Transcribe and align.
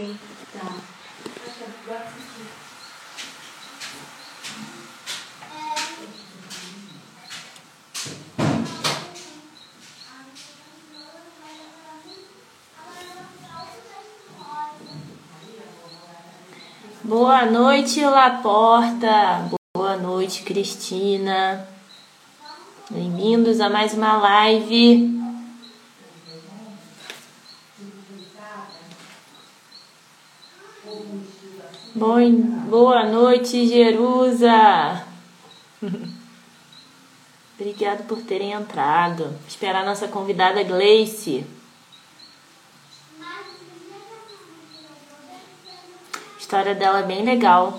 Tá. 0.00 0.76
Boa 17.04 17.44
noite, 17.44 18.02
Laporta. 18.02 19.50
Boa 19.76 19.98
noite, 19.98 20.42
Cristina. 20.44 21.68
Bem-vindos 22.90 23.60
a 23.60 23.68
mais 23.68 23.92
uma 23.92 24.16
live. 24.16 25.19
Boa 32.00 33.04
noite, 33.04 33.68
Jerusa. 33.68 35.04
Obrigado 37.60 38.06
por 38.06 38.22
terem 38.22 38.52
entrado. 38.52 39.36
Esperar 39.46 39.84
nossa 39.84 40.08
convidada 40.08 40.62
Gleice. 40.62 41.44
A 43.20 43.42
história 46.38 46.74
dela 46.74 47.00
é 47.00 47.02
bem 47.02 47.22
legal. 47.22 47.78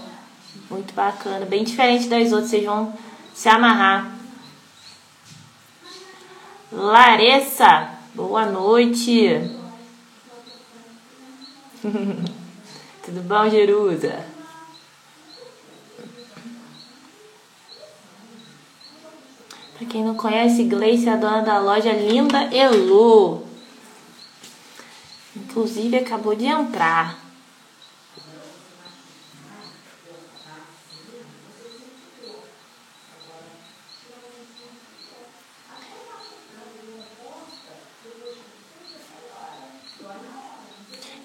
Muito 0.69 0.93
bacana. 0.93 1.47
Bem 1.47 1.63
diferente 1.63 2.07
das 2.07 2.31
outras. 2.31 2.51
Vocês 2.51 2.63
vão 2.63 2.95
se 3.33 3.49
amarrar. 3.49 4.15
Larissa, 6.71 7.89
boa 8.13 8.45
noite. 8.45 9.49
Tudo 13.03 13.21
bom, 13.21 13.49
Jerusa? 13.49 14.25
Para 19.77 19.87
quem 19.87 20.03
não 20.03 20.15
conhece, 20.15 20.63
Gleice 20.65 21.09
é 21.09 21.13
a 21.13 21.15
dona 21.15 21.41
da 21.41 21.59
loja 21.59 21.91
Linda 21.91 22.43
Elu. 22.53 23.43
Inclusive 25.35 25.97
acabou 25.97 26.35
de 26.35 26.45
entrar. 26.45 27.20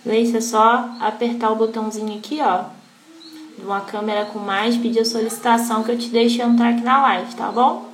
Gleice, 0.06 0.36
é 0.36 0.40
só 0.40 0.88
apertar 1.00 1.50
o 1.50 1.56
botãozinho 1.56 2.16
aqui, 2.16 2.38
ó. 2.40 2.66
De 3.58 3.64
uma 3.64 3.80
câmera 3.80 4.26
com 4.26 4.38
mais, 4.38 4.76
pedir 4.76 5.00
a 5.00 5.04
solicitação 5.04 5.82
que 5.82 5.90
eu 5.90 5.98
te 5.98 6.08
deixo 6.10 6.40
entrar 6.40 6.68
aqui 6.68 6.82
na 6.82 7.02
live, 7.02 7.34
tá 7.34 7.50
bom? 7.50 7.90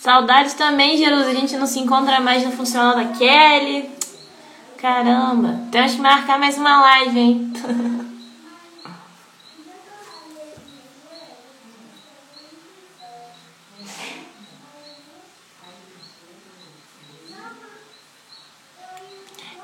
Saudades 0.00 0.54
também, 0.54 0.98
Jerusa. 0.98 1.28
A 1.28 1.34
gente 1.34 1.56
não 1.56 1.66
se 1.68 1.78
encontra 1.78 2.18
mais 2.18 2.44
no 2.44 2.50
Funcional 2.50 2.96
da 2.96 3.04
Kelly. 3.04 3.88
Caramba, 4.76 5.60
temos 5.70 5.94
que 5.94 6.00
marcar 6.00 6.36
mais 6.36 6.58
uma 6.58 6.80
live, 6.80 7.18
hein? 7.18 7.52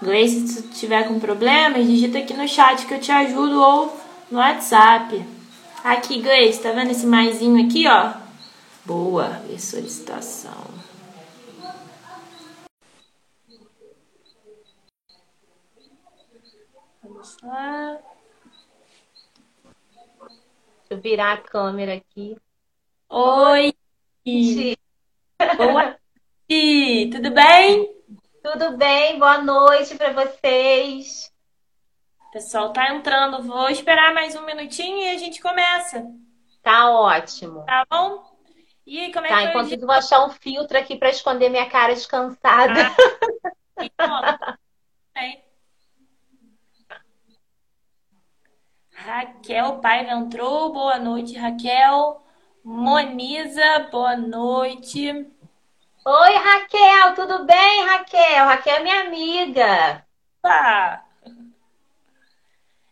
Gleice, 0.05 0.47
se 0.47 0.63
tu 0.63 0.69
tiver 0.75 1.09
com 1.09 1.19
problemas, 1.19 1.87
digita 1.87 2.19
aqui 2.19 2.35
no 2.35 2.47
chat 2.47 2.87
que 2.87 2.93
eu 2.93 3.01
te 3.01 3.11
ajudo 3.11 3.59
ou 3.59 3.99
no 4.31 4.39
WhatsApp. 4.39 5.25
Aqui, 5.83 6.21
Gleice, 6.21 6.63
tá 6.63 6.73
vendo 6.73 6.91
esse 6.91 7.07
maisinho 7.07 7.67
aqui, 7.67 7.89
ó? 7.89 8.13
Boa, 8.85 9.41
e 9.49 9.59
solicitação. 9.59 10.53
Vamos 17.03 17.39
lá. 17.43 17.99
Deixa 20.21 20.91
eu 20.91 21.01
virar 21.01 21.33
a 21.33 21.39
câmera 21.39 21.95
aqui. 21.95 22.37
Oi! 23.09 23.75
Boa 25.57 25.73
noite! 25.73 27.11
Tudo 27.11 27.31
bem? 27.31 27.94
Tudo 28.45 28.77
bem? 28.77 29.19
Boa 29.19 29.39
noite 29.39 29.95
para 29.95 30.13
vocês. 30.13 31.33
O 32.29 32.31
pessoal 32.31 32.75
tá 32.75 32.95
entrando. 32.95 33.43
Vou 33.43 33.71
esperar 33.71 34.13
mais 34.13 34.37
um 34.37 34.45
minutinho 34.45 34.99
e 34.99 35.09
a 35.09 35.19
gente 35.19 35.41
começa. 35.41 36.07
Tá 36.63 36.91
ótimo. 36.91 37.65
Tá 37.65 37.87
bom? 37.91 38.23
E 38.87 39.01
aí, 39.01 39.13
como 39.15 39.25
é 39.25 39.31
tá, 39.31 39.39
que 39.39 39.45
enquanto 39.45 39.73
eu 39.73 39.81
vou 39.81 39.93
achar 39.93 40.27
um 40.27 40.31
filtro 40.31 40.77
aqui 40.77 40.95
para 40.95 41.09
esconder 41.09 41.49
minha 41.49 41.71
cara 41.71 41.95
descansada. 41.95 42.95
Ah, 43.99 44.59
Raquel 48.93 49.81
Paiva 49.81 50.13
entrou. 50.13 50.71
Boa 50.71 50.99
noite, 50.99 51.35
Raquel. 51.35 52.23
Moniza, 52.63 53.89
boa 53.91 54.17
noite. 54.17 55.34
Oi, 56.07 56.35
Raquel, 56.35 57.15
tudo 57.15 57.45
bem, 57.47 57.85
Raquel? 57.87 58.45
Raquel 58.45 58.77
é 58.77 58.83
minha 58.83 59.01
amiga. 59.03 60.07
Opa! 60.43 61.03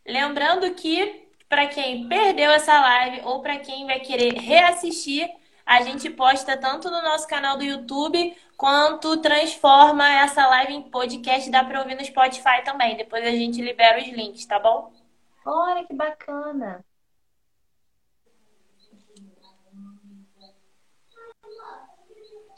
Lembrando 0.06 0.74
que 0.74 1.28
para 1.46 1.66
quem 1.66 2.08
perdeu 2.08 2.50
essa 2.50 2.80
live 2.80 3.20
ou 3.24 3.42
para 3.42 3.58
quem 3.58 3.84
vai 3.86 4.00
querer 4.00 4.32
reassistir, 4.34 5.28
a 5.66 5.82
gente 5.82 6.08
posta 6.08 6.56
tanto 6.56 6.90
no 6.90 7.02
nosso 7.02 7.28
canal 7.28 7.58
do 7.58 7.64
YouTube 7.64 8.34
quanto 8.56 9.18
transforma 9.18 10.08
essa 10.08 10.46
live 10.46 10.72
em 10.72 10.90
podcast, 10.90 11.50
dá 11.50 11.62
para 11.62 11.80
ouvir 11.80 11.96
no 11.96 12.04
Spotify 12.04 12.64
também. 12.64 12.96
Depois 12.96 13.26
a 13.26 13.30
gente 13.30 13.60
libera 13.60 14.00
os 14.00 14.08
links, 14.08 14.46
tá 14.46 14.58
bom? 14.58 14.90
Olha 15.44 15.84
que 15.84 15.92
bacana. 15.94 16.82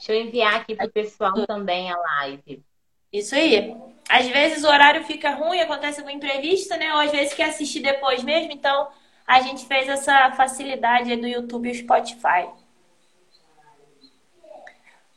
Deixa 0.05 0.21
eu 0.21 0.27
enviar 0.27 0.57
aqui 0.57 0.77
pro 0.77 0.91
pessoal 0.91 1.47
também 1.47 1.91
a 1.91 1.97
live. 1.97 2.63
Isso 3.11 3.35
aí. 3.35 3.75
Às 4.07 4.29
vezes 4.29 4.63
o 4.63 4.69
horário 4.69 5.03
fica 5.05 5.31
ruim, 5.31 5.61
acontece 5.61 6.01
alguma 6.01 6.15
imprevista, 6.15 6.77
né? 6.77 6.93
Ou 6.93 7.01
às 7.01 7.11
vezes 7.11 7.33
quer 7.33 7.49
assistir 7.49 7.81
depois 7.81 8.23
mesmo, 8.23 8.53
então 8.53 8.91
a 9.27 9.41
gente 9.41 9.65
fez 9.65 9.89
essa 9.89 10.31
facilidade 10.33 11.17
do 11.17 11.27
YouTube 11.27 11.69
e 11.69 11.73
o 11.73 11.75
Spotify. 11.75 12.51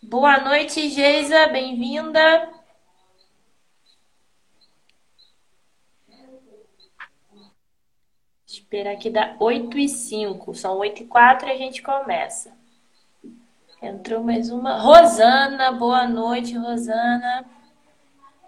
Boa 0.02 0.40
noite, 0.40 0.88
Geisa, 0.88 1.48
bem-vinda. 1.48 2.50
Esperar 8.48 8.94
aqui 8.94 9.10
dar 9.10 9.36
8 9.38 9.78
e 9.78 9.90
5. 9.90 10.56
São 10.56 10.78
8 10.78 11.04
e 11.04 11.08
4 11.08 11.50
e 11.50 11.52
a 11.52 11.58
gente 11.58 11.82
começa. 11.82 12.56
Entrou 13.82 14.24
mais 14.24 14.50
uma. 14.50 14.80
Rosana, 14.80 15.72
boa 15.72 16.08
noite, 16.08 16.58
Rosana. 16.58 17.46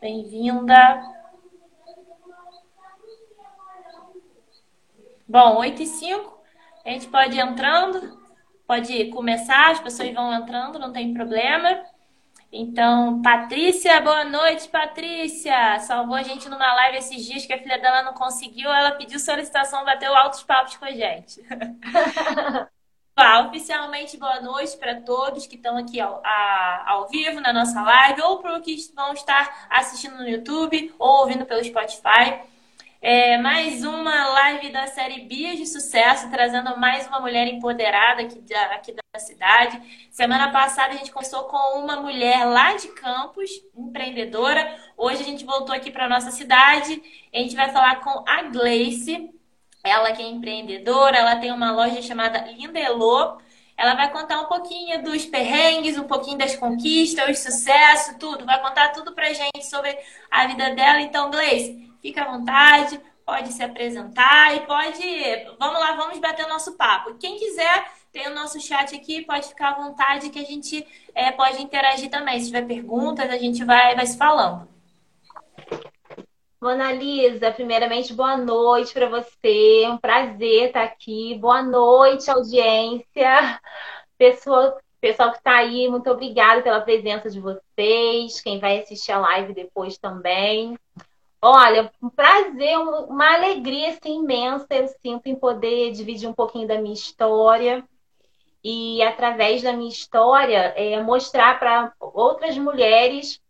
Bem-vinda. 0.02 1.04
Bom, 5.28 5.58
8 5.58 5.84
e 5.84 5.86
5. 5.86 6.40
A 6.84 6.90
gente 6.90 7.08
pode 7.10 7.38
ir 7.38 7.42
entrando, 7.42 8.20
pode 8.66 9.12
começar, 9.12 9.70
as 9.70 9.80
pessoas 9.80 10.12
vão 10.12 10.34
entrando, 10.34 10.80
não 10.80 10.92
tem 10.92 11.14
problema. 11.14 11.84
Então, 12.52 13.22
Patrícia, 13.22 14.02
boa 14.02 14.26
noite, 14.26 14.68
Patrícia. 14.70 15.78
Salvou 15.82 16.16
a 16.16 16.24
gente 16.24 16.50
numa 16.50 16.74
live 16.74 16.98
esses 16.98 17.24
dias 17.24 17.46
que 17.46 17.54
a 17.54 17.60
filha 17.60 17.78
dela 17.78 18.02
não 18.02 18.14
conseguiu. 18.16 18.72
Ela 18.72 18.94
pediu 18.94 19.20
solicitação, 19.20 19.86
bateu 19.86 20.16
altos 20.16 20.42
papos 20.42 20.76
com 20.76 20.86
a 20.86 20.92
gente. 20.92 21.40
oficialmente 23.20 24.16
boa 24.16 24.40
noite 24.40 24.78
para 24.78 25.02
todos 25.02 25.46
que 25.46 25.56
estão 25.56 25.78
aqui 25.78 26.00
ao, 26.00 26.22
a, 26.24 26.84
ao 26.88 27.10
vivo 27.10 27.42
na 27.42 27.52
nossa 27.52 27.82
live 27.82 28.22
ou 28.22 28.40
para 28.40 28.58
os 28.58 28.64
que 28.64 28.78
vão 28.96 29.12
estar 29.12 29.68
assistindo 29.70 30.18
no 30.18 30.28
YouTube 30.28 30.94
ou 30.98 31.22
ouvindo 31.22 31.46
pelo 31.46 31.62
Spotify. 31.64 32.40
É, 33.02 33.38
mais 33.38 33.84
uma 33.84 34.28
live 34.30 34.70
da 34.70 34.88
série 34.88 35.22
Bias 35.22 35.58
de 35.58 35.66
Sucesso, 35.66 36.30
trazendo 36.30 36.78
mais 36.78 37.08
uma 37.08 37.20
mulher 37.20 37.48
empoderada 37.48 38.22
aqui 38.22 38.40
da, 38.40 38.62
aqui 38.74 38.94
da 38.94 39.20
cidade. 39.20 40.08
Semana 40.12 40.50
passada 40.52 40.94
a 40.94 40.98
gente 40.98 41.12
começou 41.12 41.44
com 41.44 41.80
uma 41.80 41.98
mulher 41.98 42.46
lá 42.46 42.76
de 42.78 42.88
Campos, 42.90 43.50
empreendedora. 43.76 44.78
Hoje 44.98 45.22
a 45.22 45.26
gente 45.26 45.44
voltou 45.44 45.76
aqui 45.76 45.92
para 45.92 46.08
nossa 46.08 46.32
cidade. 46.32 47.02
A 47.34 47.38
gente 47.38 47.56
vai 47.56 47.70
falar 47.70 48.02
com 48.02 48.24
a 48.26 48.44
Gleice. 48.44 49.30
Ela 49.84 50.12
que 50.12 50.22
é 50.22 50.28
empreendedora, 50.28 51.18
ela 51.18 51.36
tem 51.38 51.52
uma 51.52 51.72
loja 51.72 52.02
chamada 52.02 52.40
Lindelô. 52.52 53.38
Ela 53.78 53.96
vai 53.96 54.12
contar 54.12 54.42
um 54.42 54.46
pouquinho 54.46 55.02
dos 55.04 55.26
perrengues, 55.26 55.98
um 55.98 56.04
pouquinho 56.04 56.38
das 56.38 56.56
conquistas, 56.56 57.30
o 57.30 57.42
sucesso, 57.42 58.20
tudo. 58.20 58.46
Vai 58.46 58.62
contar 58.62 58.90
tudo 58.90 59.14
pra 59.14 59.32
gente 59.32 59.66
sobre 59.66 59.98
a 60.30 60.46
vida 60.48 60.76
dela. 60.76 61.00
Então, 61.00 61.32
Gleice, 61.32 61.90
fica 62.02 62.24
à 62.24 62.32
vontade, 62.32 63.00
pode 63.26 63.54
se 63.54 63.64
apresentar 63.64 64.54
e 64.58 64.62
pode. 64.62 65.02
Vamos 65.58 65.80
lá, 65.80 65.94
vamos 65.94 66.20
bater 66.20 66.46
o 66.46 66.50
nosso 66.50 66.74
papo. 66.76 67.16
Quem 67.18 67.38
quiser, 67.38 67.90
tem 68.12 68.28
o 68.28 68.36
nosso 68.36 68.60
chat 68.60 68.94
aqui, 68.94 69.22
pode 69.22 69.48
ficar 69.48 69.70
à 69.70 69.76
vontade 69.76 70.30
que 70.30 70.40
a 70.40 70.46
gente 70.46 70.86
é, 71.16 71.32
pode 71.32 71.62
interagir 71.62 72.10
também. 72.10 72.38
Se 72.40 72.48
tiver 72.48 72.66
perguntas, 72.66 73.30
a 73.30 73.38
gente 73.38 73.64
vai, 73.64 73.96
vai 73.96 74.06
se 74.06 74.18
falando. 74.18 74.68
Mona 76.62 76.92
Lisa, 76.92 77.54
primeiramente, 77.54 78.14
boa 78.14 78.36
noite 78.36 78.92
para 78.94 79.08
você. 79.08 79.88
Um 79.88 79.98
prazer 79.98 80.68
estar 80.68 80.84
aqui. 80.84 81.36
Boa 81.36 81.64
noite, 81.64 82.30
audiência. 82.30 83.62
Pessoa, 84.18 84.78
pessoal 85.00 85.32
que 85.32 85.38
está 85.38 85.56
aí, 85.56 85.88
muito 85.88 86.10
obrigada 86.10 86.62
pela 86.62 86.82
presença 86.82 87.30
de 87.30 87.40
vocês. 87.40 88.42
Quem 88.42 88.60
vai 88.60 88.80
assistir 88.80 89.14
a 89.14 89.20
live 89.20 89.54
depois 89.54 89.98
também. 89.98 90.78
Olha, 91.42 91.90
um 92.04 92.10
prazer, 92.10 92.78
uma 92.78 93.36
alegria 93.36 93.92
assim, 93.92 94.20
imensa 94.20 94.68
eu 94.72 94.90
sinto 95.02 95.28
em 95.28 95.36
poder 95.36 95.92
dividir 95.92 96.28
um 96.28 96.34
pouquinho 96.34 96.68
da 96.68 96.78
minha 96.78 96.94
história 96.94 97.88
e, 98.62 99.02
através 99.02 99.62
da 99.62 99.72
minha 99.72 99.90
história, 99.90 100.74
é, 100.76 101.02
mostrar 101.02 101.58
para 101.58 101.94
outras 102.02 102.58
mulheres 102.58 103.42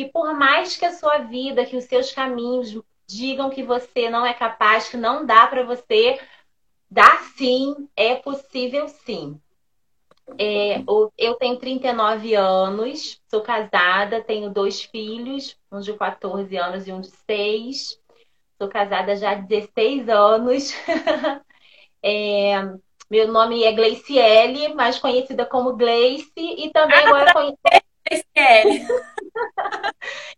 que, 0.00 0.06
por 0.06 0.32
mais 0.32 0.78
que 0.78 0.86
a 0.86 0.92
sua 0.92 1.18
vida, 1.18 1.66
que 1.66 1.76
os 1.76 1.84
seus 1.84 2.10
caminhos 2.10 2.74
digam 3.06 3.50
que 3.50 3.62
você 3.62 4.08
não 4.08 4.24
é 4.24 4.32
capaz, 4.32 4.88
que 4.88 4.96
não 4.96 5.26
dá 5.26 5.46
para 5.46 5.62
você, 5.62 6.18
dá 6.90 7.18
sim, 7.36 7.86
é 7.94 8.14
possível 8.14 8.88
sim. 8.88 9.38
É, 10.38 10.82
eu 11.18 11.34
tenho 11.34 11.58
39 11.58 12.34
anos, 12.34 13.20
sou 13.28 13.42
casada, 13.42 14.22
tenho 14.22 14.48
dois 14.48 14.80
filhos, 14.80 15.58
um 15.70 15.80
de 15.80 15.92
14 15.92 16.56
anos 16.56 16.88
e 16.88 16.92
um 16.92 17.02
de 17.02 17.10
6. 17.10 18.00
Sou 18.56 18.68
casada 18.70 19.16
já 19.16 19.32
há 19.32 19.34
16 19.34 20.08
anos. 20.08 20.72
é, 22.02 22.54
meu 23.10 23.30
nome 23.30 23.64
é 23.64 23.72
Gleiciele, 23.72 24.72
mais 24.72 24.98
conhecida 24.98 25.44
como 25.44 25.76
Gleice, 25.76 26.32
e 26.36 26.70
também 26.70 26.96
ah, 26.96 27.06
agora 27.06 27.32
conhecida. 27.34 27.89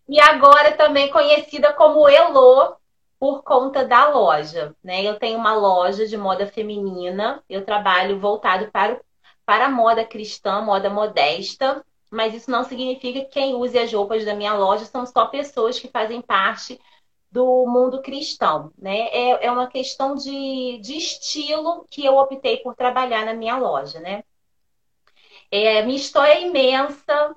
E 0.09 0.21
agora 0.21 0.77
também 0.77 1.11
conhecida 1.11 1.73
como 1.73 2.09
Elo, 2.09 2.77
por 3.19 3.43
conta 3.43 3.85
da 3.85 4.09
loja. 4.09 4.75
Né? 4.83 5.03
Eu 5.03 5.19
tenho 5.19 5.39
uma 5.39 5.55
loja 5.55 6.07
de 6.07 6.17
moda 6.17 6.47
feminina, 6.47 7.43
eu 7.49 7.65
trabalho 7.65 8.21
voltado 8.21 8.71
para, 8.71 9.01
para 9.47 9.67
a 9.67 9.71
moda 9.71 10.05
cristã, 10.05 10.61
moda 10.61 10.91
modesta 10.91 11.85
mas 12.13 12.35
isso 12.35 12.51
não 12.51 12.63
significa 12.63 13.21
que 13.21 13.31
quem 13.31 13.55
use 13.55 13.79
as 13.79 13.91
roupas 13.91 14.23
da 14.23 14.35
minha 14.35 14.53
loja 14.53 14.85
são 14.85 15.07
só 15.07 15.27
pessoas 15.29 15.79
que 15.79 15.89
fazem 15.89 16.21
parte 16.21 16.79
do 17.31 17.67
mundo 17.67 18.03
cristão, 18.03 18.71
né? 18.77 19.09
É, 19.09 19.47
é 19.47 19.51
uma 19.51 19.67
questão 19.67 20.15
de, 20.15 20.79
de 20.83 20.99
estilo 20.99 21.87
que 21.91 22.05
eu 22.05 22.19
optei 22.19 22.59
por 22.59 22.75
trabalhar 22.75 23.25
na 23.25 23.33
minha 23.33 23.57
loja, 23.57 23.99
né? 23.99 24.23
É, 25.53 25.83
minha 25.83 25.99
história 25.99 26.33
é 26.33 26.47
imensa, 26.47 27.37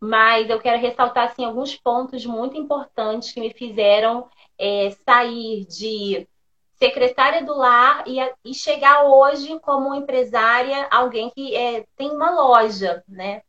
mas 0.00 0.50
eu 0.50 0.60
quero 0.60 0.82
ressaltar 0.82 1.28
assim, 1.28 1.44
alguns 1.44 1.76
pontos 1.76 2.26
muito 2.26 2.56
importantes 2.58 3.30
que 3.30 3.38
me 3.38 3.54
fizeram 3.54 4.28
é, 4.58 4.90
sair 5.06 5.64
de 5.66 6.28
secretária 6.74 7.44
do 7.44 7.54
lar 7.56 8.02
e, 8.04 8.18
e, 8.44 8.52
chegar 8.52 9.04
hoje 9.04 9.60
como 9.60 9.94
empresária, 9.94 10.88
alguém 10.90 11.30
que 11.30 11.54
é, 11.54 11.86
tem 11.96 12.10
uma 12.10 12.32
loja, 12.32 13.04
né? 13.06 13.42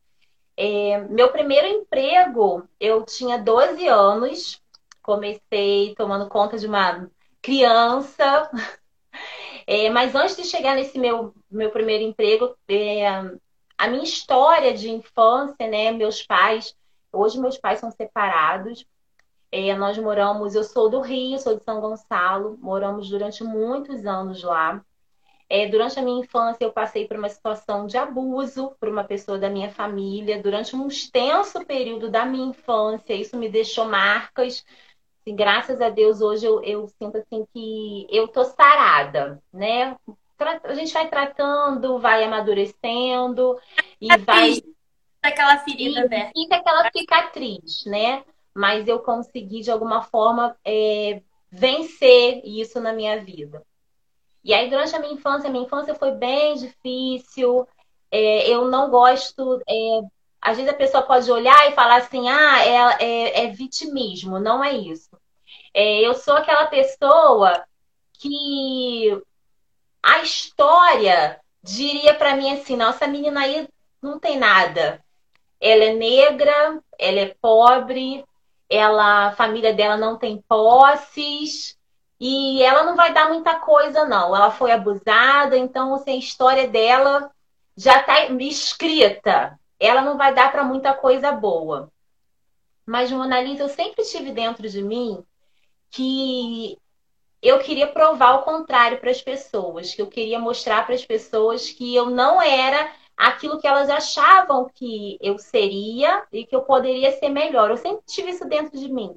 É, 0.55 0.99
meu 1.09 1.31
primeiro 1.31 1.65
emprego, 1.65 2.69
eu 2.79 3.03
tinha 3.03 3.39
12 3.39 3.87
anos, 3.87 4.61
comecei 5.01 5.95
tomando 5.95 6.29
conta 6.29 6.57
de 6.57 6.67
uma 6.67 7.09
criança. 7.41 8.49
É, 9.65 9.89
mas 9.89 10.13
antes 10.13 10.35
de 10.35 10.43
chegar 10.43 10.75
nesse 10.75 10.99
meu, 10.99 11.33
meu 11.49 11.71
primeiro 11.71 12.03
emprego, 12.03 12.53
é, 12.67 13.07
a 13.83 13.87
minha 13.89 14.03
história 14.03 14.73
de 14.73 14.89
infância, 14.89 15.67
né? 15.67 15.91
Meus 15.91 16.25
pais, 16.25 16.73
hoje 17.11 17.37
meus 17.37 17.57
pais 17.57 17.81
são 17.81 17.91
separados. 17.91 18.85
É, 19.51 19.75
nós 19.75 19.97
moramos, 19.97 20.55
eu 20.55 20.63
sou 20.63 20.89
do 20.89 21.01
Rio, 21.01 21.37
sou 21.37 21.57
de 21.57 21.63
São 21.65 21.81
Gonçalo, 21.81 22.57
moramos 22.61 23.09
durante 23.09 23.43
muitos 23.43 24.05
anos 24.05 24.41
lá. 24.41 24.81
É, 25.49 25.67
durante 25.67 25.99
a 25.99 26.01
minha 26.01 26.23
infância, 26.23 26.63
eu 26.63 26.71
passei 26.71 27.05
por 27.09 27.17
uma 27.17 27.27
situação 27.27 27.85
de 27.85 27.97
abuso 27.97 28.73
por 28.79 28.87
uma 28.87 29.03
pessoa 29.03 29.37
da 29.37 29.49
minha 29.49 29.69
família. 29.69 30.41
Durante 30.41 30.77
um 30.77 30.87
extenso 30.87 31.65
período 31.65 32.09
da 32.09 32.25
minha 32.25 32.51
infância, 32.51 33.13
isso 33.13 33.35
me 33.35 33.49
deixou 33.49 33.83
marcas. 33.83 34.63
Assim, 35.21 35.35
graças 35.35 35.81
a 35.81 35.89
Deus, 35.89 36.21
hoje 36.21 36.45
eu, 36.45 36.63
eu 36.63 36.87
sinto 36.87 37.17
assim 37.17 37.45
que 37.53 38.07
eu 38.09 38.29
tô 38.29 38.45
sarada, 38.45 39.43
né? 39.51 39.97
A 40.39 40.73
gente 40.73 40.93
vai 40.93 41.07
tratando, 41.07 41.99
vai 41.99 42.23
amadurecendo 42.23 43.59
e 43.99 44.11
a 44.11 44.17
vai. 44.17 44.61
Aquela 45.21 45.57
ferida 45.59 46.01
aberta. 46.01 46.31
Fica 46.33 46.55
aquela 46.57 46.91
cicatriz, 46.91 47.85
né? 47.85 48.23
Mas 48.53 48.87
eu 48.87 48.99
consegui, 48.99 49.61
de 49.61 49.71
alguma 49.71 50.01
forma, 50.01 50.55
é, 50.65 51.21
vencer 51.49 52.41
isso 52.43 52.81
na 52.81 52.91
minha 52.91 53.23
vida. 53.23 53.63
E 54.43 54.53
aí, 54.53 54.69
durante 54.69 54.93
a 54.95 54.99
minha 54.99 55.13
infância, 55.13 55.47
a 55.47 55.51
minha 55.51 55.63
infância 55.63 55.95
foi 55.95 56.11
bem 56.11 56.55
difícil. 56.55 57.65
É, 58.11 58.49
eu 58.49 58.69
não 58.69 58.89
gosto. 58.89 59.61
É, 59.67 60.01
às 60.41 60.57
vezes 60.57 60.71
a 60.71 60.75
pessoa 60.75 61.03
pode 61.03 61.31
olhar 61.31 61.69
e 61.69 61.73
falar 61.73 61.97
assim: 61.97 62.27
ah, 62.27 62.65
é, 62.65 63.05
é, 63.05 63.45
é 63.45 63.47
vitimismo. 63.47 64.39
Não 64.39 64.61
é 64.61 64.73
isso. 64.73 65.09
É, 65.73 66.01
eu 66.01 66.13
sou 66.13 66.35
aquela 66.35 66.65
pessoa 66.67 67.63
que 68.19 69.21
a 70.03 70.21
história 70.21 71.39
diria 71.63 72.13
para 72.13 72.35
mim 72.35 72.51
assim: 72.53 72.75
nossa, 72.75 73.07
menina 73.07 73.41
aí 73.41 73.67
não 74.01 74.19
tem 74.19 74.37
nada. 74.37 75.03
Ela 75.61 75.85
é 75.85 75.93
negra, 75.93 76.81
ela 76.99 77.19
é 77.21 77.35
pobre, 77.41 78.25
ela, 78.69 79.27
a 79.27 79.31
família 79.31 79.73
dela 79.73 79.95
não 79.95 80.17
tem 80.17 80.43
posses, 80.47 81.77
e 82.19 82.61
ela 82.61 82.83
não 82.83 82.95
vai 82.95 83.13
dar 83.13 83.29
muita 83.29 83.59
coisa, 83.59 84.05
não. 84.05 84.35
Ela 84.35 84.51
foi 84.51 84.71
abusada, 84.71 85.57
então 85.57 85.95
assim, 85.95 86.11
a 86.11 86.17
história 86.17 86.67
dela 86.67 87.31
já 87.75 87.99
está 87.99 88.25
escrita. 88.25 89.57
Ela 89.79 90.01
não 90.01 90.17
vai 90.17 90.33
dar 90.33 90.51
para 90.51 90.63
muita 90.63 90.93
coisa 90.93 91.31
boa. 91.31 91.91
Mas, 92.85 93.11
Mona 93.11 93.41
Lisa, 93.41 93.63
eu 93.63 93.69
sempre 93.69 94.03
tive 94.03 94.31
dentro 94.31 94.67
de 94.69 94.81
mim 94.81 95.23
que 95.89 96.77
eu 97.43 97.59
queria 97.59 97.87
provar 97.87 98.35
o 98.35 98.43
contrário 98.43 98.99
para 98.99 99.11
as 99.11 99.21
pessoas, 99.21 99.93
que 99.93 100.01
eu 100.01 100.07
queria 100.07 100.39
mostrar 100.39 100.85
para 100.85 100.95
as 100.95 101.05
pessoas 101.05 101.69
que 101.69 101.93
eu 101.93 102.09
não 102.09 102.41
era 102.41 102.89
aquilo 103.17 103.59
que 103.59 103.67
elas 103.67 103.89
achavam 103.89 104.69
que 104.73 105.17
eu 105.21 105.37
seria 105.37 106.23
e 106.31 106.45
que 106.45 106.55
eu 106.55 106.61
poderia 106.61 107.11
ser 107.11 107.27
melhor. 107.27 107.69
Eu 107.69 107.77
sempre 107.77 108.01
tive 108.07 108.31
isso 108.31 108.47
dentro 108.47 108.79
de 108.79 108.89
mim. 108.89 109.13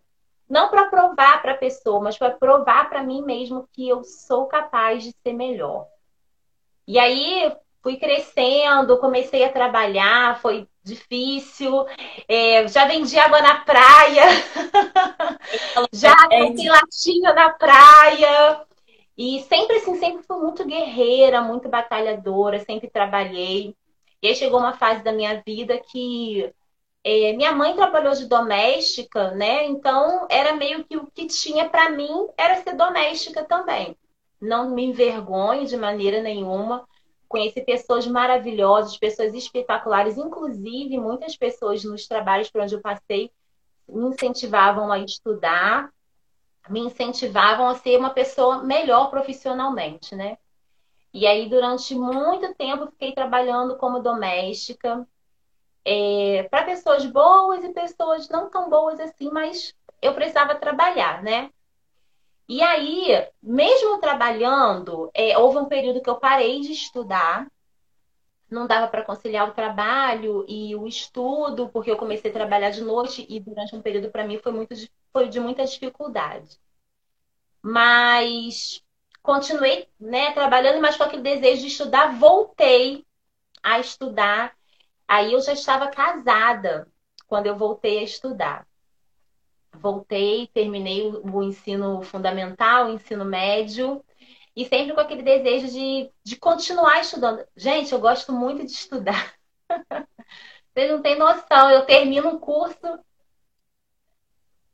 Não 0.49 0.69
para 0.69 0.91
provar 0.91 1.41
para 1.41 1.53
a 1.53 1.57
pessoa, 1.57 2.01
mas 2.01 2.19
para 2.19 2.31
provar 2.31 2.89
para 2.89 3.03
mim 3.03 3.23
mesmo 3.23 3.69
que 3.73 3.89
eu 3.89 4.03
sou 4.03 4.47
capaz 4.47 5.05
de 5.05 5.15
ser 5.23 5.33
melhor. 5.33 5.87
E 6.87 6.99
aí 6.99 7.53
fui 7.81 7.97
crescendo, 7.97 8.99
comecei 8.99 9.45
a 9.45 9.53
trabalhar, 9.53 10.41
foi 10.41 10.69
difícil. 10.87 11.85
É, 12.29 12.67
já 12.69 12.87
vendi 12.87 13.19
água 13.19 13.43
na 13.43 13.61
praia, 13.61 14.23
já 15.93 16.15
comprei 16.29 16.69
latinha 16.69 17.35
na 17.35 17.51
praia. 17.51 18.65
E 19.19 19.41
sempre 19.43 19.77
assim, 19.77 19.97
sempre 19.97 20.23
fui 20.25 20.39
muito 20.39 20.65
guerreira, 20.65 21.41
muito 21.43 21.69
batalhadora, 21.69 22.61
sempre 22.61 22.89
trabalhei. 22.89 23.75
E 24.23 24.29
aí 24.29 24.37
chegou 24.37 24.61
uma 24.61 24.75
fase 24.75 25.03
da 25.03 25.13
minha 25.13 25.43
vida 25.45 25.79
que 25.91 26.53
é, 27.03 27.33
minha 27.33 27.53
mãe 27.53 27.75
trabalhou 27.75 28.13
de 28.15 28.27
doméstica, 28.27 29.31
né? 29.33 29.67
Então 29.67 30.27
era 30.31 30.55
meio 30.55 30.85
que 30.85 30.97
o 30.97 31.07
que 31.07 31.27
tinha 31.27 31.69
para 31.69 31.91
mim 31.91 32.29
era 32.37 32.63
ser 32.63 32.75
doméstica 32.75 33.45
também. 33.45 33.97
Não 34.41 34.71
me 34.71 34.85
envergonho 34.85 35.67
de 35.67 35.77
maneira 35.77 36.21
nenhuma. 36.23 36.87
Conheci 37.29 37.61
pessoas 37.63 38.07
maravilhosas, 38.07 38.97
pessoas 38.97 39.35
espetaculares, 39.35 40.17
inclusive 40.17 40.99
muitas 40.99 41.37
pessoas 41.37 41.85
nos 41.85 42.07
trabalhos 42.07 42.51
por 42.51 42.63
onde 42.63 42.75
eu 42.75 42.81
passei 42.81 43.33
me 43.89 44.09
incentivavam 44.09 44.91
a 44.91 44.99
estudar, 44.99 45.93
me 46.69 46.81
incentivavam 46.81 47.69
a 47.69 47.75
ser 47.75 47.99
uma 47.99 48.11
pessoa 48.11 48.63
melhor 48.63 49.11
profissionalmente, 49.11 50.15
né? 50.15 50.39
E 51.15 51.27
aí, 51.27 51.49
durante 51.49 51.95
muito 51.95 52.53
tempo, 52.55 52.87
fiquei 52.89 53.13
trabalhando 53.13 53.77
como 53.77 54.01
doméstica, 54.01 55.07
é, 55.85 56.43
para 56.51 56.65
pessoas 56.65 57.07
boas 57.07 57.65
e 57.65 57.73
pessoas 57.73 58.29
não 58.29 58.51
tão 58.51 58.69
boas 58.69 58.99
assim, 58.99 59.31
mas 59.31 59.75
eu 60.03 60.15
precisava 60.15 60.57
trabalhar, 60.57 61.23
né? 61.23 61.51
E 62.49 62.63
aí, 62.63 63.29
mesmo 63.43 63.99
trabalhando, 64.01 65.11
é, 65.15 65.37
houve 65.37 65.59
um 65.59 65.65
período 65.67 66.01
que 66.01 66.09
eu 66.09 66.17
parei 66.17 66.61
de 66.61 66.73
estudar, 66.73 67.47
não 68.49 68.67
dava 68.67 68.87
para 68.89 69.05
conciliar 69.05 69.49
o 69.49 69.55
trabalho 69.55 70.45
e 70.49 70.75
o 70.77 70.87
estudo, 70.87 71.69
porque 71.71 71.91
eu 71.91 71.97
comecei 71.97 72.31
a 72.31 72.35
trabalhar 72.35 72.71
de 72.71 72.81
noite 72.83 73.27
e 73.29 73.41
durante 73.41 73.75
um 73.75 73.83
período 73.83 74.11
para 74.11 74.25
mim 74.27 74.39
foi 74.39 74.53
muito 74.53 74.75
foi 75.13 75.29
de 75.29 75.41
muita 75.41 75.65
dificuldade. 75.65 76.59
Mas 77.63 78.83
continuei 79.23 79.89
né, 79.99 80.33
trabalhando, 80.33 80.81
mas 80.81 80.97
com 80.97 81.03
aquele 81.03 81.23
desejo 81.23 81.63
de 81.63 81.69
estudar, 81.69 82.17
voltei 82.19 83.05
a 83.63 83.81
estudar. 83.81 84.57
Aí 85.09 85.33
eu 85.33 85.41
já 85.41 85.53
estava 85.53 85.89
casada 85.89 86.89
quando 87.27 87.47
eu 87.47 87.57
voltei 87.57 87.99
a 87.99 88.03
estudar. 88.05 88.66
Voltei, 89.81 90.49
terminei 90.49 91.03
o 91.03 91.43
ensino 91.43 92.03
fundamental, 92.03 92.87
o 92.87 92.93
ensino 92.93 93.25
médio, 93.25 94.05
e 94.55 94.65
sempre 94.65 94.95
com 94.95 95.01
aquele 95.01 95.23
desejo 95.23 95.69
de, 95.69 96.11
de 96.25 96.37
continuar 96.37 97.01
estudando. 97.01 97.47
Gente, 97.57 97.93
eu 97.93 98.01
gosto 98.01 98.33
muito 98.33 98.65
de 98.65 98.73
estudar. 98.73 99.35
Vocês 100.75 100.91
não 100.91 101.03
têm 101.03 101.19
noção. 101.19 101.71
Eu 101.71 101.87
termino 101.87 102.29
um 102.29 102.39
curso, 102.39 102.99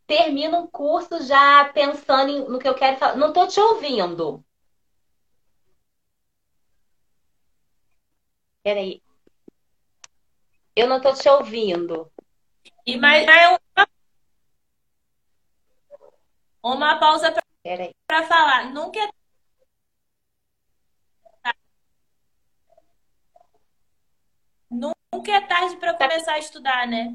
termino 0.06 0.58
um 0.58 0.66
curso 0.66 1.22
já 1.22 1.64
pensando 1.72 2.48
no 2.48 2.58
que 2.58 2.68
eu 2.68 2.74
quero 2.74 2.98
falar. 2.98 3.16
Não 3.16 3.28
estou 3.28 3.46
te 3.46 3.60
ouvindo. 3.60 4.44
Peraí. 8.62 9.02
Eu 10.74 10.88
não 10.88 10.96
estou 10.98 11.14
te 11.14 11.28
ouvindo. 11.28 12.10
E 12.86 12.96
mais 12.96 13.24
uma, 13.24 13.60
uma 16.62 16.98
pausa 16.98 17.32
para 18.06 18.26
falar. 18.26 18.72
Nunca 18.72 19.00
é 19.00 19.10
Nunca 24.70 25.30
é 25.30 25.40
tarde 25.42 25.76
para 25.76 25.92
começar 25.94 26.32
a 26.32 26.38
estudar, 26.38 26.86
né? 26.86 27.12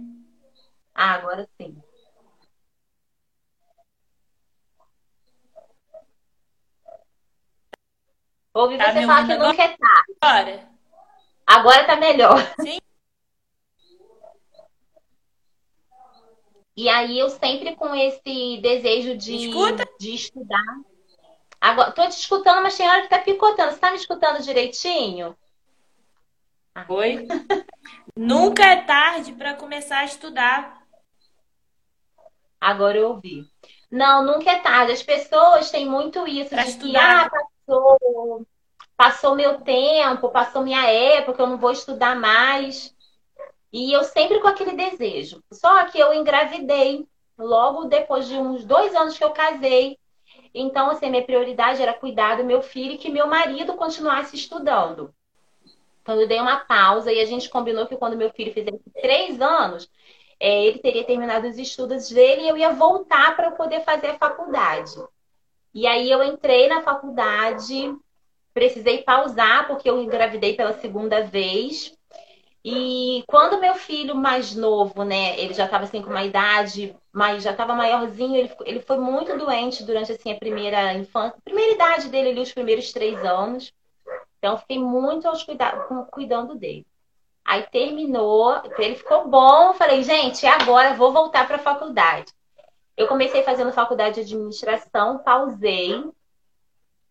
Ah, 0.93 1.13
agora 1.15 1.49
sim. 1.59 1.81
Ouvi 8.53 8.77
tá 8.77 8.91
você 8.91 9.01
falar 9.01 9.25
que 9.27 9.35
nunca 9.35 9.63
é 9.63 9.77
tarde. 9.77 10.17
Agora. 10.21 10.69
Agora 11.45 11.85
tá 11.85 11.95
melhor. 11.95 12.37
Sim. 12.61 12.79
E 16.77 16.87
aí 16.87 17.17
eu 17.17 17.27
sempre 17.31 17.75
com 17.75 17.95
esse 17.95 18.59
desejo 18.61 19.17
de, 19.17 19.49
de 19.99 20.13
estudar. 20.13 20.61
Agora, 21.59 21.91
tô 21.91 22.03
te 22.03 22.19
escutando, 22.19 22.61
mas 22.61 22.77
tem 22.77 22.87
hora 22.87 23.01
que 23.01 23.09
tá 23.09 23.17
picotando. 23.17 23.71
Você 23.71 23.79
tá 23.79 23.89
me 23.89 23.97
escutando 23.97 24.43
direitinho? 24.43 25.35
Oi? 26.87 27.27
Nunca 28.15 28.63
é 28.63 28.83
tarde 28.83 29.33
para 29.33 29.55
começar 29.55 29.99
a 29.99 30.05
estudar. 30.05 30.83
Agora 32.61 32.95
eu 32.95 33.09
ouvi. 33.09 33.49
Não, 33.89 34.23
nunca 34.23 34.51
é 34.51 34.59
tarde. 34.59 34.91
As 34.91 35.01
pessoas 35.01 35.71
têm 35.71 35.89
muito 35.89 36.27
isso 36.27 36.51
pra 36.51 36.61
de 36.61 36.69
estudar. 36.69 37.29
que 37.29 37.35
ah, 37.35 37.41
passou, 37.65 38.47
passou 38.95 39.35
meu 39.35 39.61
tempo, 39.61 40.29
passou 40.29 40.61
minha 40.61 40.85
época, 40.87 41.41
eu 41.41 41.47
não 41.47 41.57
vou 41.57 41.71
estudar 41.71 42.15
mais. 42.15 42.95
E 43.71 43.91
eu 43.91 44.03
sempre 44.03 44.39
com 44.39 44.47
aquele 44.47 44.73
desejo. 44.73 45.43
Só 45.51 45.85
que 45.85 45.99
eu 45.99 46.13
engravidei 46.13 47.05
logo 47.37 47.85
depois 47.85 48.27
de 48.27 48.35
uns 48.35 48.63
dois 48.65 48.95
anos 48.95 49.17
que 49.17 49.23
eu 49.23 49.31
casei. 49.31 49.97
Então, 50.53 50.89
assim, 50.89 51.09
minha 51.09 51.23
prioridade 51.23 51.81
era 51.81 51.93
cuidar 51.93 52.37
do 52.37 52.43
meu 52.43 52.61
filho 52.61 52.93
e 52.93 52.97
que 52.97 53.09
meu 53.09 53.27
marido 53.27 53.73
continuasse 53.73 54.35
estudando. 54.35 55.13
Então, 56.01 56.19
eu 56.19 56.27
dei 56.27 56.39
uma 56.39 56.57
pausa 56.57 57.11
e 57.11 57.19
a 57.19 57.25
gente 57.25 57.49
combinou 57.49 57.85
que 57.85 57.97
quando 57.97 58.15
meu 58.15 58.31
filho 58.31 58.53
fizesse 58.53 58.81
três 59.01 59.41
anos, 59.41 59.89
é, 60.39 60.65
ele 60.65 60.79
teria 60.79 61.03
terminado 61.03 61.47
os 61.47 61.57
estudos 61.57 62.09
dele 62.09 62.43
e 62.43 62.47
eu 62.47 62.57
ia 62.57 62.71
voltar 62.71 63.35
para 63.35 63.51
poder 63.51 63.83
fazer 63.83 64.07
a 64.07 64.17
faculdade. 64.17 64.95
E 65.73 65.85
aí 65.85 66.09
eu 66.09 66.23
entrei 66.23 66.67
na 66.67 66.81
faculdade, 66.81 67.95
precisei 68.53 69.03
pausar 69.03 69.67
porque 69.67 69.89
eu 69.89 70.01
engravidei 70.01 70.55
pela 70.55 70.73
segunda 70.73 71.23
vez. 71.23 71.96
E 72.69 73.23
quando 73.27 73.61
meu 73.61 73.75
filho 73.75 74.13
mais 74.13 74.53
novo, 74.53 75.05
né, 75.05 75.39
ele 75.39 75.53
já 75.53 75.63
estava 75.63 75.85
assim 75.85 76.01
com 76.01 76.09
uma 76.09 76.25
idade, 76.25 76.93
mas 77.13 77.41
já 77.41 77.51
estava 77.51 77.73
maiorzinho, 77.73 78.35
ele, 78.35 78.51
ele 78.65 78.81
foi 78.81 78.97
muito 78.97 79.37
doente 79.37 79.85
durante 79.85 80.11
assim 80.11 80.33
a 80.33 80.37
primeira 80.37 80.93
infância, 80.95 81.39
primeira 81.45 81.71
idade 81.71 82.09
dele 82.09 82.31
ali, 82.31 82.41
os 82.41 82.51
primeiros 82.51 82.91
três 82.91 83.23
anos. 83.23 83.73
Então, 84.37 84.57
fiquei 84.57 84.77
muito 84.79 85.25
aos 85.29 85.43
cuida 85.43 85.71
cuidando 86.11 86.55
dele. 86.55 86.85
Aí 87.45 87.63
terminou, 87.71 88.61
ele 88.77 88.95
ficou 88.95 89.29
bom. 89.29 89.73
Falei, 89.73 90.03
gente, 90.03 90.45
agora 90.45 90.93
vou 90.93 91.13
voltar 91.13 91.47
para 91.47 91.55
a 91.55 91.59
faculdade. 91.59 92.33
Eu 92.97 93.07
comecei 93.07 93.43
fazendo 93.43 93.71
faculdade 93.71 94.15
de 94.15 94.33
administração, 94.33 95.19
pausei. 95.19 96.03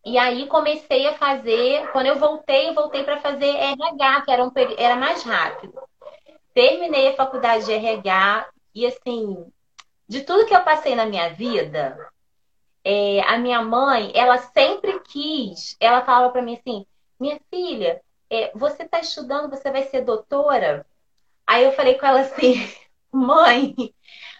E 0.06 0.16
aí 0.18 0.46
comecei 0.46 1.04
a 1.08 1.14
fazer. 1.14 1.90
Quando 1.90 2.06
eu 2.06 2.16
voltei, 2.16 2.68
eu 2.68 2.74
voltei 2.74 3.02
para 3.02 3.20
fazer 3.20 3.48
RH, 3.48 4.20
que 4.22 4.30
era, 4.30 4.44
um, 4.44 4.52
era 4.78 4.94
mais 4.94 5.24
rápido. 5.24 5.76
Terminei 6.54 7.08
a 7.08 7.16
faculdade 7.16 7.64
de 7.64 7.72
RH 7.72 8.48
e 8.72 8.86
assim, 8.86 9.50
de 10.08 10.20
tudo 10.22 10.46
que 10.46 10.54
eu 10.54 10.62
passei 10.62 10.94
na 10.94 11.06
minha 11.06 11.30
vida, 11.30 11.98
é, 12.84 13.20
a 13.22 13.36
minha 13.36 13.60
mãe, 13.62 14.12
ela 14.14 14.38
sempre 14.38 15.00
quis, 15.00 15.76
ela 15.80 16.04
falava 16.04 16.32
para 16.32 16.42
mim 16.42 16.54
assim, 16.54 16.86
minha 17.18 17.40
filha, 17.50 18.00
é, 18.30 18.52
você 18.54 18.84
está 18.84 19.00
estudando, 19.00 19.50
você 19.50 19.72
vai 19.72 19.82
ser 19.82 20.02
doutora? 20.02 20.86
Aí 21.44 21.64
eu 21.64 21.72
falei 21.72 21.94
com 21.94 22.06
ela 22.06 22.20
assim, 22.20 22.54
mãe, 23.10 23.74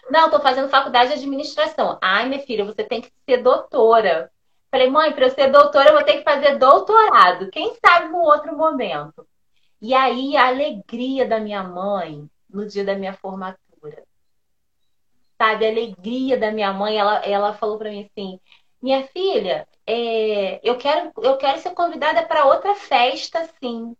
não, 0.09 0.27
estou 0.27 0.39
fazendo 0.39 0.69
faculdade 0.69 1.09
de 1.09 1.15
administração. 1.15 1.99
Ai, 2.01 2.29
minha 2.29 2.41
filha, 2.41 2.63
você 2.63 2.85
tem 2.85 3.01
que 3.01 3.11
ser 3.25 3.43
doutora. 3.43 4.31
Falei, 4.77 4.91
mãe, 4.91 5.11
para 5.11 5.25
eu 5.25 5.31
ser 5.31 5.51
doutora, 5.51 5.89
eu 5.89 5.93
vou 5.93 6.03
ter 6.03 6.19
que 6.19 6.23
fazer 6.23 6.59
doutorado. 6.59 7.49
Quem 7.49 7.73
sabe 7.83 8.09
num 8.09 8.19
outro 8.19 8.55
momento. 8.55 9.27
E 9.81 9.91
aí, 9.91 10.37
a 10.37 10.49
alegria 10.49 11.27
da 11.27 11.39
minha 11.39 11.63
mãe 11.63 12.29
no 12.47 12.63
dia 12.63 12.85
da 12.85 12.93
minha 12.93 13.11
formatura. 13.13 14.03
Sabe, 15.35 15.65
a 15.65 15.69
alegria 15.69 16.37
da 16.37 16.51
minha 16.51 16.71
mãe, 16.71 16.95
ela, 16.95 17.15
ela 17.25 17.53
falou 17.55 17.79
para 17.79 17.89
mim 17.89 18.05
assim: 18.05 18.39
minha 18.79 19.07
filha, 19.07 19.67
é, 19.87 20.59
eu 20.61 20.77
quero 20.77 21.11
eu 21.23 21.37
quero 21.37 21.57
ser 21.59 21.71
convidada 21.71 22.23
para 22.27 22.45
outra 22.45 22.75
festa, 22.75 23.49
sim. 23.59 23.97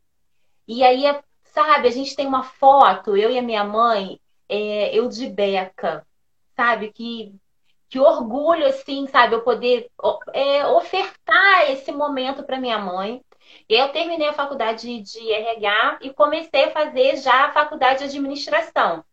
E 0.67 0.83
aí, 0.83 1.05
sabe, 1.45 1.87
a 1.87 1.91
gente 1.91 2.15
tem 2.15 2.27
uma 2.27 2.43
foto, 2.43 3.17
eu 3.17 3.31
e 3.31 3.39
a 3.39 3.41
minha 3.41 3.63
mãe, 3.63 4.21
é, 4.47 4.95
eu 4.95 5.09
de 5.09 5.27
beca, 5.27 6.05
sabe, 6.55 6.91
que 6.91 7.33
que 7.89 7.99
orgulho, 7.99 8.65
assim, 8.65 9.07
sabe, 9.07 9.35
eu 9.35 9.41
poder 9.41 9.89
é, 10.33 10.65
ofertar 10.67 11.71
esse 11.71 11.91
momento 11.91 12.43
para 12.43 12.59
minha 12.59 12.77
mãe. 12.77 13.23
Eu 13.69 13.91
terminei 13.91 14.27
a 14.27 14.33
faculdade 14.33 15.01
de 15.01 15.31
RH 15.31 15.99
e 16.01 16.13
comecei 16.13 16.65
a 16.65 16.71
fazer 16.71 17.17
já 17.17 17.45
a 17.45 17.51
faculdade 17.51 17.99
de 17.99 18.05
administração. 18.05 19.03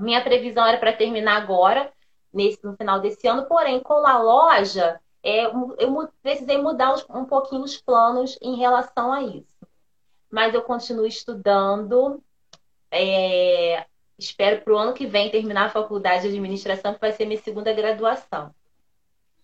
Minha 0.00 0.22
previsão 0.22 0.66
era 0.66 0.78
para 0.78 0.92
terminar 0.92 1.40
agora, 1.40 1.92
nesse, 2.32 2.64
no 2.64 2.76
final 2.76 3.00
desse 3.00 3.26
ano, 3.28 3.46
porém, 3.46 3.80
com 3.80 4.04
a 4.06 4.18
loja, 4.18 5.00
é, 5.22 5.44
eu 5.46 6.08
precisei 6.22 6.58
mudar 6.58 6.94
um 7.10 7.24
pouquinho 7.24 7.62
os 7.62 7.76
planos 7.76 8.36
em 8.42 8.56
relação 8.56 9.12
a 9.12 9.22
isso. 9.22 9.66
Mas 10.30 10.54
eu 10.54 10.62
continuo 10.62 11.06
estudando. 11.06 12.20
É, 12.90 13.86
espero 14.22 14.62
para 14.62 14.72
o 14.72 14.78
ano 14.78 14.94
que 14.94 15.06
vem 15.06 15.30
terminar 15.30 15.66
a 15.66 15.70
faculdade 15.70 16.22
de 16.22 16.28
administração, 16.28 16.94
que 16.94 17.00
vai 17.00 17.12
ser 17.12 17.26
minha 17.26 17.40
segunda 17.40 17.72
graduação. 17.72 18.54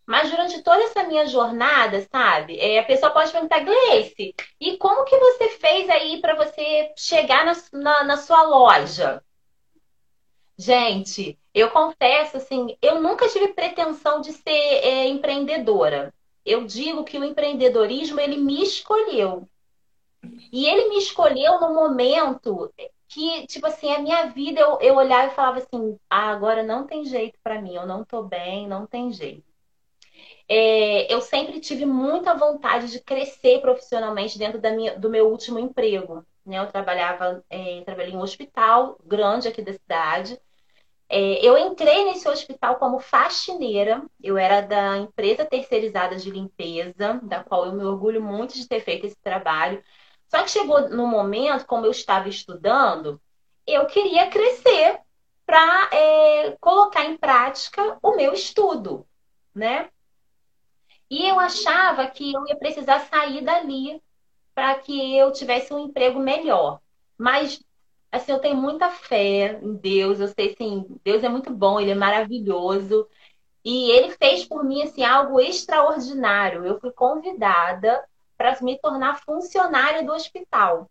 Mas 0.07 0.31
durante 0.31 0.63
toda 0.63 0.83
essa 0.85 1.05
minha 1.05 1.27
jornada, 1.27 2.01
sabe? 2.11 2.59
É, 2.59 2.79
a 2.79 2.85
pessoa 2.85 3.13
pode 3.13 3.31
perguntar, 3.31 3.61
Gleice, 3.61 4.35
e 4.59 4.79
como 4.79 5.05
que 5.05 5.19
você 5.19 5.51
fez 5.51 5.89
aí 5.91 6.19
para 6.21 6.35
você 6.35 6.93
chegar 6.97 7.45
na, 7.45 7.53
na, 7.73 8.05
na 8.05 8.17
sua 8.17 8.43
loja? 8.45 9.23
Gente, 10.57 11.39
eu 11.53 11.71
confesso, 11.71 12.39
assim, 12.39 12.77
eu 12.81 13.03
nunca 13.03 13.29
tive 13.29 13.49
pretensão 13.49 14.21
de 14.21 14.33
ser 14.33 14.51
é, 14.51 15.07
empreendedora. 15.07 16.15
Eu 16.43 16.65
digo 16.65 17.05
que 17.05 17.19
o 17.19 17.25
empreendedorismo, 17.25 18.19
ele 18.19 18.39
me 18.39 18.63
escolheu. 18.63 19.47
E 20.51 20.67
ele 20.67 20.89
me 20.89 20.99
escolheu 20.99 21.61
no 21.61 21.75
momento 21.75 22.73
que, 23.09 23.47
tipo 23.47 23.67
assim, 23.67 23.93
a 23.93 24.01
minha 24.01 24.27
vida, 24.27 24.61
eu, 24.61 24.79
eu 24.81 24.97
olhava 24.97 25.33
e 25.33 25.35
falava 25.35 25.59
assim, 25.59 25.99
ah, 26.11 26.31
agora 26.31 26.63
não 26.63 26.87
tem 26.87 27.05
jeito 27.05 27.39
para 27.43 27.61
mim, 27.61 27.75
eu 27.75 27.87
não 27.87 28.05
tô 28.05 28.23
bem, 28.23 28.69
não 28.69 28.87
tem 28.87 29.13
jeito. 29.13 29.49
É, 30.49 31.13
eu 31.13 31.21
sempre 31.21 31.61
tive 31.61 31.85
muita 31.85 32.35
vontade 32.35 32.91
de 32.91 33.01
crescer 33.01 33.61
profissionalmente 33.61 34.39
dentro 34.39 34.61
da 34.61 34.71
minha, 34.73 34.99
do 34.99 35.11
meu 35.11 35.29
último 35.29 35.59
emprego. 35.59 36.25
Né? 36.45 36.59
Eu 36.59 36.67
trabalhava, 36.67 37.45
é, 37.51 37.83
trabalhei 37.85 38.13
em 38.15 38.17
um 38.17 38.23
hospital 38.23 38.99
grande 39.05 39.49
aqui 39.49 39.63
da 39.63 39.73
cidade, 39.73 40.41
é, 41.11 41.45
eu 41.47 41.57
entrei 41.57 42.05
nesse 42.05 42.29
hospital 42.29 42.77
como 42.77 43.01
faxineira, 43.01 44.03
eu 44.23 44.37
era 44.37 44.61
da 44.61 44.99
empresa 44.99 45.45
terceirizada 45.45 46.17
de 46.17 46.31
limpeza, 46.31 47.19
da 47.23 47.43
qual 47.43 47.65
eu 47.65 47.73
me 47.73 47.83
orgulho 47.83 48.23
muito 48.23 48.55
de 48.55 48.69
ter 48.69 48.81
feito 48.81 49.07
esse 49.07 49.17
trabalho. 49.23 49.83
Só 50.29 50.43
que 50.43 50.51
chegou 50.51 50.89
no 50.91 51.07
momento, 51.07 51.67
como 51.67 51.87
eu 51.87 51.91
estava 51.91 52.29
estudando, 52.29 53.21
eu 53.67 53.87
queria 53.87 54.29
crescer 54.29 55.01
para 55.47 55.91
é, 55.93 56.57
colocar 56.61 57.05
em 57.05 57.17
prática 57.17 57.99
o 58.03 58.15
meu 58.15 58.33
estudo, 58.35 59.07
né? 59.55 59.89
E 61.11 61.27
eu 61.27 61.41
achava 61.41 62.07
que 62.07 62.35
eu 62.35 62.47
ia 62.47 62.57
precisar 62.57 63.01
sair 63.01 63.43
dali 63.43 64.03
para 64.55 64.75
que 64.75 65.17
eu 65.17 65.33
tivesse 65.33 65.73
um 65.73 65.79
emprego 65.79 66.21
melhor. 66.21 66.81
Mas 67.17 67.63
assim, 68.13 68.33
eu 68.33 68.41
tenho 68.41 68.57
muita 68.57 68.91
fé 68.91 69.59
em 69.63 69.75
Deus. 69.75 70.21
Eu 70.21 70.29
sei 70.29 70.53
assim, 70.53 70.87
Deus 71.03 71.25
é 71.25 71.29
muito 71.29 71.51
bom, 71.51 71.81
ele 71.81 71.93
é 71.93 71.95
maravilhoso. 71.95 73.09
E 73.65 73.91
ele 73.91 74.11
fez 74.17 74.45
por 74.45 74.65
mim 74.65 74.83
assim 74.83 75.03
algo 75.03 75.41
extraordinário. 75.41 76.67
Eu 76.67 76.79
fui 76.81 76.93
convidada 76.93 78.05
para 78.39 78.57
me 78.63 78.79
tornar 78.79 79.21
funcionária 79.23 80.05
do 80.05 80.13
hospital. 80.13 80.89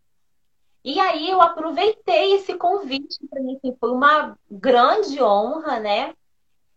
E 0.84 1.00
aí 1.00 1.30
eu 1.30 1.42
aproveitei 1.42 2.34
esse 2.34 2.56
convite 2.56 3.18
para 3.30 3.42
mim, 3.42 3.56
assim, 3.56 3.76
foi 3.80 3.92
uma 3.92 4.38
grande 4.50 5.22
honra, 5.24 5.80
né? 5.80 6.14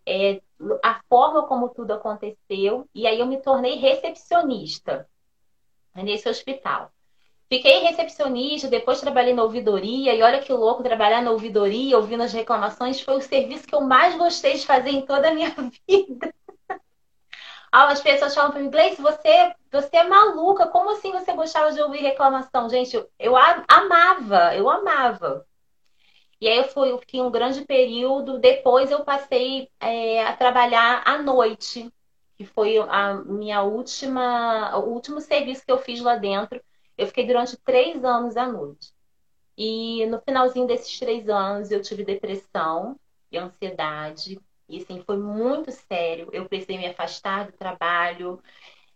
É, 0.07 0.41
a 0.83 1.01
forma 1.09 1.47
como 1.47 1.69
tudo 1.69 1.93
aconteceu. 1.93 2.89
E 2.95 3.07
aí 3.07 3.19
eu 3.19 3.27
me 3.27 3.43
tornei 3.43 3.77
recepcionista 3.77 5.09
nesse 5.95 6.29
hospital. 6.29 6.91
Fiquei 7.49 7.81
recepcionista, 7.81 8.69
depois 8.69 9.01
trabalhei 9.01 9.35
na 9.35 9.43
ouvidoria, 9.43 10.15
e 10.15 10.23
olha 10.23 10.41
que 10.41 10.53
louco 10.53 10.85
trabalhar 10.85 11.21
na 11.21 11.33
ouvidoria, 11.33 11.97
ouvindo 11.97 12.23
as 12.23 12.33
reclamações, 12.33 13.01
foi 13.01 13.17
o 13.17 13.21
serviço 13.21 13.67
que 13.67 13.75
eu 13.75 13.81
mais 13.81 14.17
gostei 14.17 14.55
de 14.55 14.65
fazer 14.65 14.91
em 14.91 15.05
toda 15.05 15.29
a 15.29 15.35
minha 15.35 15.51
vida. 15.89 16.33
As 17.73 18.01
pessoas 18.01 18.35
falam 18.35 18.51
para 18.51 18.61
mim, 18.61 18.71
Gleice, 18.71 19.01
você, 19.01 19.55
você 19.71 19.97
é 19.97 20.09
maluca, 20.09 20.67
como 20.69 20.91
assim 20.91 21.13
você 21.13 21.33
gostava 21.33 21.73
de 21.73 21.81
ouvir 21.81 22.01
reclamação? 22.01 22.69
Gente, 22.69 22.97
eu, 22.97 23.09
eu 23.19 23.35
amava, 23.37 24.55
eu 24.57 24.69
amava. 24.69 25.47
E 26.41 26.49
aí 26.49 26.59
eu, 26.59 26.65
fui, 26.65 26.91
eu 26.91 26.99
fiquei 26.99 27.21
um 27.21 27.31
grande 27.31 27.65
período, 27.65 28.39
depois 28.39 28.91
eu 28.91 29.05
passei 29.05 29.71
é, 29.79 30.25
a 30.25 30.37
trabalhar 30.37 31.03
à 31.05 31.19
noite, 31.19 31.93
que 32.37 32.45
foi 32.45 32.79
a 32.79 33.15
minha 33.15 33.63
última, 33.63 34.77
o 34.79 34.89
último 34.89 35.21
serviço 35.21 35.65
que 35.65 35.71
eu 35.71 35.79
fiz 35.79 36.01
lá 36.01 36.17
dentro 36.17 36.61
eu 37.01 37.07
fiquei 37.07 37.27
durante 37.27 37.57
três 37.57 38.05
anos 38.05 38.37
à 38.37 38.47
noite. 38.47 38.93
E 39.57 40.05
no 40.07 40.21
finalzinho 40.21 40.67
desses 40.67 40.99
três 40.99 41.29
anos 41.31 41.71
eu 41.71 41.81
tive 41.81 42.05
depressão 42.05 43.01
e 43.33 43.39
ansiedade. 43.39 44.39
E 44.71 44.83
assim, 44.83 45.03
foi 45.05 45.19
muito 45.19 45.71
sério. 45.71 46.29
Eu 46.33 46.49
precisei 46.49 46.79
me 46.79 46.87
afastar 46.87 47.47
do 47.47 47.53
trabalho, 47.53 48.41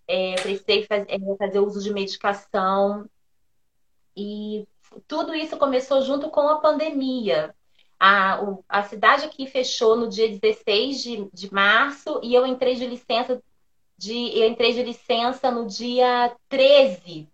é, 0.06 0.34
precisei 0.36 0.86
fazer, 0.86 1.06
é, 1.08 1.36
fazer 1.36 1.58
uso 1.60 1.82
de 1.82 1.92
medicação. 1.92 3.08
E 4.16 4.66
tudo 5.08 5.34
isso 5.34 5.56
começou 5.58 6.02
junto 6.02 6.30
com 6.30 6.48
a 6.48 6.60
pandemia. 6.60 7.54
A, 7.98 8.42
o, 8.42 8.64
a 8.68 8.82
cidade 8.84 9.24
aqui 9.24 9.46
fechou 9.46 9.96
no 9.96 10.08
dia 10.08 10.28
16 10.28 11.02
de, 11.02 11.30
de 11.32 11.52
março 11.52 12.20
e 12.22 12.34
eu 12.34 12.46
entrei 12.46 12.74
de 12.74 12.86
licença 12.86 13.42
de, 13.96 14.38
eu 14.38 14.48
entrei 14.48 14.72
de 14.72 14.82
licença 14.82 15.50
no 15.50 15.66
dia 15.66 16.34
13 16.48 17.28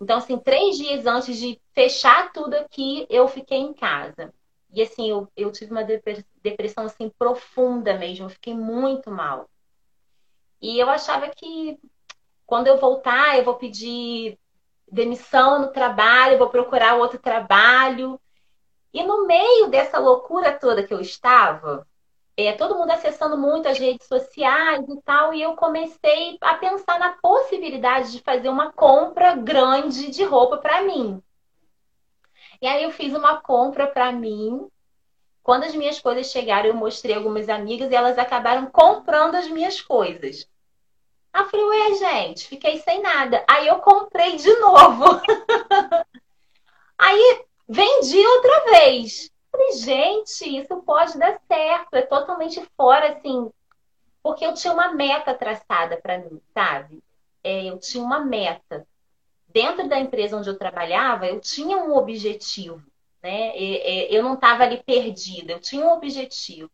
então, 0.00 0.16
assim, 0.16 0.38
três 0.38 0.78
dias 0.78 1.06
antes 1.06 1.38
de 1.38 1.60
fechar 1.74 2.32
tudo 2.32 2.54
aqui, 2.54 3.06
eu 3.10 3.28
fiquei 3.28 3.58
em 3.58 3.74
casa. 3.74 4.32
E 4.72 4.82
assim, 4.82 5.10
eu, 5.10 5.28
eu 5.36 5.50
tive 5.50 5.72
uma 5.72 5.84
depressão 5.84 6.84
assim 6.84 7.10
profunda 7.18 7.94
mesmo, 7.98 8.26
eu 8.26 8.30
fiquei 8.30 8.54
muito 8.54 9.10
mal. 9.10 9.48
E 10.60 10.78
eu 10.78 10.88
achava 10.88 11.28
que 11.28 11.78
quando 12.46 12.66
eu 12.66 12.78
voltar, 12.78 13.38
eu 13.38 13.44
vou 13.44 13.54
pedir 13.54 14.38
demissão 14.90 15.60
no 15.60 15.72
trabalho, 15.72 16.38
vou 16.38 16.50
procurar 16.50 16.96
outro 16.96 17.18
trabalho. 17.18 18.20
E 18.92 19.02
no 19.02 19.26
meio 19.26 19.68
dessa 19.68 19.98
loucura 19.98 20.52
toda 20.52 20.82
que 20.82 20.92
eu 20.92 21.00
estava, 21.00 21.86
é, 22.36 22.52
todo 22.52 22.76
mundo 22.76 22.90
acessando 22.90 23.36
muito 23.36 23.68
as 23.68 23.78
redes 23.78 24.06
sociais 24.06 24.84
e 24.88 25.02
tal, 25.02 25.32
e 25.32 25.42
eu 25.42 25.54
comecei 25.54 26.36
a 26.40 26.54
pensar 26.54 26.98
na 26.98 27.12
possibilidade 27.22 28.12
de 28.12 28.20
fazer 28.20 28.48
uma 28.48 28.72
compra 28.72 29.34
grande 29.34 30.10
de 30.10 30.24
roupa 30.24 30.58
para 30.58 30.82
mim. 30.82 31.22
E 32.60 32.66
aí 32.66 32.82
eu 32.82 32.90
fiz 32.90 33.14
uma 33.14 33.40
compra 33.40 33.86
para 33.86 34.12
mim. 34.12 34.68
Quando 35.42 35.64
as 35.64 35.74
minhas 35.74 35.98
coisas 35.98 36.30
chegaram, 36.30 36.68
eu 36.68 36.74
mostrei 36.74 37.14
algumas 37.14 37.48
amigas 37.48 37.90
e 37.90 37.94
elas 37.94 38.18
acabaram 38.18 38.66
comprando 38.66 39.36
as 39.36 39.48
minhas 39.48 39.80
coisas. 39.80 40.46
Aí 41.32 41.42
eu 41.42 41.48
falei, 41.48 41.66
ué, 41.66 41.94
gente, 41.94 42.46
fiquei 42.46 42.78
sem 42.78 43.00
nada. 43.00 43.44
Aí 43.48 43.66
eu 43.66 43.78
comprei 43.78 44.36
de 44.36 44.52
novo. 44.56 45.04
aí 46.98 47.44
vendi 47.68 48.18
outra 48.26 48.64
vez. 48.72 49.30
Falei, 49.50 49.72
gente, 49.72 50.58
isso 50.58 50.76
pode 50.82 51.18
dar 51.18 51.40
certo. 51.48 51.94
É 51.94 52.02
totalmente 52.02 52.62
fora, 52.76 53.12
assim, 53.12 53.50
porque 54.22 54.44
eu 54.44 54.54
tinha 54.54 54.72
uma 54.72 54.92
meta 54.92 55.34
traçada 55.34 55.96
para 55.96 56.18
mim, 56.18 56.40
sabe? 56.52 57.02
É, 57.42 57.64
eu 57.64 57.78
tinha 57.78 58.04
uma 58.04 58.20
meta. 58.20 58.86
Dentro 59.52 59.88
da 59.88 59.98
empresa 59.98 60.36
onde 60.36 60.48
eu 60.48 60.58
trabalhava, 60.58 61.26
eu 61.26 61.40
tinha 61.40 61.76
um 61.76 61.96
objetivo, 61.96 62.82
né? 63.22 63.52
Eu 64.10 64.22
não 64.22 64.34
estava 64.34 64.62
ali 64.64 64.82
perdida, 64.82 65.52
eu 65.52 65.60
tinha 65.60 65.84
um 65.84 65.92
objetivo. 65.92 66.70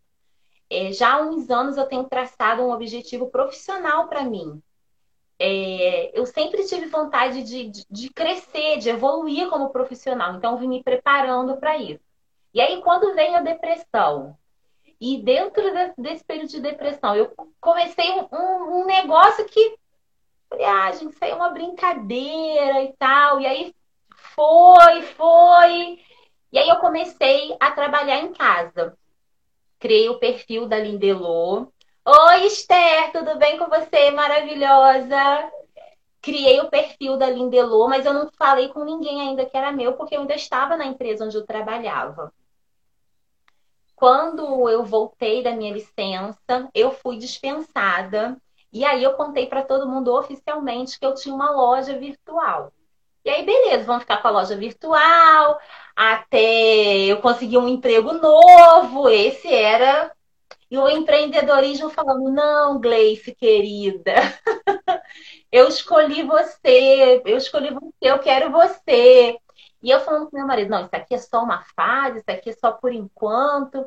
É, 0.68 0.92
já 0.92 1.14
há 1.14 1.20
uns 1.20 1.48
anos 1.48 1.76
eu 1.76 1.86
tenho 1.86 2.04
traçado 2.04 2.62
um 2.62 2.72
objetivo 2.72 3.28
profissional 3.28 4.08
para 4.08 4.24
mim. 4.24 4.60
É, 5.38 6.18
eu 6.18 6.26
sempre 6.26 6.64
tive 6.64 6.86
vontade 6.86 7.42
de, 7.42 7.68
de, 7.68 7.86
de, 7.90 8.10
crescer, 8.10 8.78
de 8.78 8.88
evoluir 8.88 9.48
como 9.48 9.70
profissional, 9.70 10.34
então 10.34 10.52
eu 10.52 10.58
vim 10.58 10.68
me 10.68 10.82
preparando 10.82 11.56
para 11.58 11.76
isso. 11.76 12.00
E 12.54 12.60
aí, 12.60 12.80
quando 12.80 13.14
vem 13.14 13.36
a 13.36 13.42
depressão, 13.42 14.36
e 14.98 15.22
dentro 15.22 15.62
desse 15.98 16.24
período 16.24 16.48
de 16.48 16.60
depressão, 16.60 17.14
eu 17.14 17.32
comecei 17.60 18.10
um, 18.32 18.80
um 18.80 18.86
negócio 18.86 19.44
que, 19.44 19.76
ah, 20.52 20.92
gente, 20.92 21.12
isso 21.12 21.24
aí 21.24 21.30
é 21.30 21.34
uma 21.34 21.50
brincadeira 21.50 22.82
e 22.82 22.92
tal. 22.94 23.40
E 23.40 23.46
aí 23.46 23.74
foi, 24.34 25.02
foi. 25.02 26.00
E 26.52 26.58
aí 26.58 26.68
eu 26.68 26.76
comecei 26.76 27.56
a 27.60 27.70
trabalhar 27.70 28.18
em 28.18 28.32
casa. 28.32 28.96
Criei 29.78 30.08
o 30.08 30.18
perfil 30.18 30.66
da 30.66 30.78
Lindelô. 30.78 31.72
Oi, 32.04 32.46
Esther, 32.46 33.12
tudo 33.12 33.36
bem 33.36 33.58
com 33.58 33.66
você? 33.68 34.10
Maravilhosa! 34.10 35.50
criei 36.26 36.58
o 36.58 36.68
perfil 36.68 37.16
da 37.16 37.30
Lindelô, 37.30 37.86
mas 37.86 38.04
eu 38.04 38.12
não 38.12 38.28
falei 38.36 38.68
com 38.70 38.84
ninguém 38.84 39.20
ainda 39.20 39.46
que 39.46 39.56
era 39.56 39.70
meu, 39.70 39.92
porque 39.92 40.16
eu 40.16 40.22
ainda 40.22 40.34
estava 40.34 40.76
na 40.76 40.84
empresa 40.84 41.24
onde 41.24 41.36
eu 41.36 41.46
trabalhava. 41.46 42.34
Quando 43.94 44.68
eu 44.68 44.84
voltei 44.84 45.40
da 45.40 45.52
minha 45.52 45.72
licença, 45.72 46.68
eu 46.74 46.90
fui 46.90 47.16
dispensada. 47.16 48.36
E 48.76 48.84
aí 48.84 49.02
eu 49.02 49.14
contei 49.14 49.46
para 49.46 49.62
todo 49.62 49.88
mundo 49.88 50.14
oficialmente 50.14 50.98
que 50.98 51.06
eu 51.06 51.14
tinha 51.14 51.34
uma 51.34 51.50
loja 51.50 51.98
virtual. 51.98 52.70
E 53.24 53.30
aí, 53.30 53.42
beleza, 53.42 53.84
vamos 53.84 54.02
ficar 54.02 54.18
com 54.18 54.28
a 54.28 54.30
loja 54.30 54.54
virtual 54.54 55.58
até 55.96 57.06
eu 57.06 57.22
conseguir 57.22 57.56
um 57.56 57.68
emprego 57.68 58.12
novo. 58.12 59.08
Esse 59.08 59.48
era. 59.50 60.12
E 60.70 60.76
o 60.76 60.90
empreendedorismo 60.90 61.88
falando: 61.88 62.30
não, 62.30 62.78
Gleice, 62.78 63.34
querida, 63.34 64.12
eu 65.50 65.68
escolhi 65.68 66.22
você, 66.22 67.22
eu 67.24 67.38
escolhi 67.38 67.72
você, 67.72 67.92
eu 68.02 68.18
quero 68.18 68.50
você. 68.52 69.38
E 69.82 69.90
eu 69.90 70.00
falando 70.00 70.28
com 70.28 70.36
meu 70.36 70.46
marido, 70.46 70.68
não, 70.68 70.84
isso 70.84 70.94
aqui 70.94 71.14
é 71.14 71.18
só 71.18 71.42
uma 71.42 71.64
fase, 71.74 72.18
isso 72.18 72.30
aqui 72.30 72.50
é 72.50 72.52
só 72.52 72.72
por 72.72 72.92
enquanto. 72.92 73.86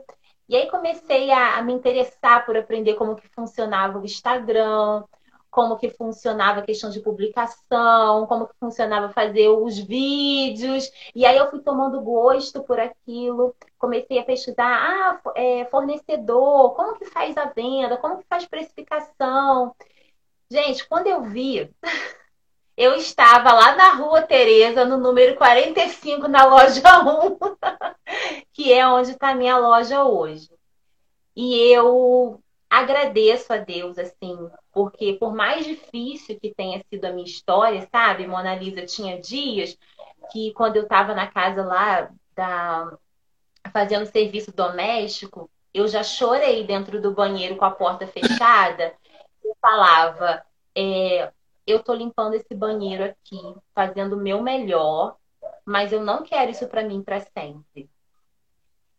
E 0.49 0.55
aí 0.55 0.67
comecei 0.69 1.31
a, 1.31 1.57
a 1.57 1.61
me 1.61 1.73
interessar 1.73 2.45
por 2.45 2.57
aprender 2.57 2.95
como 2.95 3.15
que 3.15 3.27
funcionava 3.29 3.99
o 3.99 4.03
Instagram, 4.03 5.03
como 5.51 5.77
que 5.77 5.89
funcionava 5.91 6.59
a 6.59 6.63
questão 6.63 6.89
de 6.89 6.99
publicação, 7.01 8.25
como 8.27 8.47
que 8.47 8.53
funcionava 8.59 9.13
fazer 9.13 9.49
os 9.49 9.77
vídeos. 9.77 10.91
E 11.15 11.25
aí 11.25 11.37
eu 11.37 11.49
fui 11.51 11.61
tomando 11.61 12.01
gosto 12.01 12.63
por 12.63 12.79
aquilo, 12.79 13.55
comecei 13.77 14.19
a 14.19 14.25
pesquisar, 14.25 14.65
ah, 14.65 15.21
é, 15.35 15.65
fornecedor, 15.65 16.75
como 16.75 16.97
que 16.97 17.05
faz 17.05 17.37
a 17.37 17.45
venda, 17.45 17.97
como 17.97 18.17
que 18.17 18.25
faz 18.27 18.45
precificação. 18.47 19.75
Gente, 20.51 20.87
quando 20.87 21.07
eu 21.07 21.23
vi 21.23 21.71
eu 22.79 22.95
estava 22.95 23.51
lá 23.51 23.75
na 23.75 23.93
Rua 23.95 24.21
Tereza, 24.21 24.85
no 24.85 24.97
número 24.97 25.35
45, 25.35 26.29
na 26.29 26.45
loja 26.45 26.81
1, 27.03 27.37
que 28.53 28.71
é 28.71 28.87
onde 28.87 29.11
está 29.11 29.31
a 29.31 29.35
minha 29.35 29.57
loja 29.57 30.05
hoje. 30.05 30.49
E 31.35 31.57
eu 31.73 32.41
agradeço 32.69 33.51
a 33.51 33.57
Deus, 33.57 33.97
assim, 33.99 34.49
porque 34.71 35.11
por 35.15 35.35
mais 35.35 35.65
difícil 35.65 36.39
que 36.39 36.55
tenha 36.55 36.81
sido 36.89 37.03
a 37.03 37.11
minha 37.11 37.27
história, 37.27 37.85
sabe, 37.91 38.25
Mona 38.25 38.55
Lisa, 38.55 38.85
tinha 38.85 39.19
dias 39.19 39.77
que 40.31 40.53
quando 40.53 40.77
eu 40.77 40.83
estava 40.83 41.13
na 41.13 41.27
casa 41.27 41.61
lá 41.65 42.09
da 42.33 42.97
fazendo 43.73 44.05
serviço 44.05 44.53
doméstico, 44.53 45.51
eu 45.73 45.85
já 45.85 46.01
chorei 46.01 46.63
dentro 46.63 47.01
do 47.01 47.11
banheiro 47.11 47.57
com 47.57 47.65
a 47.65 47.71
porta 47.71 48.07
fechada. 48.07 48.93
Eu 49.43 49.53
falava, 49.61 50.41
é, 50.73 51.29
eu 51.69 51.83
tô 51.83 51.93
limpando 51.93 52.33
esse 52.33 52.53
banheiro 52.55 53.03
aqui, 53.03 53.39
fazendo 53.73 54.13
o 54.15 54.21
meu 54.21 54.41
melhor, 54.41 55.17
mas 55.65 55.91
eu 55.91 56.01
não 56.03 56.23
quero 56.23 56.51
isso 56.51 56.67
para 56.67 56.83
mim 56.83 57.03
para 57.03 57.19
sempre. 57.19 57.89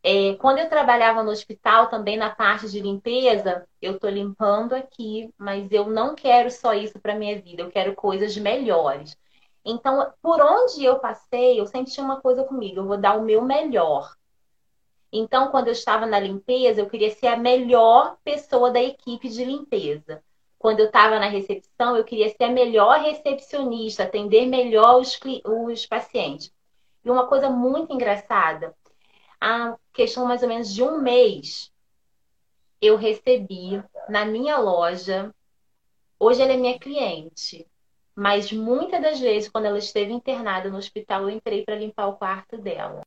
É, 0.03 0.35
quando 0.37 0.59
eu 0.59 0.69
trabalhava 0.69 1.23
no 1.23 1.31
hospital, 1.31 1.89
também 1.89 2.17
na 2.17 2.31
parte 2.31 2.71
de 2.71 2.81
limpeza, 2.81 3.69
eu 3.83 3.97
estou 3.97 4.09
limpando 4.09 4.73
aqui, 4.75 5.33
mas 5.37 5.71
eu 5.73 5.91
não 5.91 6.15
quero 6.15 6.51
só 6.51 6.73
isso 6.73 6.99
para 7.01 7.15
minha 7.15 7.41
vida, 7.41 7.63
eu 7.63 7.71
quero 7.71 7.95
coisas 7.95 8.37
melhores. 8.37 9.17
Então, 9.63 10.11
por 10.23 10.41
onde 10.41 10.83
eu 10.83 10.99
passei, 10.99 11.61
eu 11.61 11.67
sempre 11.67 11.93
tinha 11.93 12.05
uma 12.05 12.21
coisa 12.21 12.45
comigo, 12.45 12.81
eu 12.81 12.87
vou 12.87 12.97
dar 12.97 13.19
o 13.19 13.23
meu 13.23 13.43
melhor. 13.43 14.15
Então, 15.13 15.51
quando 15.51 15.67
eu 15.67 15.73
estava 15.73 16.07
na 16.07 16.19
limpeza, 16.21 16.81
eu 16.81 16.89
queria 16.89 17.11
ser 17.11 17.27
a 17.27 17.37
melhor 17.37 18.17
pessoa 18.25 18.71
da 18.71 18.81
equipe 18.81 19.29
de 19.29 19.45
limpeza. 19.45 20.23
Quando 20.61 20.81
eu 20.81 20.87
estava 20.89 21.19
na 21.19 21.27
recepção, 21.27 21.97
eu 21.97 22.05
queria 22.05 22.29
ser 22.29 22.45
a 22.45 22.51
melhor 22.51 23.01
recepcionista, 23.01 24.05
atender 24.05 24.45
melhor 24.45 25.01
os, 25.01 25.19
os 25.43 25.87
pacientes. 25.87 26.53
E 27.03 27.11
uma 27.11 27.27
coisa 27.27 27.49
muito 27.49 27.95
engraçada, 27.95 28.77
a 29.41 29.75
questão 29.91 30.27
mais 30.27 30.43
ou 30.43 30.49
menos 30.49 30.71
de 30.75 30.83
um 30.83 31.01
mês, 31.01 31.73
eu 32.79 32.97
recebi 32.97 33.83
na 34.07 34.27
minha 34.27 34.59
loja. 34.59 35.35
Hoje 36.19 36.43
ela 36.43 36.53
é 36.53 36.59
minha 36.59 36.79
cliente, 36.79 37.67
mas 38.15 38.53
muitas 38.53 39.01
das 39.01 39.19
vezes, 39.19 39.49
quando 39.49 39.65
ela 39.65 39.79
esteve 39.79 40.13
internada 40.13 40.69
no 40.69 40.77
hospital, 40.77 41.23
eu 41.23 41.31
entrei 41.31 41.65
para 41.65 41.77
limpar 41.77 42.09
o 42.09 42.19
quarto 42.19 42.59
dela. 42.59 43.01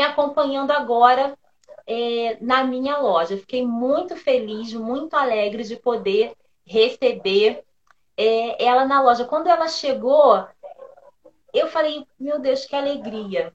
Acompanhando 0.00 0.70
agora 0.70 1.36
é, 1.86 2.36
na 2.40 2.62
minha 2.64 2.98
loja. 2.98 3.36
Fiquei 3.38 3.66
muito 3.66 4.14
feliz, 4.16 4.72
muito 4.74 5.14
alegre 5.14 5.64
de 5.64 5.76
poder 5.76 6.34
receber 6.66 7.64
é, 8.16 8.62
ela 8.64 8.84
na 8.84 9.00
loja. 9.00 9.24
Quando 9.24 9.48
ela 9.48 9.68
chegou, 9.68 10.46
eu 11.54 11.68
falei, 11.68 12.06
meu 12.18 12.38
Deus, 12.38 12.66
que 12.66 12.76
alegria. 12.76 13.54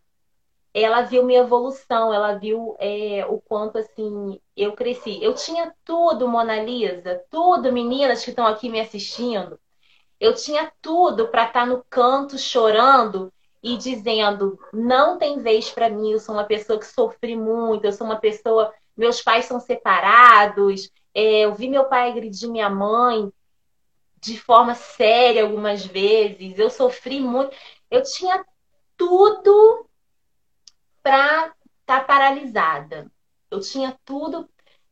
Ela 0.73 1.03
viu 1.03 1.23
minha 1.23 1.41
evolução, 1.41 2.12
ela 2.12 2.34
viu 2.34 2.75
é, 2.79 3.23
o 3.27 3.39
quanto 3.39 3.77
assim 3.77 4.39
eu 4.58 4.73
cresci. 4.73 5.21
Eu 5.23 5.36
tinha 5.36 5.71
tudo, 5.86 6.27
Mona 6.27 6.63
Lisa, 6.63 7.23
tudo, 7.29 7.71
meninas 7.71 8.23
que 8.23 8.32
estão 8.32 8.47
aqui 8.47 8.69
me 8.69 8.79
assistindo. 8.79 9.60
Eu 10.19 10.34
tinha 10.34 10.71
tudo 10.82 11.27
para 11.27 11.45
estar 11.45 11.62
tá 11.62 11.65
no 11.67 11.84
canto 11.89 12.38
chorando 12.39 13.32
e 13.63 13.78
dizendo: 13.78 14.60
não 14.73 15.17
tem 15.17 15.39
vez 15.39 15.71
para 15.71 15.89
mim, 15.89 16.12
eu 16.12 16.19
sou 16.19 16.36
uma 16.36 16.43
pessoa 16.43 16.78
que 16.78 16.86
sofri 16.86 17.36
muito, 17.36 17.86
eu 17.86 17.93
sou 17.93 18.06
uma 18.06 18.17
pessoa. 18.17 18.73
Meus 18.95 19.21
pais 19.21 19.45
são 19.45 19.60
separados, 19.60 20.91
é, 21.15 21.45
eu 21.45 21.56
vi 21.56 21.67
meu 21.67 21.86
pai 21.86 22.12
agredir 22.12 22.49
minha 22.49 22.69
mãe 22.69 23.32
de 24.21 24.39
forma 24.39 24.76
séria 24.76 25.43
algumas 25.43 25.86
vezes, 25.86 26.58
eu 26.60 26.69
sofri 26.69 27.19
muito. 27.19 27.56
Eu 27.89 28.04
tinha 28.04 28.45
tudo 28.97 29.88
para 31.02 31.54
estar 31.82 31.99
tá 31.99 32.04
paralisada. 32.04 33.12
Eu 33.52 33.60
tinha 33.60 33.97
tudo, 34.06 34.49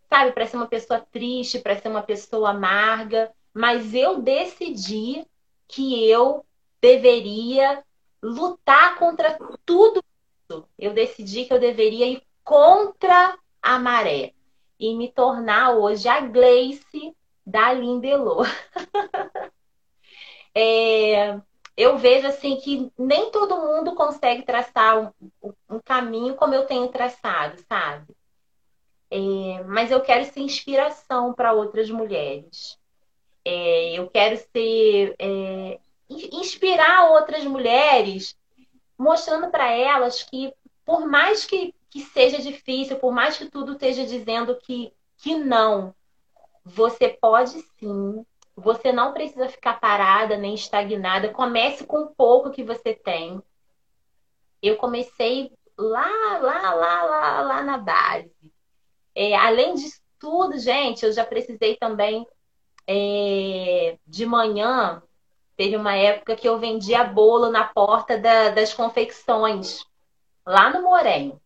sabe, 0.10 0.34
para 0.34 0.46
ser 0.46 0.58
uma 0.58 0.68
pessoa 0.68 1.00
triste, 1.00 1.60
para 1.60 1.80
ser 1.80 1.88
uma 1.88 2.04
pessoa 2.04 2.50
amarga, 2.50 3.32
mas 3.54 3.94
eu 3.94 4.22
decidi 4.22 5.26
que 5.68 6.10
eu 6.10 6.46
deveria 6.82 7.84
lutar 8.22 8.98
contra 8.98 9.38
tudo 9.66 10.04
isso. 10.50 10.68
Eu 10.78 10.94
decidi 10.94 11.46
que 11.46 11.54
eu 11.54 11.60
deveria 11.60 12.08
ir 12.08 12.24
contra 12.44 13.38
a 13.62 13.80
maré 13.80 14.34
e 14.80 14.96
me 14.96 15.12
tornar 15.12 15.72
hoje 15.72 16.08
a 16.08 16.20
Gleice 16.22 17.16
da 17.46 17.72
Lindelô. 17.74 18.44
é, 20.56 21.40
eu 21.78 21.98
vejo 21.98 22.28
assim 22.28 22.58
que 22.58 22.92
nem 22.98 23.32
todo 23.32 23.62
mundo 23.62 23.96
consegue 23.96 24.44
traçar 24.44 25.14
um, 25.42 25.54
um 25.70 25.80
caminho 25.80 26.36
como 26.36 26.54
eu 26.54 26.66
tenho 26.66 26.88
traçado, 26.90 27.60
sabe? 27.68 28.14
É, 29.10 29.64
mas 29.66 29.92
eu 29.92 30.02
quero 30.02 30.26
ser 30.26 30.40
inspiração 30.40 31.34
para 31.34 31.54
outras 31.54 31.90
mulheres. 31.90 32.78
É, 33.44 33.94
eu 33.98 34.10
quero 34.10 34.38
ser 34.38 35.16
é, 35.20 35.80
inspirar 36.32 37.12
outras 37.12 37.44
mulheres, 37.44 38.38
mostrando 38.98 39.50
para 39.50 39.72
elas 39.72 40.24
que, 40.24 40.54
por 40.86 41.08
mais 41.08 41.46
que, 41.46 41.74
que 41.90 42.02
seja 42.02 42.42
difícil, 42.42 42.98
por 42.98 43.12
mais 43.12 43.38
que 43.38 43.50
tudo 43.50 43.74
esteja 43.74 44.06
dizendo 44.06 44.58
que, 44.58 44.94
que 45.18 45.36
não, 45.36 45.94
você 46.64 47.10
pode 47.10 47.62
sim. 47.80 48.26
Você 48.56 48.92
não 48.92 49.14
precisa 49.14 49.50
ficar 49.50 49.80
parada 49.80 50.38
nem 50.38 50.54
estagnada. 50.54 51.30
Comece 51.30 51.86
com 51.86 52.04
o 52.04 52.16
pouco 52.16 52.52
que 52.52 52.64
você 52.64 52.94
tem. 52.94 53.42
Eu 54.62 54.78
comecei 54.78 55.52
lá, 55.78 56.38
lá, 56.38 56.74
lá, 56.74 57.04
lá, 57.04 57.42
lá 57.42 57.64
na 57.64 57.78
base. 57.78 58.32
É, 59.16 59.36
além 59.36 59.74
disso 59.74 60.00
tudo, 60.20 60.60
gente, 60.60 61.04
eu 61.04 61.12
já 61.12 61.26
precisei 61.26 61.76
também 61.76 62.28
é, 62.88 63.98
de 64.06 64.26
manhã 64.26 65.02
Teve 65.62 65.78
uma 65.78 65.96
época 65.96 66.36
que 66.36 66.50
eu 66.50 66.58
vendia 66.58 67.04
bolo 67.04 67.52
na 67.52 67.64
porta 67.64 68.18
da, 68.18 68.50
das 68.50 68.74
confecções, 68.74 69.86
lá 70.44 70.72
no 70.74 70.82
Morém. 70.82 71.40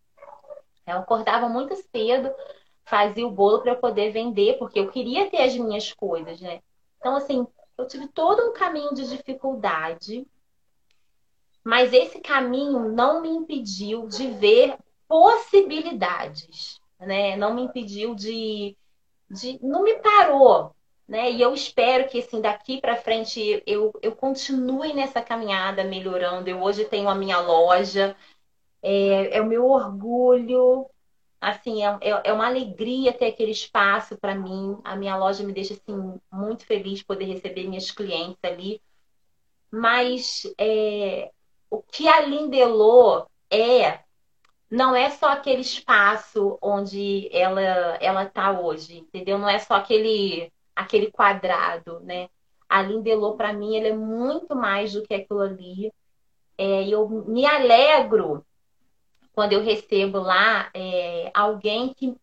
Eu 0.87 0.99
acordava 0.99 1.49
muito 1.49 1.75
cedo, 1.75 2.33
fazia 2.85 3.27
o 3.27 3.31
bolo 3.31 3.59
para 3.59 3.73
eu 3.73 3.77
poder 3.77 4.13
vender, 4.13 4.57
porque 4.57 4.79
eu 4.79 4.89
queria 4.89 5.29
ter 5.29 5.41
as 5.41 5.53
minhas 5.57 5.91
coisas, 5.91 6.39
né? 6.39 6.61
Então, 6.97 7.17
assim, 7.17 7.45
eu 7.77 7.85
tive 7.89 8.07
todo 8.07 8.41
um 8.41 8.53
caminho 8.53 8.93
de 8.93 9.05
dificuldade, 9.09 10.25
mas 11.61 11.91
esse 11.91 12.21
caminho 12.21 12.93
não 12.93 13.21
me 13.21 13.27
impediu 13.27 14.07
de 14.07 14.27
ver 14.27 14.77
possibilidades, 15.09 16.79
né? 17.01 17.35
Não 17.35 17.53
me 17.53 17.63
impediu 17.63 18.15
de, 18.15 18.77
de 19.29 19.59
não 19.61 19.83
me 19.83 19.95
parou, 19.95 20.73
né? 21.07 21.31
E 21.31 21.41
eu 21.41 21.53
espero 21.53 22.07
que 22.09 22.19
assim 22.19 22.41
daqui 22.41 22.81
para 22.81 22.97
frente 22.97 23.61
eu, 23.65 23.91
eu 24.01 24.15
continue 24.15 24.93
nessa 24.93 25.21
caminhada 25.21 25.83
melhorando. 25.83 26.49
Eu 26.49 26.61
hoje 26.61 26.85
tenho 26.85 27.09
a 27.09 27.15
minha 27.15 27.39
loja, 27.39 28.15
é, 28.81 29.37
é 29.37 29.41
o 29.41 29.45
meu 29.45 29.65
orgulho, 29.69 30.89
assim 31.39 31.83
é, 31.85 31.97
é, 32.01 32.21
é 32.25 32.33
uma 32.33 32.47
alegria 32.47 33.13
ter 33.13 33.27
aquele 33.27 33.51
espaço 33.51 34.17
para 34.17 34.35
mim. 34.35 34.77
A 34.83 34.95
minha 34.95 35.15
loja 35.17 35.43
me 35.43 35.53
deixa 35.53 35.73
assim 35.75 36.19
muito 36.31 36.65
feliz 36.65 37.03
poder 37.03 37.25
receber 37.25 37.67
minhas 37.67 37.91
clientes 37.91 38.39
ali. 38.43 38.81
Mas 39.71 40.43
é, 40.57 41.31
o 41.69 41.81
que 41.81 42.07
a 42.07 42.21
Lindelô 42.21 43.27
é 43.51 43.99
não 44.69 44.95
é 44.95 45.09
só 45.11 45.27
aquele 45.31 45.61
espaço 45.61 46.57
onde 46.61 47.29
ela 47.31 47.61
ela 48.01 48.23
está 48.23 48.51
hoje, 48.59 48.99
entendeu? 48.99 49.37
Não 49.37 49.49
é 49.49 49.59
só 49.59 49.75
aquele 49.75 50.51
aquele 50.75 51.11
quadrado, 51.11 51.99
né? 52.01 52.29
A 52.67 52.81
Lindelô, 52.81 53.35
para 53.35 53.53
mim, 53.53 53.75
ele 53.75 53.89
é 53.89 53.95
muito 53.95 54.55
mais 54.55 54.93
do 54.93 55.03
que 55.03 55.13
aquilo 55.13 55.41
ali. 55.41 55.93
É, 56.57 56.87
eu 56.87 57.07
me 57.07 57.45
alegro 57.45 58.45
quando 59.33 59.53
eu 59.53 59.61
recebo 59.61 60.19
lá 60.19 60.69
é, 60.73 61.29
alguém 61.33 61.93
que 61.93 62.15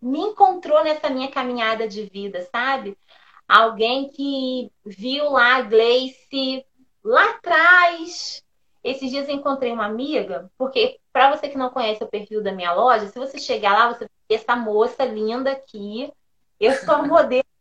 me 0.00 0.18
encontrou 0.18 0.82
nessa 0.82 1.08
minha 1.08 1.30
caminhada 1.30 1.86
de 1.86 2.04
vida, 2.06 2.42
sabe? 2.50 2.98
Alguém 3.46 4.08
que 4.10 4.70
viu 4.84 5.30
lá 5.30 5.56
a 5.56 5.62
Gleice 5.62 6.66
lá 7.04 7.30
atrás. 7.30 8.42
Esses 8.82 9.10
dias 9.10 9.28
eu 9.28 9.36
encontrei 9.36 9.70
uma 9.70 9.86
amiga, 9.86 10.50
porque 10.58 10.98
para 11.12 11.36
você 11.36 11.48
que 11.48 11.56
não 11.56 11.70
conhece 11.70 12.02
o 12.02 12.08
perfil 12.08 12.42
da 12.42 12.50
minha 12.50 12.72
loja, 12.72 13.06
se 13.06 13.18
você 13.18 13.38
chegar 13.38 13.74
lá, 13.74 13.92
você 13.92 14.08
vê 14.28 14.34
essa 14.34 14.56
moça 14.56 15.04
linda 15.04 15.52
aqui. 15.52 16.10
Eu 16.58 16.72
sou 16.74 17.06
modelo 17.06 17.44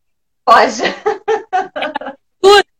loja. 0.47 0.85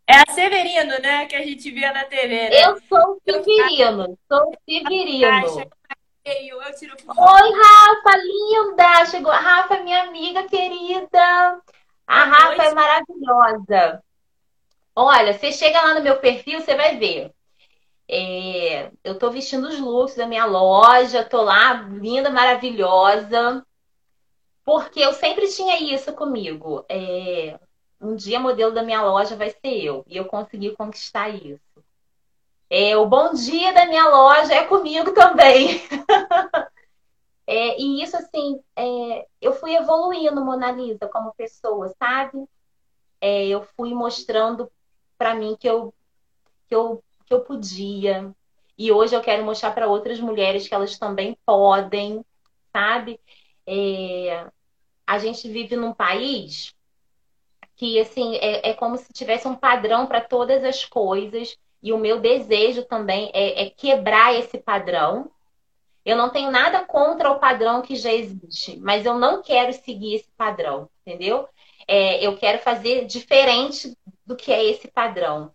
É 0.07 0.15
a 0.17 0.33
Severino, 0.33 0.99
né? 0.99 1.25
Que 1.25 1.35
a 1.35 1.41
gente 1.41 1.71
via 1.71 1.93
na 1.93 2.03
TV. 2.03 2.49
Né? 2.49 2.65
Eu 2.65 2.81
sou 2.89 3.13
o 3.13 3.21
Severino. 3.23 4.17
Sou 4.27 4.49
o 4.49 4.57
Severino. 4.69 5.71
Oi, 6.25 7.51
Rafa, 7.63 8.17
linda! 8.17 9.05
Chegou 9.05 9.31
a 9.31 9.39
Rafa, 9.39 9.79
minha 9.79 10.03
amiga 10.03 10.43
querida. 10.47 11.61
A 12.05 12.23
Rafa 12.25 12.63
é 12.63 12.73
maravilhosa. 12.73 14.03
Olha, 14.93 15.33
você 15.33 15.51
chega 15.53 15.81
lá 15.81 15.93
no 15.93 16.03
meu 16.03 16.17
perfil, 16.17 16.59
você 16.59 16.75
vai 16.75 16.97
ver. 16.97 17.31
É, 18.09 18.91
eu 19.05 19.17
tô 19.17 19.31
vestindo 19.31 19.69
os 19.69 19.79
looks 19.79 20.17
da 20.17 20.27
minha 20.27 20.43
loja, 20.43 21.23
tô 21.23 21.41
lá, 21.41 21.73
linda, 21.89 22.29
maravilhosa. 22.29 23.65
Porque 24.63 24.99
eu 24.99 25.13
sempre 25.13 25.47
tinha 25.47 25.79
isso 25.93 26.13
comigo. 26.13 26.85
É, 26.87 27.59
um 27.99 28.15
dia 28.15 28.39
modelo 28.39 28.73
da 28.73 28.83
minha 28.83 29.03
loja 29.03 29.35
vai 29.35 29.49
ser 29.49 29.83
eu. 29.83 30.03
E 30.07 30.17
eu 30.17 30.25
consegui 30.25 30.75
conquistar 30.75 31.29
isso. 31.29 31.61
É, 32.69 32.95
o 32.95 33.05
bom 33.05 33.33
dia 33.33 33.73
da 33.73 33.85
minha 33.85 34.07
loja 34.07 34.53
é 34.53 34.63
comigo 34.63 35.13
também. 35.13 35.81
é, 37.45 37.79
e 37.79 38.01
isso, 38.01 38.15
assim, 38.15 38.61
é, 38.75 39.27
eu 39.41 39.53
fui 39.53 39.75
evoluindo, 39.75 40.43
Mona 40.43 40.71
Lisa, 40.71 41.07
como 41.07 41.33
pessoa, 41.33 41.93
sabe? 41.99 42.47
É, 43.19 43.47
eu 43.47 43.61
fui 43.75 43.93
mostrando 43.93 44.71
para 45.17 45.35
mim 45.35 45.55
que 45.59 45.67
eu, 45.67 45.93
que, 46.67 46.73
eu, 46.73 47.03
que 47.25 47.33
eu 47.33 47.41
podia. 47.41 48.33
E 48.77 48.91
hoje 48.91 49.15
eu 49.15 49.21
quero 49.21 49.43
mostrar 49.43 49.71
para 49.71 49.87
outras 49.87 50.19
mulheres 50.19 50.67
que 50.67 50.73
elas 50.73 50.97
também 50.97 51.37
podem, 51.45 52.25
sabe? 52.71 53.19
É, 53.65 54.47
a 55.05 55.17
gente 55.17 55.49
vive 55.49 55.75
num 55.75 55.93
país 55.93 56.73
que, 57.75 57.99
assim, 57.99 58.35
é, 58.35 58.69
é 58.69 58.73
como 58.73 58.97
se 58.97 59.11
tivesse 59.11 59.47
um 59.47 59.55
padrão 59.55 60.05
para 60.05 60.21
todas 60.21 60.63
as 60.63 60.85
coisas 60.85 61.57
e 61.81 61.91
o 61.91 61.97
meu 61.97 62.19
desejo 62.19 62.85
também 62.85 63.31
é, 63.33 63.63
é 63.63 63.69
quebrar 63.69 64.35
esse 64.35 64.59
padrão. 64.59 65.31
Eu 66.05 66.15
não 66.15 66.29
tenho 66.29 66.51
nada 66.51 66.85
contra 66.85 67.31
o 67.31 67.39
padrão 67.39 67.81
que 67.81 67.95
já 67.95 68.11
existe, 68.11 68.77
mas 68.79 69.05
eu 69.05 69.17
não 69.17 69.41
quero 69.41 69.73
seguir 69.73 70.15
esse 70.15 70.31
padrão, 70.37 70.89
entendeu? 71.05 71.47
É, 71.87 72.25
eu 72.25 72.37
quero 72.37 72.59
fazer 72.59 73.05
diferente 73.05 73.97
do 74.25 74.35
que 74.35 74.51
é 74.51 74.63
esse 74.63 74.87
padrão. 74.87 75.51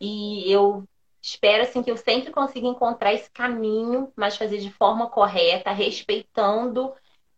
E 0.00 0.50
eu 0.50 0.84
espero 1.20 1.62
assim 1.62 1.82
que 1.82 1.90
eu 1.90 1.96
sempre 1.96 2.30
consiga 2.30 2.66
encontrar 2.66 3.12
esse 3.12 3.30
caminho, 3.30 4.12
mas 4.16 4.36
fazer 4.36 4.58
de 4.58 4.70
forma 4.70 5.08
correta, 5.08 5.72
respeitando 5.72 6.92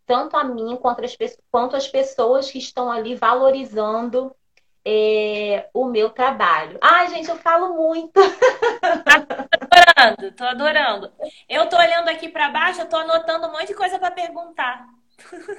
tanto 0.09 0.35
a 0.35 0.43
mim 0.43 0.75
quanto 0.81 1.05
as, 1.05 1.15
quanto 1.51 1.75
as 1.75 1.87
pessoas 1.87 2.49
que 2.49 2.57
estão 2.57 2.91
ali 2.91 3.13
valorizando 3.13 4.35
é, 4.83 5.69
o 5.71 5.85
meu 5.85 6.09
trabalho. 6.09 6.79
Ai, 6.81 7.09
gente, 7.09 7.29
eu 7.29 7.35
falo 7.35 7.75
muito. 7.75 8.19
tô 8.19 9.77
adorando, 9.77 10.31
tô 10.31 10.43
adorando. 10.43 11.13
Eu 11.47 11.69
tô 11.69 11.77
olhando 11.77 12.09
aqui 12.09 12.27
para 12.27 12.49
baixo, 12.49 12.81
eu 12.81 12.89
tô 12.89 12.97
anotando 12.97 13.45
um 13.45 13.51
monte 13.51 13.67
de 13.67 13.75
coisa 13.75 13.99
para 13.99 14.09
perguntar. 14.09 14.83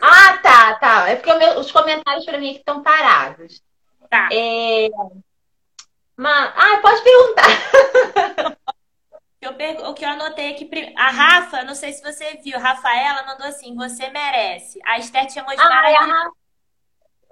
Ah, 0.02 0.38
tá, 0.38 0.74
tá. 0.80 1.08
É 1.08 1.14
porque 1.14 1.32
meu, 1.34 1.60
os 1.60 1.70
comentários 1.70 2.24
para 2.24 2.38
mim 2.38 2.50
estão 2.50 2.82
parados. 2.82 3.62
Tá. 4.08 4.30
É... 4.32 4.88
Mas... 6.16 6.52
Ah, 6.56 6.80
pode 6.82 7.02
perguntar. 7.02 8.56
Eu. 9.40 9.53
O 9.88 9.94
que 9.94 10.05
eu 10.05 10.09
anotei 10.09 10.50
aqui. 10.50 10.68
A 10.96 11.11
Rafa, 11.11 11.64
não 11.64 11.74
sei 11.74 11.92
se 11.92 12.03
você 12.03 12.37
viu, 12.44 12.59
Rafaela 12.59 13.24
mandou 13.26 13.46
assim: 13.46 13.74
você 13.74 14.09
merece. 14.11 14.79
A 14.85 14.98
Esther 14.98 15.26
te 15.26 15.35
chamou 15.35 15.55
de 15.55 15.61
ah, 15.61 15.68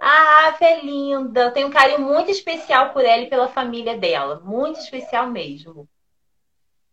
a 0.01 0.45
Rafa 0.45 0.65
é 0.65 0.81
linda. 0.81 1.41
Eu 1.43 1.53
tenho 1.53 1.69
um 1.69 1.73
carinho 1.73 2.01
muito 2.01 2.31
especial 2.31 2.91
por 2.91 3.05
ela 3.05 3.23
e 3.23 3.29
pela 3.29 3.49
família 3.49 3.97
dela. 3.97 4.41
Muito 4.45 4.79
especial 4.79 5.29
mesmo. 5.29 5.89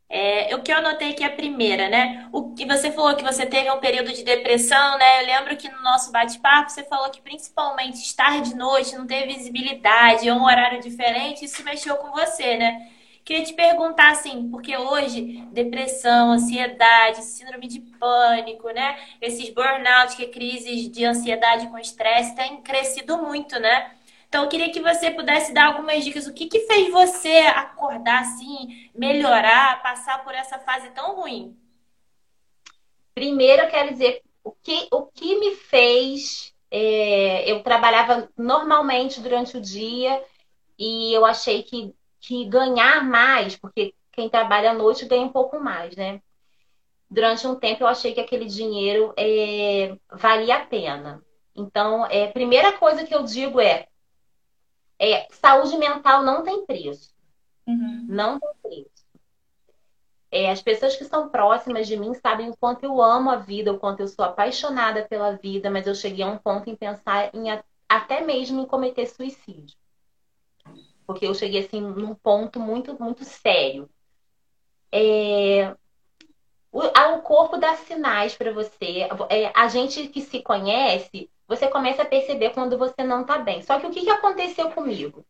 É, 0.08 0.56
o 0.56 0.62
que 0.62 0.72
eu 0.72 0.78
anotei 0.78 1.12
aqui 1.12 1.24
é 1.24 1.28
a 1.28 1.36
primeira, 1.36 1.90
né? 1.90 2.30
O 2.32 2.54
que 2.54 2.66
você 2.66 2.92
falou 2.92 3.16
que 3.16 3.24
você 3.24 3.46
teve 3.46 3.72
um 3.72 3.80
período 3.80 4.14
de 4.14 4.24
depressão, 4.24 4.98
né? 4.98 5.22
Eu 5.22 5.26
lembro 5.26 5.58
que 5.58 5.70
no 5.70 5.82
nosso 5.82 6.12
bate-papo 6.12 6.70
você 6.70 6.84
falou 6.84 7.10
que 7.10 7.22
principalmente 7.22 7.96
estar 7.96 8.42
de 8.42 8.56
noite, 8.56 8.96
não 8.96 9.08
ter 9.08 9.26
visibilidade, 9.26 10.28
é 10.28 10.34
um 10.34 10.44
horário 10.44 10.80
diferente, 10.80 11.46
isso 11.46 11.64
mexeu 11.64 11.98
com 11.98 12.12
você, 12.12 12.56
né? 12.56 12.92
Queria 13.26 13.44
te 13.44 13.54
perguntar 13.54 14.12
assim, 14.12 14.52
porque 14.52 14.78
hoje 14.78 15.44
depressão, 15.52 16.34
ansiedade, 16.34 17.24
síndrome 17.24 17.68
de 17.68 17.80
pânico, 17.80 18.70
né? 18.70 19.00
Esses 19.20 19.50
burnout, 19.50 20.16
que 20.16 20.26
é 20.26 20.28
crises 20.28 20.92
de 20.92 21.04
ansiedade 21.04 21.68
com 21.70 21.80
estresse, 21.80 22.36
têm 22.36 22.62
crescido 22.62 23.18
muito, 23.18 23.60
né? 23.60 23.96
Então, 24.30 24.44
eu 24.44 24.50
queria 24.50 24.72
que 24.72 24.80
você 24.80 25.10
pudesse 25.10 25.54
dar 25.54 25.68
algumas 25.68 26.04
dicas. 26.04 26.28
O 26.28 26.34
que, 26.34 26.46
que 26.46 26.68
fez 26.68 26.92
você 26.92 27.38
acordar 27.56 28.22
assim, 28.22 28.92
melhorar, 28.94 29.82
passar 29.82 30.24
por 30.24 30.36
essa 30.36 30.60
fase 30.60 30.92
tão 30.92 31.16
ruim? 31.16 31.58
Primeiro, 33.16 33.64
eu 33.64 33.70
quero 33.70 33.92
dizer 33.92 34.22
o 34.44 34.52
que, 34.52 34.88
o 34.92 35.04
que 35.08 35.40
me 35.40 35.56
fez. 35.56 36.54
É, 36.70 37.50
eu 37.50 37.64
trabalhava 37.64 38.30
normalmente 38.38 39.20
durante 39.20 39.58
o 39.58 39.62
dia 39.62 40.24
e 40.78 41.12
eu 41.12 41.26
achei 41.26 41.64
que 41.64 41.96
que 42.26 42.44
ganhar 42.46 43.04
mais, 43.04 43.56
porque 43.56 43.94
quem 44.12 44.30
trabalha 44.30 44.72
à 44.72 44.74
noite 44.74 45.06
ganha 45.06 45.26
um 45.26 45.32
pouco 45.32 45.60
mais, 45.60 45.96
né? 45.96 46.22
Durante 47.10 47.46
um 47.46 47.56
tempo 47.56 47.84
eu 47.84 47.88
achei 47.88 48.14
que 48.14 48.20
aquele 48.20 48.46
dinheiro 48.46 49.14
é, 49.16 49.96
valia 50.12 50.58
a 50.58 50.66
pena. 50.66 51.24
Então, 51.56 52.06
é, 52.08 52.28
primeira 52.28 52.74
coisa 52.74 53.06
que 53.06 53.14
eu 53.14 53.24
digo 53.24 53.62
é, 53.62 53.88
é 55.00 55.28
saúde 55.30 55.78
mental 55.78 56.24
não 56.24 56.44
tem 56.44 56.66
preço. 56.66 57.14
Uhum. 57.68 58.06
Não 58.10 58.40
tem 58.40 58.50
preço. 58.64 59.06
É, 60.32 60.50
as 60.50 60.62
pessoas 60.62 60.96
que 60.96 61.04
estão 61.04 61.30
próximas 61.30 61.88
de 61.88 61.96
mim 61.96 62.14
sabem 62.16 62.50
o 62.50 62.58
quanto 62.58 62.84
eu 62.84 63.02
amo 63.02 63.30
a 63.30 63.38
vida, 63.38 63.72
o 63.72 63.80
quanto 63.80 64.00
eu 64.00 64.08
sou 64.08 64.26
apaixonada 64.26 65.06
pela 65.08 65.38
vida, 65.38 65.70
mas 65.70 65.86
eu 65.86 65.94
cheguei 65.94 66.26
a 66.26 66.28
um 66.28 66.38
ponto 66.38 66.70
em 66.70 66.76
pensar 66.76 67.34
em 67.34 67.46
até 67.88 68.22
mesmo 68.22 68.60
em 68.62 68.66
cometer 68.66 69.06
suicídio 69.06 69.78
porque 71.06 71.26
eu 71.26 71.34
cheguei 71.34 71.66
assim 71.66 71.82
num 71.82 72.16
ponto 72.16 72.60
muito, 72.60 73.00
muito 73.00 73.24
sério. 73.24 73.90
É... 74.92 75.76
O, 76.72 76.82
o 76.82 77.22
corpo 77.22 77.58
dá 77.58 77.76
sinais 77.76 78.36
para 78.36 78.52
você. 78.52 79.08
É, 79.30 79.52
a 79.56 79.68
gente 79.68 80.08
que 80.08 80.22
se 80.22 80.42
conhece, 80.42 81.30
você 81.48 81.68
começa 81.68 82.02
a 82.02 82.06
perceber 82.06 82.52
quando 82.52 82.78
você 82.78 83.04
não 83.04 83.22
está 83.22 83.38
bem. 83.38 83.62
Só 83.62 83.80
que 83.80 83.88
o 83.88 83.92
que, 83.92 84.02
que 84.02 84.10
aconteceu 84.10 84.72
comigo? 84.72 85.26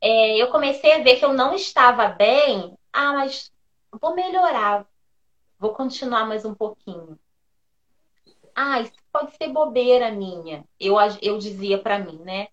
É, 0.00 0.36
eu 0.36 0.50
comecei 0.50 0.92
a 0.92 1.02
ver 1.02 1.16
que 1.16 1.24
eu 1.24 1.32
não 1.32 1.54
estava 1.54 2.08
bem. 2.08 2.76
Ah, 2.92 3.12
mas 3.14 3.52
vou 4.00 4.14
melhorar. 4.14 4.86
Vou 5.58 5.72
continuar 5.74 6.26
mais 6.26 6.44
um 6.44 6.54
pouquinho. 6.54 7.18
Ah, 8.54 8.80
isso 8.80 8.92
pode 9.12 9.36
ser 9.36 9.48
bobeira 9.48 10.10
minha. 10.10 10.64
Eu, 10.78 10.96
eu 11.22 11.38
dizia 11.38 11.78
para 11.78 11.98
mim, 11.98 12.18
né? 12.18 12.48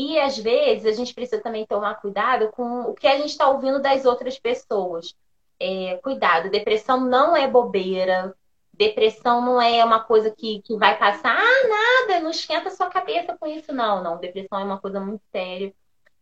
E 0.00 0.16
às 0.16 0.38
vezes 0.38 0.86
a 0.86 0.92
gente 0.92 1.12
precisa 1.12 1.42
também 1.42 1.66
tomar 1.66 1.96
cuidado 1.96 2.52
com 2.52 2.82
o 2.82 2.94
que 2.94 3.08
a 3.08 3.16
gente 3.16 3.30
está 3.30 3.48
ouvindo 3.48 3.82
das 3.82 4.04
outras 4.04 4.38
pessoas. 4.38 5.12
É, 5.58 5.98
cuidado, 6.04 6.52
depressão 6.52 7.00
não 7.00 7.36
é 7.36 7.48
bobeira, 7.48 8.32
depressão 8.72 9.40
não 9.40 9.60
é 9.60 9.84
uma 9.84 9.98
coisa 9.98 10.30
que, 10.30 10.62
que 10.62 10.76
vai 10.76 10.96
passar, 10.96 11.36
ah, 11.36 12.06
nada, 12.06 12.20
não 12.20 12.30
esquenta 12.30 12.70
sua 12.70 12.88
cabeça 12.88 13.36
com 13.36 13.48
isso, 13.48 13.72
não, 13.72 14.00
não. 14.00 14.18
Depressão 14.18 14.60
é 14.60 14.64
uma 14.64 14.78
coisa 14.78 15.00
muito 15.00 15.24
séria. 15.32 15.74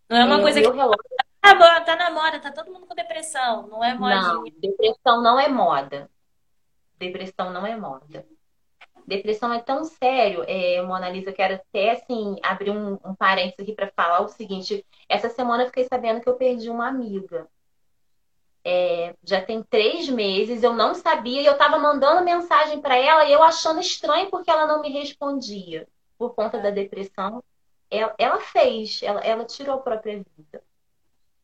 Não 0.08 0.16
é 0.16 0.24
uma 0.24 0.38
é, 0.38 0.40
coisa 0.40 0.60
que. 0.62 0.66
Relógio... 0.66 0.96
Ah, 1.42 1.80
tá 1.82 1.96
na 1.96 2.10
moda, 2.10 2.40
tá 2.40 2.50
todo 2.50 2.72
mundo 2.72 2.86
com 2.86 2.94
depressão, 2.94 3.66
não 3.66 3.84
é 3.84 3.92
moda. 3.92 4.22
Não, 4.22 4.44
depressão 4.58 5.22
não 5.22 5.38
é 5.38 5.48
moda. 5.48 6.10
Depressão 6.98 7.52
não 7.52 7.66
é 7.66 7.76
moda. 7.76 8.26
Depressão 9.06 9.52
é 9.52 9.60
tão 9.60 9.84
sério, 9.84 10.44
é, 10.48 10.82
Mona 10.82 11.08
Lisa, 11.08 11.32
quero 11.32 11.54
até 11.54 11.92
assim, 11.92 12.36
abrir 12.42 12.70
um, 12.70 12.94
um 13.04 13.14
parênteses 13.14 13.60
aqui 13.60 13.72
para 13.72 13.92
falar 13.94 14.20
o 14.22 14.28
seguinte: 14.28 14.84
essa 15.08 15.28
semana 15.28 15.62
eu 15.62 15.68
fiquei 15.68 15.84
sabendo 15.84 16.20
que 16.20 16.28
eu 16.28 16.34
perdi 16.34 16.68
uma 16.68 16.88
amiga. 16.88 17.46
É, 18.64 19.14
já 19.22 19.40
tem 19.40 19.62
três 19.62 20.08
meses, 20.08 20.60
eu 20.60 20.72
não 20.72 20.92
sabia, 20.92 21.40
e 21.40 21.46
eu 21.46 21.52
estava 21.52 21.78
mandando 21.78 22.24
mensagem 22.24 22.80
para 22.80 22.96
ela 22.96 23.24
e 23.24 23.32
eu 23.32 23.40
achando 23.44 23.80
estranho 23.80 24.28
porque 24.28 24.50
ela 24.50 24.66
não 24.66 24.82
me 24.82 24.90
respondia 24.90 25.86
por 26.18 26.34
conta 26.34 26.58
da 26.58 26.70
depressão. 26.70 27.44
Ela, 27.88 28.12
ela 28.18 28.40
fez, 28.40 29.00
ela, 29.04 29.20
ela 29.20 29.44
tirou 29.44 29.76
a 29.76 29.82
própria 29.82 30.16
vida. 30.36 30.62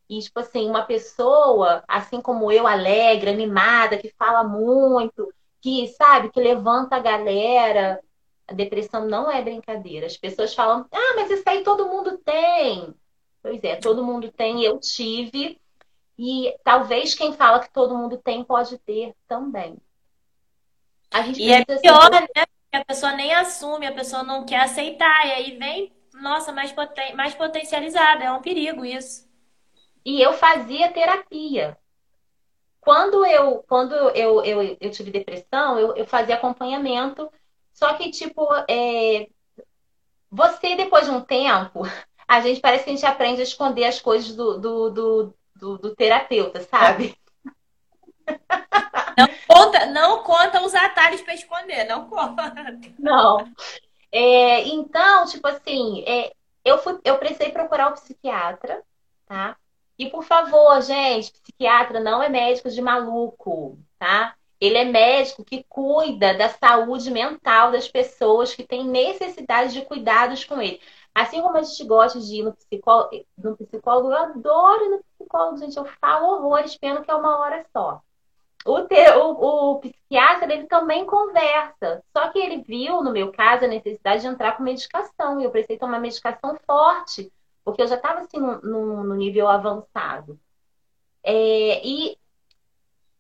E, 0.09 0.19
tipo 0.19 0.41
assim, 0.41 0.69
uma 0.69 0.83
pessoa, 0.85 1.85
assim 1.87 2.21
como 2.21 2.51
eu, 2.51 2.67
alegre, 2.67 3.31
animada, 3.31 3.97
que 3.97 4.13
fala 4.19 4.43
muito, 4.43 5.33
que, 5.63 5.87
sabe, 5.97 6.31
que 6.31 6.41
levanta 6.41 6.97
a 6.97 7.01
galera. 7.01 8.03
A 8.47 8.53
depressão 8.53 9.07
não 9.07 9.31
é 9.31 9.41
brincadeira. 9.41 10.07
As 10.07 10.17
pessoas 10.17 10.53
falam, 10.53 10.85
ah, 10.91 11.15
mas 11.15 11.31
isso 11.31 11.45
aí 11.47 11.63
todo 11.63 11.89
mundo 11.89 12.19
tem. 12.19 12.93
Pois 13.41 13.63
é, 13.63 13.77
todo 13.77 14.05
mundo 14.05 14.31
tem, 14.31 14.63
eu 14.63 14.79
tive. 14.79 15.59
E 16.19 16.55
talvez 16.65 17.15
quem 17.15 17.33
fala 17.33 17.61
que 17.61 17.73
todo 17.73 17.97
mundo 17.97 18.19
tem 18.19 18.45
pode 18.45 18.77
ter 18.79 19.15
também. 19.27 19.79
e 21.39 21.53
é 21.53 21.65
pior, 21.65 22.11
né? 22.11 22.27
Porque 22.27 22.77
a 22.77 22.85
pessoa 22.85 23.13
nem 23.13 23.33
assume, 23.33 23.87
a 23.87 23.95
pessoa 23.95 24.23
não 24.25 24.45
quer 24.45 24.63
aceitar. 24.63 25.27
E 25.27 25.33
aí 25.33 25.59
vem, 25.59 25.93
nossa, 26.15 26.53
mais, 26.53 26.73
poten 26.73 27.15
mais 27.15 27.35
potencializada. 27.35 28.25
É 28.25 28.33
um 28.33 28.43
perigo 28.43 28.85
isso. 28.85 29.31
E 30.05 30.21
eu 30.21 30.33
fazia 30.33 30.93
terapia. 30.93 31.79
Quando 32.83 33.25
eu, 33.25 33.65
quando 33.69 33.95
eu, 33.95 34.45
eu, 34.45 34.77
eu 34.81 34.91
tive 34.91 35.13
depressão, 35.13 35.79
eu, 35.79 35.95
eu 35.95 36.05
fazia 36.05 36.35
acompanhamento, 36.35 37.33
só 37.73 37.95
que, 37.95 38.11
tipo, 38.11 38.45
é... 38.69 39.29
você, 40.29 40.75
depois 40.75 41.05
de 41.05 41.13
um 41.13 41.21
tempo, 41.21 41.83
a 42.27 42.41
gente 42.41 42.61
parece 42.61 42.83
que 42.83 42.91
a 42.91 42.93
gente 42.93 43.07
aprende 43.07 43.41
a 43.41 43.45
esconder 43.45 43.85
as 43.85 44.01
coisas 44.01 44.35
do, 44.35 44.59
do, 44.59 44.91
do, 44.91 45.35
do, 45.55 45.79
do 45.79 45.95
terapeuta, 45.95 46.61
sabe? 46.63 47.17
Não 49.17 49.29
conta, 49.47 49.87
não 49.87 50.23
conta 50.25 50.63
os 50.63 50.75
atalhos 50.75 51.21
para 51.21 51.35
esconder, 51.35 51.85
não 51.85 52.09
conta. 52.09 52.53
Não. 52.99 53.53
É, 54.11 54.67
então, 54.67 55.25
tipo 55.27 55.47
assim, 55.47 56.03
é, 56.05 56.33
eu, 56.65 56.79
fui, 56.79 56.99
eu 57.05 57.17
precisei 57.19 57.51
procurar 57.51 57.89
o 57.89 57.91
um 57.91 57.95
psiquiatra, 57.95 58.83
tá? 59.27 59.57
E 59.99 60.09
por 60.11 60.25
favor, 60.25 60.81
gente, 60.83 61.33
psiquiatra 61.33 62.01
não 62.01 62.23
é 62.23 62.29
médico 62.29 62.71
de 62.71 62.81
maluco, 62.81 63.79
tá? 63.99 64.35
Ele 64.61 64.79
é 64.79 64.85
médico 64.85 65.45
que 65.45 65.65
cuida 65.69 66.35
da 66.35 66.49
saúde 66.49 67.11
mental 67.11 67.73
das 67.73 67.89
pessoas 67.89 68.55
que 68.55 68.65
têm 68.65 68.85
necessidade 68.85 69.73
de 69.73 69.85
cuidados 69.85 70.45
com 70.45 70.61
ele. 70.63 70.81
Assim 71.15 71.43
como 71.43 71.57
a 71.59 71.63
gente 71.63 71.85
gosta 71.85 72.21
de 72.21 72.37
ir 72.37 72.43
no 72.45 72.55
psicólogo, 72.55 73.11
no 73.37 73.57
psicólogo 73.57 74.11
eu 74.11 74.17
adoro 74.17 74.85
ir 74.85 74.89
no 74.91 75.05
psicólogo, 75.19 75.59
gente. 75.59 75.77
Eu 75.77 75.85
falo 76.01 76.37
horrores, 76.37 76.77
pena 76.77 77.03
que 77.03 77.11
é 77.11 77.15
uma 77.15 77.39
hora 77.39 77.67
só. 77.73 78.01
O, 78.65 78.83
te, 78.83 79.11
o, 79.17 79.75
o 79.75 79.81
psiquiatra, 79.81 80.53
ele 80.53 80.67
também 80.67 81.05
conversa. 81.05 82.03
Só 82.17 82.29
que 82.31 82.39
ele 82.39 82.63
viu, 82.63 83.03
no 83.03 83.11
meu 83.11 83.33
caso, 83.33 83.65
a 83.65 83.69
necessidade 83.69 84.23
de 84.23 84.29
entrar 84.29 84.57
com 84.57 84.63
medicação. 84.63 85.41
E 85.41 85.45
eu 85.45 85.51
precisei 85.51 85.77
tomar 85.77 85.99
medicação 85.99 86.57
forte, 86.65 87.33
porque 87.65 87.83
eu 87.83 87.87
já 87.87 87.97
estava 87.97 88.21
assim 88.21 88.39
no, 88.39 89.05
no, 89.05 89.15
nível 89.15 89.49
avançado. 89.49 90.39
É, 91.23 91.87
e 91.87 92.17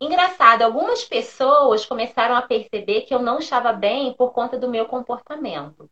engraçado, 0.01 0.63
algumas 0.63 1.05
pessoas 1.05 1.87
começaram 1.87 2.35
a 2.35 2.43
perceber 2.43 3.03
que 3.03 3.15
eu 3.15 3.21
não 3.21 3.39
estava 3.39 3.73
bem 3.73 4.15
por 4.15 4.33
conta 4.33 4.59
do 4.59 4.69
meu 4.69 4.87
comportamento. 4.87 5.89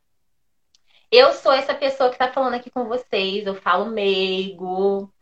Eu 1.10 1.32
sou 1.32 1.52
essa 1.52 1.74
pessoa 1.74 2.08
que 2.08 2.14
está 2.14 2.32
falando 2.32 2.54
aqui 2.54 2.70
com 2.70 2.84
vocês, 2.86 3.46
eu 3.46 3.54
falo 3.54 3.86
meigo, 3.86 5.12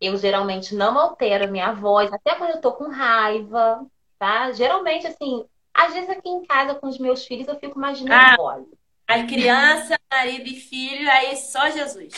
eu 0.00 0.16
geralmente 0.16 0.74
não 0.74 0.98
altero 0.98 1.44
a 1.44 1.48
minha 1.48 1.72
voz, 1.72 2.12
até 2.12 2.34
quando 2.34 2.50
eu 2.50 2.60
tô 2.60 2.72
com 2.72 2.88
raiva, 2.88 3.84
tá? 4.18 4.52
Geralmente, 4.52 5.06
assim, 5.06 5.46
às 5.72 5.94
vezes 5.94 6.10
aqui 6.10 6.28
em 6.28 6.44
casa 6.44 6.74
com 6.74 6.88
os 6.88 6.98
meus 6.98 7.24
filhos 7.24 7.48
eu 7.48 7.58
fico 7.58 7.78
mais 7.78 8.00
nervosa. 8.00 8.66
Ah, 9.06 9.14
a 9.14 9.26
criança, 9.26 9.98
marido 10.12 10.46
e 10.48 10.60
filho, 10.60 11.10
aí 11.10 11.36
só 11.36 11.70
Jesus. 11.70 12.12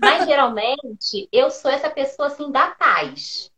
Mas 0.00 0.26
geralmente 0.26 1.28
eu 1.32 1.50
sou 1.50 1.70
essa 1.70 1.90
pessoa 1.90 2.28
assim 2.28 2.50
da 2.50 2.68
paz. 2.68 3.50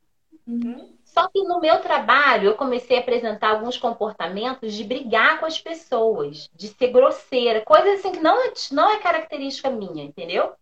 Uhum. 0.46 0.96
Só 1.04 1.28
que 1.28 1.42
no 1.44 1.60
meu 1.60 1.80
trabalho 1.80 2.50
eu 2.50 2.54
comecei 2.54 2.98
a 2.98 3.00
apresentar 3.00 3.50
alguns 3.50 3.78
comportamentos 3.78 4.74
de 4.74 4.84
brigar 4.84 5.40
com 5.40 5.46
as 5.46 5.58
pessoas, 5.58 6.50
de 6.54 6.68
ser 6.68 6.88
grosseira, 6.88 7.62
coisas 7.62 8.00
assim 8.00 8.12
que 8.12 8.20
não 8.20 8.38
é, 8.38 8.52
não 8.70 8.90
é 8.90 8.98
característica 8.98 9.70
minha, 9.70 10.04
entendeu? 10.04 10.52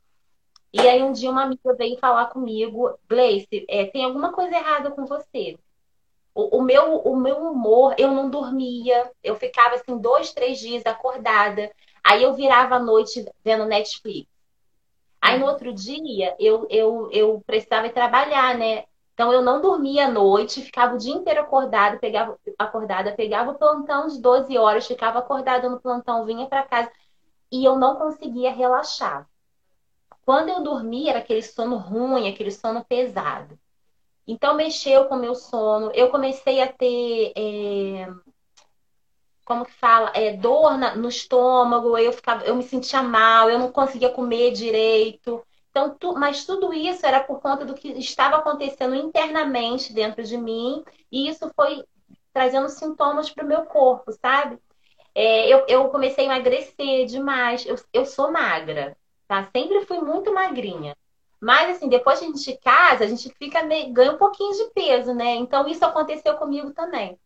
E 0.72 0.80
aí 0.80 1.02
um 1.02 1.12
dia 1.12 1.30
uma 1.30 1.42
amiga 1.42 1.74
veio 1.74 1.98
falar 1.98 2.26
comigo, 2.26 2.96
Gleice, 3.08 3.64
é, 3.68 3.86
tem 3.86 4.04
alguma 4.04 4.32
coisa 4.32 4.56
errada 4.56 4.90
com 4.90 5.04
você. 5.06 5.56
O, 6.34 6.58
o, 6.58 6.62
meu, 6.62 6.96
o 6.98 7.16
meu 7.16 7.36
humor, 7.36 7.94
eu 7.96 8.12
não 8.12 8.28
dormia, 8.28 9.10
eu 9.22 9.36
ficava 9.36 9.76
assim 9.76 9.96
dois, 9.98 10.32
três 10.32 10.58
dias 10.58 10.84
acordada. 10.84 11.70
Aí 12.02 12.22
eu 12.22 12.34
virava 12.34 12.76
à 12.76 12.80
noite 12.80 13.24
vendo 13.44 13.66
Netflix. 13.66 14.28
Aí 15.24 15.38
no 15.38 15.46
outro 15.46 15.72
dia 15.72 16.36
eu, 16.38 16.66
eu, 16.68 17.08
eu 17.10 17.42
precisava 17.46 17.86
ir 17.86 17.94
trabalhar, 17.94 18.58
né? 18.58 18.84
Então 19.14 19.32
eu 19.32 19.40
não 19.40 19.58
dormia 19.58 20.04
à 20.04 20.10
noite, 20.10 20.60
ficava 20.60 20.94
o 20.94 20.98
dia 20.98 21.14
inteiro 21.14 21.40
acordada, 21.40 21.98
pegava, 21.98 22.38
acordada, 22.58 23.12
pegava 23.12 23.52
o 23.52 23.54
plantão 23.54 24.06
de 24.06 24.20
12 24.20 24.58
horas, 24.58 24.86
ficava 24.86 25.20
acordada 25.20 25.70
no 25.70 25.80
plantão, 25.80 26.26
vinha 26.26 26.46
para 26.46 26.64
casa 26.64 26.92
e 27.50 27.64
eu 27.64 27.78
não 27.78 27.96
conseguia 27.96 28.52
relaxar. 28.52 29.26
Quando 30.26 30.50
eu 30.50 30.62
dormia, 30.62 31.12
era 31.12 31.20
aquele 31.20 31.42
sono 31.42 31.78
ruim, 31.78 32.28
aquele 32.28 32.50
sono 32.50 32.84
pesado. 32.84 33.58
Então 34.26 34.54
mexeu 34.54 35.06
com 35.06 35.14
o 35.14 35.18
meu 35.18 35.34
sono. 35.34 35.90
Eu 35.94 36.10
comecei 36.10 36.60
a 36.60 36.70
ter 36.70 37.32
é, 37.34 38.12
como 39.44 39.64
que 39.64 39.72
fala, 39.72 40.10
é, 40.14 40.36
dor 40.36 40.78
na, 40.78 40.96
no 40.96 41.08
estômago, 41.08 41.96
eu 41.98 42.12
ficava, 42.12 42.44
eu 42.44 42.56
me 42.56 42.62
sentia 42.62 43.02
mal, 43.02 43.50
eu 43.50 43.58
não 43.58 43.70
conseguia 43.70 44.10
comer 44.10 44.52
direito. 44.52 45.44
Então, 45.70 45.96
tu, 45.98 46.14
mas 46.14 46.44
tudo 46.44 46.72
isso 46.72 47.04
era 47.04 47.20
por 47.22 47.40
conta 47.40 47.64
do 47.64 47.74
que 47.74 47.88
estava 47.98 48.36
acontecendo 48.36 48.94
internamente 48.94 49.92
dentro 49.92 50.22
de 50.22 50.36
mim, 50.36 50.84
e 51.10 51.28
isso 51.28 51.50
foi 51.54 51.84
trazendo 52.32 52.68
sintomas 52.68 53.30
para 53.30 53.44
o 53.44 53.48
meu 53.48 53.64
corpo, 53.64 54.12
sabe? 54.12 54.58
É, 55.14 55.48
eu, 55.48 55.64
eu 55.68 55.88
comecei 55.90 56.24
a 56.24 56.26
emagrecer 56.26 57.06
demais. 57.06 57.64
Eu, 57.64 57.76
eu 57.92 58.04
sou 58.04 58.32
magra, 58.32 58.96
tá? 59.28 59.48
Sempre 59.56 59.86
fui 59.86 60.00
muito 60.00 60.32
magrinha. 60.34 60.96
Mas, 61.40 61.76
assim, 61.76 61.88
depois 61.88 62.18
que 62.18 62.24
a 62.24 62.28
gente 62.28 62.58
casa, 62.58 63.04
a 63.04 63.06
gente 63.06 63.30
fica 63.38 63.62
meio, 63.62 63.92
ganha 63.92 64.12
um 64.12 64.18
pouquinho 64.18 64.52
de 64.52 64.70
peso, 64.72 65.14
né? 65.14 65.34
Então, 65.36 65.68
isso 65.68 65.84
aconteceu 65.84 66.36
comigo 66.36 66.72
também. 66.72 67.18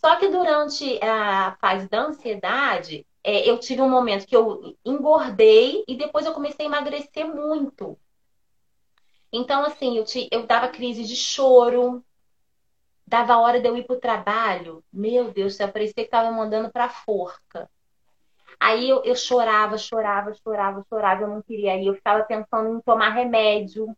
Só 0.00 0.16
que 0.16 0.28
durante 0.28 0.98
a 1.02 1.56
fase 1.60 1.88
da 1.88 2.02
ansiedade, 2.02 3.06
é, 3.22 3.48
eu 3.48 3.58
tive 3.58 3.82
um 3.82 3.90
momento 3.90 4.26
que 4.26 4.36
eu 4.36 4.76
engordei 4.84 5.84
e 5.88 5.96
depois 5.96 6.24
eu 6.24 6.32
comecei 6.32 6.66
a 6.66 6.68
emagrecer 6.68 7.26
muito. 7.26 7.98
Então, 9.32 9.64
assim, 9.64 9.98
eu, 9.98 10.04
te, 10.04 10.28
eu 10.32 10.46
dava 10.46 10.68
crise 10.68 11.04
de 11.04 11.14
choro, 11.16 12.04
dava 13.06 13.38
hora 13.38 13.60
de 13.60 13.68
eu 13.68 13.76
ir 13.76 13.84
pro 13.86 14.00
trabalho. 14.00 14.84
Meu 14.92 15.32
Deus, 15.32 15.58
eu 15.58 15.70
parecia 15.70 15.94
que 16.04 16.10
tava 16.10 16.30
mandando 16.30 16.70
pra 16.70 16.88
forca. 16.88 17.68
Aí 18.60 18.88
eu, 18.88 19.02
eu 19.04 19.16
chorava, 19.16 19.78
chorava, 19.78 20.32
chorava, 20.34 20.84
chorava, 20.88 21.22
eu 21.22 21.28
não 21.28 21.42
queria 21.42 21.76
ir. 21.76 21.86
Eu 21.86 21.94
ficava 21.94 22.24
pensando 22.24 22.76
em 22.76 22.80
tomar 22.82 23.10
remédio 23.10 23.96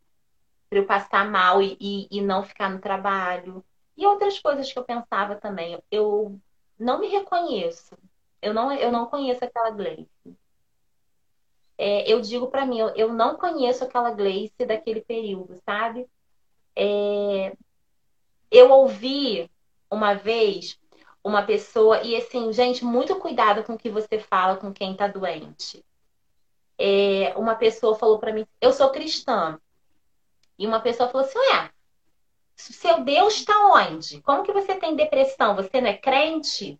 para 0.70 0.78
eu 0.80 0.86
passar 0.86 1.30
mal 1.30 1.62
e, 1.62 1.76
e, 1.80 2.08
e 2.10 2.22
não 2.22 2.42
ficar 2.44 2.70
no 2.70 2.80
trabalho. 2.80 3.64
E 4.00 4.06
outras 4.06 4.40
coisas 4.40 4.72
que 4.72 4.78
eu 4.78 4.84
pensava 4.84 5.36
também. 5.36 5.80
Eu 5.90 6.40
não 6.78 6.98
me 6.98 7.06
reconheço 7.06 7.96
eu 8.42 8.54
não, 8.54 8.72
eu 8.72 8.90
não 8.90 9.06
conheço 9.06 9.44
aquela 9.44 9.70
Gleice. 9.70 10.08
É, 11.76 12.10
eu 12.10 12.20
digo 12.20 12.48
para 12.48 12.66
mim, 12.66 12.78
eu, 12.78 12.88
eu, 12.90 13.12
não 13.12 13.36
conheço 13.36 13.84
aquela 13.84 14.10
Gleice 14.10 14.66
daquele 14.66 15.00
período, 15.00 15.60
sabe? 15.64 16.08
É, 16.76 17.56
eu 18.50 18.70
ouvi 18.70 19.50
uma 19.90 20.14
vez 20.14 20.78
uma 21.22 21.42
pessoa, 21.42 22.02
e 22.02 22.16
assim, 22.16 22.52
gente, 22.52 22.84
muito 22.84 23.16
cuidado 23.16 23.62
com 23.64 23.74
o 23.74 23.78
que 23.78 23.90
você 23.90 24.18
fala 24.18 24.56
com 24.56 24.72
quem 24.72 24.96
tá 24.96 25.06
doente. 25.06 25.84
É, 26.78 27.34
uma 27.36 27.54
pessoa 27.54 27.94
falou 27.94 28.18
para 28.18 28.32
mim, 28.32 28.46
eu 28.60 28.72
sou 28.72 28.90
cristã. 28.90 29.60
E 30.58 30.66
uma 30.66 30.80
pessoa 30.80 31.10
falou 31.10 31.26
assim: 31.26 31.38
Ué, 31.38 31.70
seu 32.60 33.02
Deus 33.02 33.34
está 33.34 33.54
onde? 33.72 34.20
Como 34.22 34.42
que 34.42 34.52
você 34.52 34.74
tem 34.74 34.94
depressão? 34.94 35.56
Você 35.56 35.80
não 35.80 35.88
é 35.88 35.96
crente? 35.96 36.78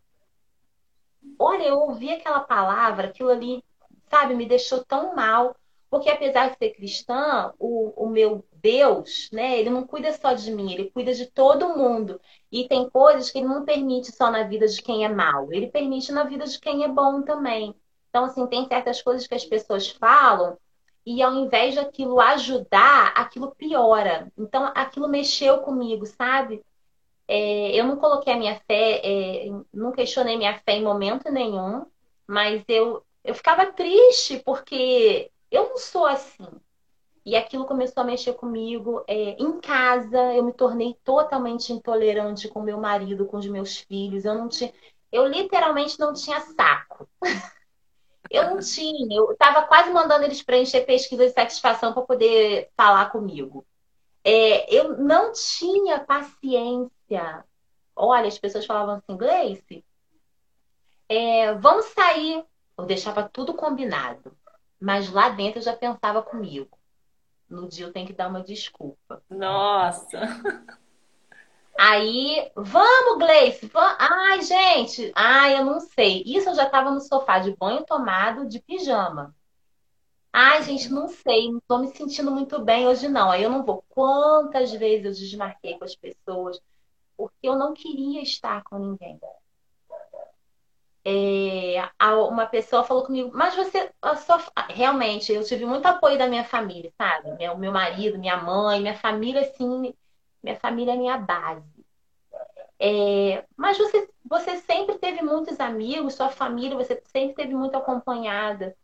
Olha, 1.38 1.64
eu 1.64 1.78
ouvi 1.78 2.10
aquela 2.10 2.40
palavra, 2.40 3.08
aquilo 3.08 3.30
ali, 3.30 3.64
sabe, 4.08 4.34
me 4.34 4.46
deixou 4.46 4.84
tão 4.84 5.14
mal. 5.14 5.56
Porque 5.88 6.08
apesar 6.08 6.50
de 6.50 6.56
ser 6.56 6.70
cristã, 6.70 7.52
o, 7.58 7.92
o 8.04 8.08
meu 8.08 8.44
Deus, 8.52 9.28
né, 9.32 9.58
ele 9.58 9.70
não 9.70 9.84
cuida 9.84 10.12
só 10.12 10.34
de 10.34 10.52
mim, 10.52 10.72
ele 10.72 10.90
cuida 10.90 11.12
de 11.12 11.26
todo 11.26 11.76
mundo. 11.76 12.20
E 12.52 12.68
tem 12.68 12.88
coisas 12.88 13.30
que 13.30 13.38
ele 13.38 13.48
não 13.48 13.64
permite 13.64 14.12
só 14.12 14.30
na 14.30 14.44
vida 14.44 14.68
de 14.68 14.80
quem 14.82 15.04
é 15.04 15.08
mal, 15.08 15.52
ele 15.52 15.66
permite 15.66 16.12
na 16.12 16.22
vida 16.22 16.44
de 16.44 16.60
quem 16.60 16.84
é 16.84 16.88
bom 16.88 17.22
também. 17.22 17.74
Então, 18.08 18.24
assim, 18.24 18.46
tem 18.46 18.66
certas 18.68 19.02
coisas 19.02 19.26
que 19.26 19.34
as 19.34 19.44
pessoas 19.44 19.88
falam 19.88 20.56
e 21.04 21.22
ao 21.22 21.32
invés 21.34 21.74
de 21.74 21.80
aquilo 21.80 22.20
ajudar, 22.20 23.12
aquilo 23.16 23.54
piora. 23.54 24.30
Então, 24.36 24.70
aquilo 24.74 25.08
mexeu 25.08 25.58
comigo, 25.58 26.06
sabe? 26.06 26.64
É, 27.28 27.78
eu 27.78 27.84
não 27.84 27.96
coloquei 27.96 28.32
a 28.32 28.36
minha 28.36 28.60
fé, 28.66 29.00
é, 29.04 29.46
não 29.72 29.92
questionei 29.92 30.36
minha 30.36 30.58
fé 30.60 30.72
em 30.72 30.82
momento 30.82 31.30
nenhum, 31.30 31.86
mas 32.26 32.62
eu, 32.68 33.04
eu 33.24 33.34
ficava 33.34 33.72
triste 33.72 34.38
porque 34.44 35.30
eu 35.50 35.70
não 35.70 35.76
sou 35.78 36.06
assim. 36.06 36.46
E 37.24 37.36
aquilo 37.36 37.66
começou 37.66 38.02
a 38.02 38.06
mexer 38.06 38.32
comigo. 38.34 39.04
É, 39.06 39.36
em 39.40 39.60
casa, 39.60 40.34
eu 40.34 40.42
me 40.44 40.52
tornei 40.52 40.96
totalmente 41.04 41.72
intolerante 41.72 42.48
com 42.48 42.62
meu 42.62 42.78
marido, 42.78 43.26
com 43.26 43.36
os 43.36 43.46
meus 43.46 43.78
filhos. 43.78 44.24
Eu 44.24 44.34
não 44.34 44.48
tinha, 44.48 44.72
eu 45.12 45.26
literalmente 45.26 45.98
não 45.98 46.12
tinha 46.12 46.40
saco. 46.40 47.08
eu 48.30 48.50
não 48.50 48.58
tinha. 48.58 49.16
Eu 49.16 49.32
estava 49.32 49.66
quase 49.66 49.90
mandando 49.90 50.24
eles 50.24 50.42
preencher 50.42 50.82
pesquisa 50.82 51.26
de 51.26 51.32
satisfação 51.32 51.92
para 51.92 52.02
poder 52.02 52.70
falar 52.76 53.10
comigo. 53.10 53.66
É, 54.22 54.72
eu 54.74 54.98
não 54.98 55.32
tinha 55.32 55.98
paciência 56.00 57.44
Olha, 58.02 58.28
as 58.28 58.38
pessoas 58.38 58.64
falavam 58.64 58.94
assim, 58.94 59.14
Gleice, 59.14 59.84
é, 61.06 61.52
vamos 61.54 61.84
sair. 61.86 62.42
Eu 62.78 62.86
deixava 62.86 63.28
tudo 63.28 63.52
combinado. 63.52 64.34
Mas 64.80 65.10
lá 65.10 65.28
dentro 65.28 65.58
eu 65.58 65.62
já 65.62 65.76
pensava 65.76 66.22
comigo. 66.22 66.78
No 67.46 67.68
dia 67.68 67.84
eu 67.84 67.92
tenho 67.92 68.06
que 68.06 68.14
dar 68.14 68.28
uma 68.28 68.42
desculpa. 68.42 69.22
Nossa! 69.28 70.18
Aí, 71.80 72.50
vamos, 72.54 73.18
Gleice. 73.18 73.66
Vamos... 73.68 73.96
Ai, 73.98 74.42
gente. 74.42 75.12
Ai, 75.14 75.58
eu 75.58 75.64
não 75.64 75.80
sei. 75.80 76.22
Isso 76.26 76.50
eu 76.50 76.54
já 76.54 76.64
estava 76.66 76.90
no 76.90 77.00
sofá 77.00 77.38
de 77.38 77.56
banho 77.56 77.84
tomado, 77.84 78.46
de 78.48 78.60
pijama. 78.60 79.34
Ai, 80.32 80.62
gente, 80.62 80.88
não 80.90 81.08
sei. 81.08 81.50
Não 81.50 81.58
estou 81.58 81.78
me 81.78 81.88
sentindo 81.88 82.30
muito 82.30 82.58
bem 82.62 82.86
hoje, 82.86 83.08
não. 83.08 83.30
Aí 83.30 83.42
eu 83.42 83.50
não 83.50 83.64
vou. 83.64 83.84
Quantas 83.88 84.72
vezes 84.72 85.06
eu 85.06 85.12
desmarquei 85.12 85.78
com 85.78 85.84
as 85.84 85.96
pessoas? 85.96 86.60
porque 87.20 87.46
eu 87.48 87.56
não 87.56 87.74
queria 87.74 88.22
estar 88.22 88.62
com 88.64 88.78
ninguém. 88.78 89.20
é, 91.04 91.90
uma 92.28 92.46
pessoa 92.46 92.84
falou 92.84 93.04
comigo, 93.04 93.30
mas 93.34 93.54
você 93.54 93.92
sua, 94.24 94.42
realmente 94.70 95.32
eu 95.32 95.44
tive 95.44 95.66
muito 95.66 95.84
apoio 95.86 96.16
da 96.18 96.26
minha 96.26 96.44
família, 96.44 96.90
sabe? 96.96 97.32
Meu, 97.32 97.56
meu 97.58 97.72
marido, 97.72 98.18
minha 98.18 98.36
mãe, 98.38 98.80
minha 98.80 98.96
família, 98.96 99.42
assim, 99.42 99.94
minha 100.42 100.56
família 100.56 100.94
é 100.94 100.96
minha 100.96 101.18
base. 101.18 101.84
É, 102.78 103.44
mas 103.56 103.76
você, 103.76 104.08
você 104.24 104.56
sempre 104.58 104.98
teve 104.98 105.22
muitos 105.22 105.60
amigos, 105.60 106.14
sua 106.14 106.30
família, 106.30 106.76
você 106.76 107.00
sempre 107.06 107.34
teve 107.34 107.54
muito 107.54 107.76
acompanhada. 107.76 108.74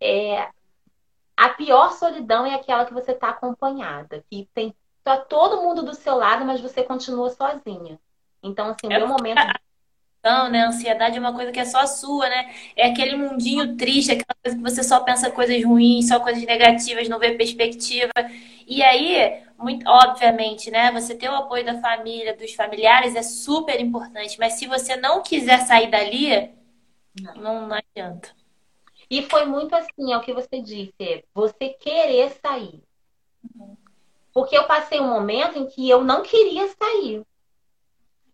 É, 0.00 0.48
a 1.36 1.50
pior 1.50 1.92
solidão 1.92 2.44
é 2.44 2.54
aquela 2.54 2.84
que 2.84 2.92
você 2.92 3.12
está 3.12 3.28
acompanhada, 3.28 4.24
que 4.28 4.48
tem 4.52 4.74
tá 5.04 5.16
todo 5.16 5.62
mundo 5.62 5.82
do 5.82 5.94
seu 5.94 6.16
lado, 6.16 6.44
mas 6.44 6.60
você 6.60 6.82
continua 6.82 7.30
sozinha. 7.30 7.98
Então, 8.42 8.66
assim, 8.66 8.88
o 8.88 8.92
é 8.92 8.98
meu 8.98 9.08
momento 9.08 9.40
não, 10.22 10.50
né? 10.50 10.64
A 10.64 10.68
ansiedade 10.68 11.16
é 11.16 11.20
uma 11.20 11.32
coisa 11.32 11.52
que 11.52 11.60
é 11.60 11.64
só 11.64 11.86
sua, 11.86 12.28
né? 12.28 12.52
É 12.76 12.90
aquele 12.90 13.16
mundinho 13.16 13.76
triste, 13.76 14.12
aquela 14.12 14.36
coisa 14.42 14.56
que 14.56 14.62
você 14.62 14.82
só 14.82 15.00
pensa 15.00 15.30
coisas 15.30 15.64
ruins, 15.64 16.08
só 16.08 16.20
coisas 16.20 16.44
negativas, 16.44 17.08
não 17.08 17.18
vê 17.18 17.32
perspectiva. 17.32 18.12
E 18.68 18.82
aí, 18.82 19.42
muito, 19.56 19.88
obviamente, 19.88 20.70
né? 20.70 20.92
Você 20.92 21.16
ter 21.16 21.30
o 21.30 21.34
apoio 21.34 21.64
da 21.64 21.80
família, 21.80 22.36
dos 22.36 22.52
familiares 22.52 23.16
é 23.16 23.22
super 23.22 23.80
importante. 23.80 24.38
Mas 24.38 24.54
se 24.54 24.66
você 24.66 24.94
não 24.94 25.22
quiser 25.22 25.60
sair 25.60 25.90
dali, 25.90 26.52
não, 27.18 27.34
não, 27.36 27.68
não 27.68 27.76
adianta. 27.76 28.36
E 29.10 29.22
foi 29.22 29.46
muito 29.46 29.74
assim, 29.74 30.12
é 30.12 30.16
o 30.18 30.20
que 30.20 30.34
você 30.34 30.60
disse, 30.60 31.24
você 31.32 31.70
querer 31.70 32.30
sair. 32.42 32.82
Porque 34.34 34.54
eu 34.56 34.66
passei 34.66 35.00
um 35.00 35.08
momento 35.08 35.58
em 35.58 35.66
que 35.66 35.88
eu 35.88 36.04
não 36.04 36.22
queria 36.22 36.68
sair. 36.68 37.24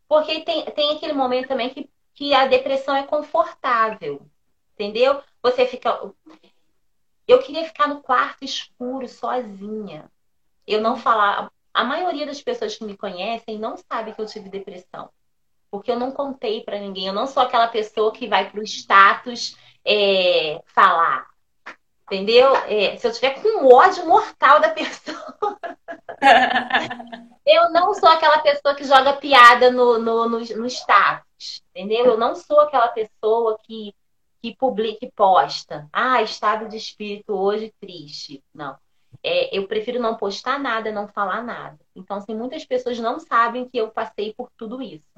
Porque 0.08 0.40
tem, 0.40 0.64
tem 0.64 0.96
aquele 0.96 1.12
momento 1.12 1.46
também 1.46 1.70
que, 1.70 1.88
que 2.12 2.34
a 2.34 2.48
depressão 2.48 2.96
é 2.96 3.04
confortável. 3.04 4.26
Entendeu? 4.74 5.22
Você 5.40 5.64
fica. 5.64 6.12
Eu 7.28 7.38
queria 7.40 7.64
ficar 7.64 7.86
no 7.86 8.02
quarto 8.02 8.44
escuro, 8.44 9.06
sozinha. 9.06 10.10
Eu 10.66 10.80
não 10.80 10.96
falar. 10.96 11.50
A 11.72 11.84
maioria 11.84 12.26
das 12.26 12.40
pessoas 12.40 12.76
que 12.76 12.84
me 12.84 12.96
conhecem 12.96 13.58
não 13.58 13.76
sabe 13.76 14.12
que 14.12 14.20
eu 14.20 14.26
tive 14.26 14.48
depressão. 14.48 15.10
Porque 15.70 15.90
eu 15.90 15.98
não 15.98 16.12
contei 16.12 16.62
para 16.62 16.78
ninguém. 16.78 17.06
Eu 17.06 17.12
não 17.12 17.26
sou 17.26 17.42
aquela 17.42 17.68
pessoa 17.68 18.12
que 18.12 18.28
vai 18.28 18.50
pro 18.50 18.62
status 18.62 19.56
é, 19.84 20.62
falar. 20.66 21.26
Entendeu? 22.06 22.54
É, 22.68 22.96
se 22.96 23.06
eu 23.06 23.12
tiver 23.12 23.42
com 23.42 23.66
ódio 23.74 24.06
mortal 24.06 24.60
da 24.60 24.70
pessoa. 24.70 25.58
eu 27.44 27.70
não 27.70 27.92
sou 27.94 28.08
aquela 28.08 28.38
pessoa 28.38 28.74
que 28.74 28.84
joga 28.84 29.14
piada 29.14 29.70
no, 29.70 29.98
no, 29.98 30.28
no, 30.28 30.38
no 30.38 30.66
status. 30.66 31.62
Entendeu? 31.74 32.06
Eu 32.06 32.18
não 32.18 32.34
sou 32.34 32.60
aquela 32.60 32.88
pessoa 32.88 33.58
que, 33.64 33.94
que 34.40 34.54
publica 34.54 35.04
e 35.04 35.10
posta. 35.10 35.88
Ah, 35.92 36.22
estado 36.22 36.68
de 36.68 36.76
espírito 36.76 37.32
hoje 37.32 37.74
triste. 37.80 38.42
Não. 38.54 38.76
É, 39.26 39.56
eu 39.56 39.66
prefiro 39.66 39.98
não 39.98 40.18
postar 40.18 40.58
nada, 40.58 40.92
não 40.92 41.08
falar 41.08 41.42
nada. 41.42 41.80
Então, 41.96 42.18
assim, 42.18 42.34
muitas 42.34 42.62
pessoas 42.66 42.98
não 42.98 43.18
sabem 43.18 43.66
que 43.66 43.78
eu 43.78 43.90
passei 43.90 44.34
por 44.34 44.50
tudo 44.54 44.82
isso. 44.82 45.08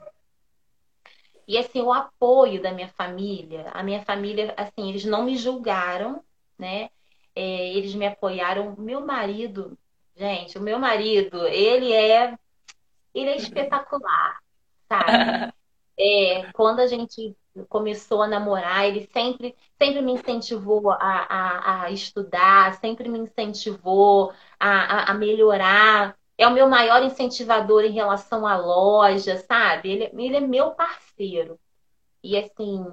E 1.48 1.58
assim, 1.58 1.80
o 1.80 1.92
apoio 1.92 2.62
da 2.62 2.72
minha 2.72 2.88
família, 2.88 3.68
a 3.74 3.82
minha 3.82 4.04
família, 4.04 4.54
assim, 4.56 4.88
eles 4.88 5.04
não 5.04 5.24
me 5.24 5.36
julgaram, 5.36 6.22
né? 6.56 6.88
É, 7.34 7.72
eles 7.74 7.94
me 7.96 8.06
apoiaram. 8.06 8.76
Meu 8.78 9.00
marido, 9.00 9.76
gente, 10.16 10.56
o 10.56 10.60
meu 10.62 10.78
marido, 10.78 11.44
ele 11.48 11.92
é, 11.92 12.36
ele 13.12 13.30
é 13.30 13.36
espetacular, 13.36 14.38
sabe? 14.88 15.52
É, 15.98 16.52
quando 16.52 16.80
a 16.80 16.86
gente 16.86 17.34
começou 17.68 18.22
a 18.22 18.28
namorar, 18.28 18.86
ele 18.86 19.08
sempre, 19.12 19.54
sempre 19.78 20.02
me 20.02 20.12
incentivou 20.12 20.90
a, 20.90 20.96
a, 21.00 21.82
a 21.84 21.90
estudar, 21.90 22.74
sempre 22.80 23.08
me 23.08 23.18
incentivou 23.18 24.32
a, 24.58 24.68
a, 24.68 25.10
a 25.10 25.14
melhorar 25.14 26.16
é 26.38 26.46
o 26.46 26.52
meu 26.52 26.68
maior 26.68 27.02
incentivador 27.02 27.84
em 27.84 27.92
relação 27.92 28.46
à 28.46 28.56
loja, 28.56 29.38
sabe? 29.38 29.90
Ele, 29.90 30.04
ele 30.22 30.36
é 30.36 30.40
meu 30.40 30.72
parceiro. 30.72 31.58
E 32.22 32.36
assim, 32.36 32.84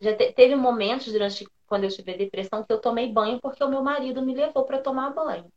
já 0.00 0.16
te, 0.16 0.32
teve 0.32 0.54
momentos 0.56 1.12
durante 1.12 1.46
quando 1.66 1.84
eu 1.84 1.90
tive 1.90 2.16
depressão 2.16 2.64
que 2.64 2.72
eu 2.72 2.80
tomei 2.80 3.12
banho 3.12 3.40
porque 3.40 3.62
o 3.62 3.68
meu 3.68 3.82
marido 3.82 4.22
me 4.22 4.34
levou 4.34 4.64
para 4.64 4.80
tomar 4.80 5.10
banho. 5.10 5.50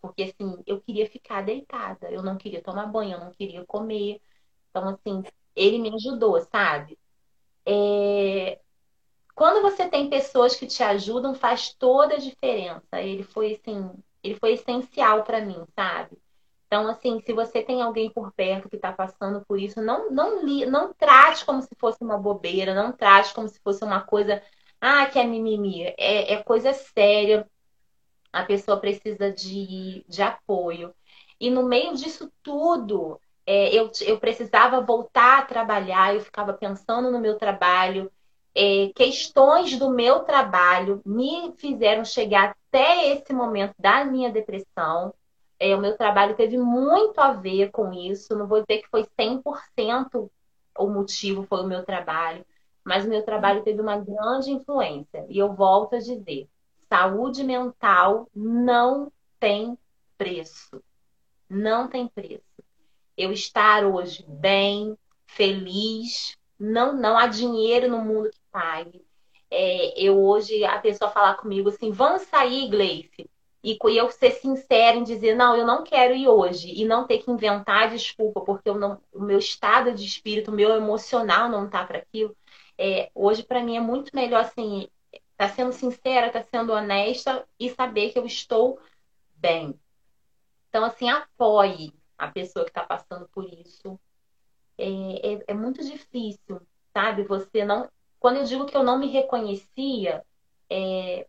Porque 0.00 0.24
assim, 0.24 0.62
eu 0.66 0.80
queria 0.80 1.08
ficar 1.10 1.42
deitada, 1.42 2.10
eu 2.10 2.22
não 2.22 2.36
queria 2.36 2.62
tomar 2.62 2.86
banho, 2.86 3.14
eu 3.14 3.20
não 3.20 3.32
queria 3.32 3.64
comer. 3.64 4.20
Então, 4.70 4.88
assim, 4.88 5.22
ele 5.54 5.78
me 5.78 5.94
ajudou, 5.94 6.40
sabe? 6.40 6.98
É... 7.66 8.58
Quando 9.34 9.62
você 9.62 9.88
tem 9.88 10.08
pessoas 10.10 10.56
que 10.56 10.66
te 10.66 10.82
ajudam, 10.82 11.34
faz 11.34 11.74
toda 11.74 12.14
a 12.14 12.18
diferença. 12.18 13.00
Ele 13.00 13.22
foi 13.24 13.54
assim, 13.54 13.90
ele 14.22 14.36
foi 14.38 14.54
essencial 14.54 15.24
para 15.24 15.40
mim, 15.40 15.64
sabe? 15.74 16.16
Então, 16.66 16.88
assim, 16.88 17.20
se 17.20 17.32
você 17.32 17.62
tem 17.62 17.82
alguém 17.82 18.10
por 18.10 18.32
perto 18.32 18.68
que 18.68 18.76
está 18.76 18.92
passando 18.92 19.44
por 19.46 19.60
isso, 19.60 19.80
não, 19.80 20.10
não, 20.10 20.44
li, 20.44 20.66
não 20.66 20.92
trate 20.92 21.44
como 21.44 21.62
se 21.62 21.74
fosse 21.76 22.02
uma 22.02 22.18
bobeira, 22.18 22.74
não 22.74 22.92
trate 22.92 23.32
como 23.34 23.48
se 23.48 23.60
fosse 23.60 23.84
uma 23.84 24.00
coisa, 24.00 24.42
ah, 24.80 25.06
que 25.06 25.18
é 25.18 25.24
mimimi. 25.24 25.84
É, 25.98 26.34
é 26.34 26.42
coisa 26.42 26.72
séria. 26.72 27.48
A 28.32 28.44
pessoa 28.44 28.80
precisa 28.80 29.30
de, 29.32 30.04
de 30.08 30.22
apoio. 30.22 30.94
E 31.38 31.50
no 31.50 31.62
meio 31.64 31.94
disso 31.94 32.32
tudo, 32.42 33.20
é, 33.46 33.74
eu, 33.74 33.90
eu 34.02 34.18
precisava 34.18 34.80
voltar 34.80 35.40
a 35.40 35.44
trabalhar, 35.44 36.14
eu 36.14 36.20
ficava 36.20 36.52
pensando 36.52 37.10
no 37.10 37.20
meu 37.20 37.36
trabalho, 37.38 38.10
é, 38.54 38.90
questões 38.94 39.76
do 39.78 39.90
meu 39.90 40.20
trabalho 40.20 41.02
me 41.04 41.52
fizeram 41.56 42.04
chegar 42.04 42.56
até 42.68 43.12
esse 43.12 43.32
momento 43.32 43.74
da 43.78 44.04
minha 44.04 44.30
depressão. 44.30 45.12
É, 45.58 45.74
o 45.74 45.80
meu 45.80 45.96
trabalho 45.96 46.36
teve 46.36 46.56
muito 46.56 47.20
a 47.20 47.32
ver 47.32 47.70
com 47.70 47.92
isso. 47.92 48.36
Não 48.36 48.46
vou 48.46 48.60
dizer 48.62 48.82
que 48.82 48.88
foi 48.88 49.04
100% 49.18 50.30
o 50.78 50.88
motivo 50.88 51.44
foi 51.44 51.62
o 51.62 51.66
meu 51.66 51.84
trabalho, 51.84 52.44
mas 52.84 53.04
o 53.04 53.08
meu 53.08 53.24
trabalho 53.24 53.62
teve 53.62 53.80
uma 53.80 53.98
grande 53.98 54.50
influência. 54.50 55.24
E 55.28 55.38
eu 55.38 55.54
volto 55.54 55.94
a 55.96 55.98
dizer: 55.98 56.48
saúde 56.88 57.44
mental 57.44 58.28
não 58.34 59.12
tem 59.38 59.78
preço. 60.18 60.82
Não 61.48 61.88
tem 61.88 62.08
preço. 62.08 62.53
Eu 63.16 63.32
estar 63.32 63.84
hoje 63.84 64.24
bem, 64.28 64.96
feliz, 65.26 66.36
não, 66.58 66.94
não 66.94 67.16
há 67.16 67.26
dinheiro 67.26 67.88
no 67.88 67.98
mundo 67.98 68.30
que 68.30 68.40
pague. 68.50 69.04
É, 69.50 70.00
eu 70.00 70.20
hoje, 70.20 70.64
a 70.64 70.78
pessoa 70.78 71.10
falar 71.10 71.36
comigo 71.36 71.68
assim, 71.68 71.90
vamos 71.90 72.22
sair, 72.22 72.68
Gleice. 72.68 73.30
E 73.62 73.78
eu 73.96 74.10
ser 74.10 74.32
sincera 74.32 74.96
em 74.96 75.04
dizer, 75.04 75.34
não, 75.34 75.56
eu 75.56 75.66
não 75.66 75.82
quero 75.84 76.14
ir 76.14 76.28
hoje. 76.28 76.72
E 76.74 76.84
não 76.84 77.06
ter 77.06 77.18
que 77.18 77.30
inventar 77.30 77.90
desculpa, 77.90 78.40
porque 78.42 78.70
não, 78.72 79.00
o 79.12 79.22
meu 79.22 79.38
estado 79.38 79.94
de 79.94 80.04
espírito, 80.04 80.50
o 80.50 80.54
meu 80.54 80.74
emocional 80.74 81.48
não 81.48 81.68
tá 81.68 81.84
para 81.84 81.98
aquilo. 81.98 82.36
É, 82.76 83.10
hoje, 83.14 83.42
para 83.42 83.62
mim, 83.62 83.76
é 83.76 83.80
muito 83.80 84.14
melhor, 84.14 84.42
assim, 84.42 84.88
tá 85.36 85.48
sendo 85.48 85.72
sincera, 85.72 86.30
tá 86.30 86.42
sendo 86.42 86.72
honesta 86.72 87.46
e 87.58 87.70
saber 87.70 88.12
que 88.12 88.18
eu 88.18 88.26
estou 88.26 88.78
bem. 89.36 89.78
Então, 90.68 90.84
assim, 90.84 91.08
apoie 91.08 91.92
a 92.18 92.28
pessoa 92.28 92.64
que 92.64 92.70
está 92.70 92.84
passando 92.84 93.28
por 93.28 93.44
isso. 93.52 93.98
É, 94.76 95.34
é, 95.34 95.44
é, 95.48 95.54
muito 95.54 95.84
difícil, 95.84 96.60
sabe? 96.92 97.22
Você 97.24 97.64
não 97.64 97.88
quando 98.24 98.38
eu 98.38 98.44
digo 98.44 98.64
que 98.64 98.74
eu 98.74 98.82
não 98.82 98.98
me 98.98 99.08
reconhecia, 99.08 100.24
é, 100.70 101.26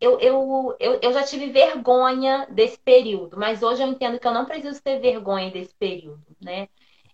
eu, 0.00 0.18
eu, 0.20 0.74
eu, 0.80 0.98
eu 1.02 1.12
já 1.12 1.22
tive 1.22 1.50
vergonha 1.50 2.46
desse 2.48 2.78
período, 2.78 3.36
mas 3.36 3.62
hoje 3.62 3.82
eu 3.82 3.86
entendo 3.86 4.18
que 4.18 4.26
eu 4.26 4.32
não 4.32 4.46
preciso 4.46 4.82
ter 4.82 4.98
vergonha 5.00 5.50
desse 5.50 5.74
período, 5.74 6.24
né? 6.40 6.66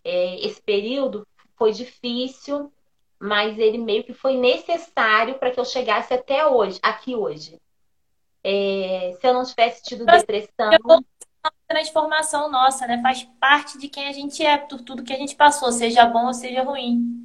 É, 0.05 0.37
esse 0.47 0.62
período 0.62 1.27
foi 1.57 1.73
difícil, 1.73 2.73
mas 3.19 3.59
ele 3.59 3.79
meio 3.79 4.05
que 4.05 4.12
foi 4.12 4.37
necessário 4.37 5.41
para 5.41 5.51
que 5.51 5.59
eu 5.59 5.64
chegasse 5.64 6.14
até 6.14 6.47
hoje, 6.47 6.79
aqui 6.81 7.17
hoje. 7.17 7.61
É, 8.45 9.17
se 9.21 9.27
eu 9.27 9.35
não 9.35 9.45
tivesse 9.45 9.83
tido 9.83 10.07
depressão. 10.07 10.71
Transformação 11.69 12.51
nossa, 12.51 12.87
né? 12.87 13.01
Faz 13.03 13.25
parte 13.41 13.79
de 13.79 13.89
quem 13.89 14.09
a 14.09 14.12
gente 14.12 14.45
é, 14.45 14.57
por 14.57 14.81
tudo 14.81 15.03
que 15.03 15.12
a 15.12 15.17
gente 15.17 15.35
passou, 15.35 15.73
seja 15.73 16.07
bom 16.07 16.27
ou 16.27 16.35
seja 16.35 16.62
ruim. 16.62 17.25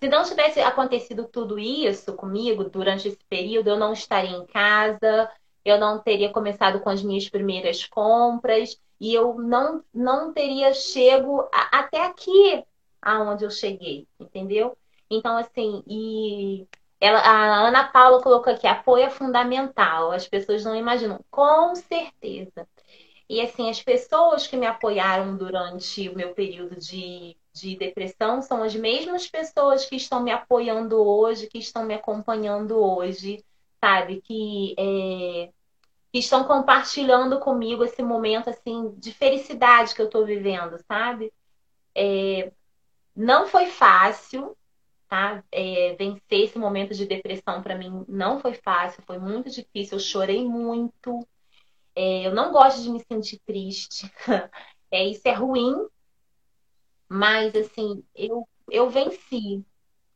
Se 0.00 0.08
não 0.08 0.24
tivesse 0.24 0.60
acontecido 0.60 1.24
tudo 1.24 1.58
isso 1.58 2.12
comigo 2.14 2.64
durante 2.64 3.08
esse 3.08 3.24
período, 3.28 3.68
eu 3.68 3.78
não 3.78 3.92
estaria 3.92 4.36
em 4.36 4.46
casa, 4.46 5.30
eu 5.64 5.78
não 5.78 5.98
teria 6.00 6.32
começado 6.32 6.80
com 6.80 6.90
as 6.90 7.02
minhas 7.02 7.28
primeiras 7.28 7.86
compras 7.86 8.80
e 8.98 9.14
eu 9.14 9.34
não, 9.34 9.84
não 9.94 10.32
teria 10.32 10.72
chego 10.74 11.48
a, 11.52 11.78
até 11.80 12.04
aqui 12.04 12.64
aonde 13.00 13.44
eu 13.44 13.50
cheguei, 13.50 14.06
entendeu? 14.18 14.76
Então, 15.10 15.36
assim, 15.36 15.82
e 15.86 16.66
ela, 17.00 17.18
a 17.18 17.66
Ana 17.66 17.84
Paula 17.88 18.22
colocou 18.22 18.52
aqui, 18.52 18.66
apoio 18.66 19.04
é 19.04 19.10
fundamental, 19.10 20.12
as 20.12 20.26
pessoas 20.26 20.64
não 20.64 20.74
imaginam. 20.74 21.20
Com 21.30 21.74
certeza. 21.74 22.66
E 23.28 23.40
assim, 23.40 23.70
as 23.70 23.82
pessoas 23.82 24.46
que 24.46 24.56
me 24.56 24.66
apoiaram 24.66 25.36
durante 25.36 26.08
o 26.08 26.16
meu 26.16 26.34
período 26.34 26.76
de, 26.76 27.36
de 27.52 27.76
depressão 27.76 28.42
são 28.42 28.62
as 28.62 28.74
mesmas 28.74 29.28
pessoas 29.28 29.84
que 29.86 29.96
estão 29.96 30.22
me 30.22 30.30
apoiando 30.30 30.96
hoje, 31.02 31.46
que 31.48 31.58
estão 31.58 31.84
me 31.84 31.94
acompanhando 31.94 32.76
hoje, 32.78 33.44
sabe? 33.80 34.20
Que, 34.22 34.74
é, 34.78 35.50
que 36.12 36.18
estão 36.18 36.44
compartilhando 36.44 37.40
comigo 37.40 37.84
esse 37.84 38.02
momento 38.02 38.50
assim 38.50 38.94
de 38.98 39.12
felicidade 39.12 39.94
que 39.94 40.02
eu 40.02 40.06
estou 40.06 40.26
vivendo, 40.26 40.78
sabe? 40.86 41.32
É, 41.94 42.52
não 43.14 43.46
foi 43.46 43.66
fácil, 43.66 44.56
tá? 45.08 45.44
É, 45.52 45.94
vencer 45.96 46.44
esse 46.44 46.58
momento 46.58 46.94
de 46.94 47.06
depressão 47.06 47.62
para 47.62 47.76
mim 47.76 48.04
não 48.08 48.40
foi 48.40 48.54
fácil, 48.54 49.02
foi 49.06 49.18
muito 49.18 49.50
difícil. 49.50 49.96
Eu 49.96 50.00
chorei 50.00 50.44
muito. 50.44 51.26
É, 51.94 52.26
eu 52.26 52.34
não 52.34 52.52
gosto 52.52 52.82
de 52.82 52.90
me 52.90 53.00
sentir 53.00 53.40
triste. 53.46 54.10
É, 54.94 55.06
isso 55.08 55.26
é 55.26 55.32
ruim, 55.32 55.88
mas 57.08 57.54
assim, 57.54 58.04
eu, 58.14 58.48
eu 58.70 58.88
venci. 58.90 59.64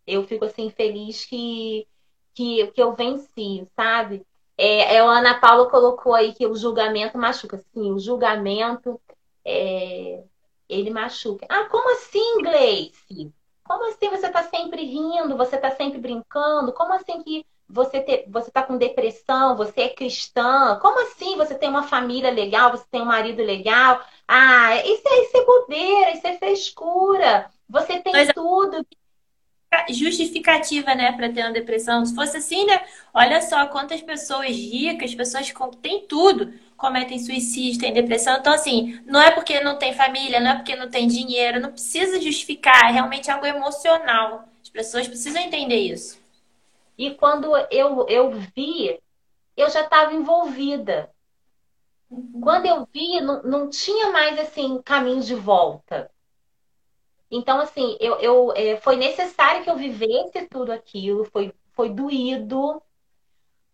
Eu 0.07 0.25
fico 0.27 0.45
assim 0.45 0.71
feliz 0.71 1.25
que, 1.27 1.87
que, 2.35 2.67
que 2.69 2.83
eu 2.83 2.95
venci, 2.95 3.67
sabe? 3.77 4.27
É, 4.57 4.97
é, 4.97 5.01
a 5.01 5.05
Ana 5.05 5.41
Paula 5.41 5.71
colocou 5.71 6.15
aí 6.15 6.35
que 6.35 6.47
o 6.47 6.57
julgamento 6.57 7.19
machuca. 7.19 7.59
Sim, 7.59 7.93
o 7.93 7.99
julgamento 7.99 9.01
é, 9.45 10.25
ele 10.69 10.91
machuca. 10.91 11.47
Ah, 11.51 11.67
como 11.69 11.91
assim, 11.93 12.43
Gleice? 12.43 13.33
Como 13.65 13.85
assim 13.89 14.11
você 14.11 14.27
está 14.29 14.45
sempre 14.45 14.85
rindo, 14.85 15.37
você 15.37 15.57
está 15.57 15.71
sempre 15.73 15.99
brincando? 15.99 16.73
Como 16.73 16.93
assim 16.95 17.23
que 17.23 17.45
você 17.69 18.01
te, 18.01 18.25
você 18.29 18.49
está 18.49 18.63
com 18.63 18.77
depressão, 18.77 19.57
você 19.57 19.83
é 19.83 19.89
cristã? 19.89 20.79
Como 20.81 21.01
assim 21.03 21.37
você 21.37 21.55
tem 21.55 21.69
uma 21.69 21.83
família 21.83 22.31
legal, 22.31 22.71
você 22.71 22.85
tem 22.91 23.03
um 23.03 23.07
marido 23.07 23.43
legal? 23.43 24.01
Ah, 24.27 24.77
isso 24.85 25.03
é, 25.07 25.23
isso 25.23 25.37
é 25.37 25.45
bobeira, 25.45 26.11
isso 26.13 26.27
é 26.27 26.39
frescura. 26.39 27.51
Você 27.69 27.99
tem 27.99 28.13
Mas... 28.13 28.33
tudo 28.33 28.87
justificativa, 29.91 30.95
né, 30.95 31.13
para 31.13 31.29
ter 31.31 31.43
uma 31.43 31.53
depressão. 31.53 32.05
Se 32.05 32.15
fosse 32.15 32.37
assim, 32.37 32.65
né? 32.65 32.81
Olha 33.13 33.43
só 33.43 33.67
quantas 33.67 34.01
pessoas 34.01 34.49
ricas, 34.49 35.15
pessoas 35.15 35.51
que 35.51 35.77
têm 35.83 36.07
tudo, 36.07 36.53
cometem 36.77 37.19
suicídio, 37.19 37.81
têm 37.81 37.93
depressão. 37.93 38.39
Então, 38.39 38.53
assim, 38.53 39.01
não 39.07 39.21
é 39.21 39.31
porque 39.31 39.61
não 39.61 39.77
tem 39.77 39.93
família, 39.93 40.41
não 40.41 40.53
é 40.53 40.55
porque 40.57 40.77
não 40.77 40.89
tem 40.89 41.07
dinheiro, 41.07 41.61
não 41.61 41.73
precisa 41.73 42.21
justificar, 42.21 42.89
é 42.89 42.93
realmente 42.93 43.31
algo 43.31 43.45
emocional. 43.45 44.45
As 44.63 44.69
pessoas 44.69 45.09
precisam 45.09 45.43
entender 45.43 45.77
isso. 45.77 46.19
E 46.97 47.15
quando 47.15 47.57
eu, 47.71 48.07
eu 48.09 48.31
vi, 48.33 49.01
eu 49.57 49.69
já 49.71 49.83
estava 49.83 50.15
envolvida. 50.15 51.11
Uhum. 52.11 52.41
Quando 52.41 52.67
eu 52.67 52.87
vi, 52.93 53.21
não, 53.21 53.43
não 53.43 53.71
tinha 53.71 54.11
mais 54.11 54.39
assim 54.39 54.81
caminho 54.83 55.23
de 55.23 55.35
volta. 55.35 56.11
Então, 57.31 57.61
assim, 57.61 57.97
eu, 58.01 58.15
eu 58.21 58.53
é, 58.55 58.77
foi 58.77 58.97
necessário 58.97 59.65
que 59.65 59.71
eu 59.71 59.77
vivesse 59.77 60.47
tudo 60.49 60.71
aquilo, 60.73 61.25
foi, 61.25 61.53
foi 61.73 61.91
doído, 61.91 62.81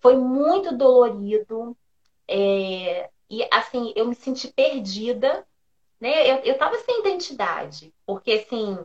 foi 0.00 0.16
muito 0.16 0.76
dolorido. 0.76 1.76
É, 2.26 3.10
e 3.28 3.46
assim, 3.52 3.92
eu 3.94 4.06
me 4.06 4.14
senti 4.14 4.48
perdida, 4.48 5.46
né? 6.00 6.30
Eu, 6.30 6.36
eu 6.38 6.58
tava 6.58 6.78
sem 6.78 7.00
identidade, 7.00 7.92
porque 8.06 8.32
assim, 8.32 8.78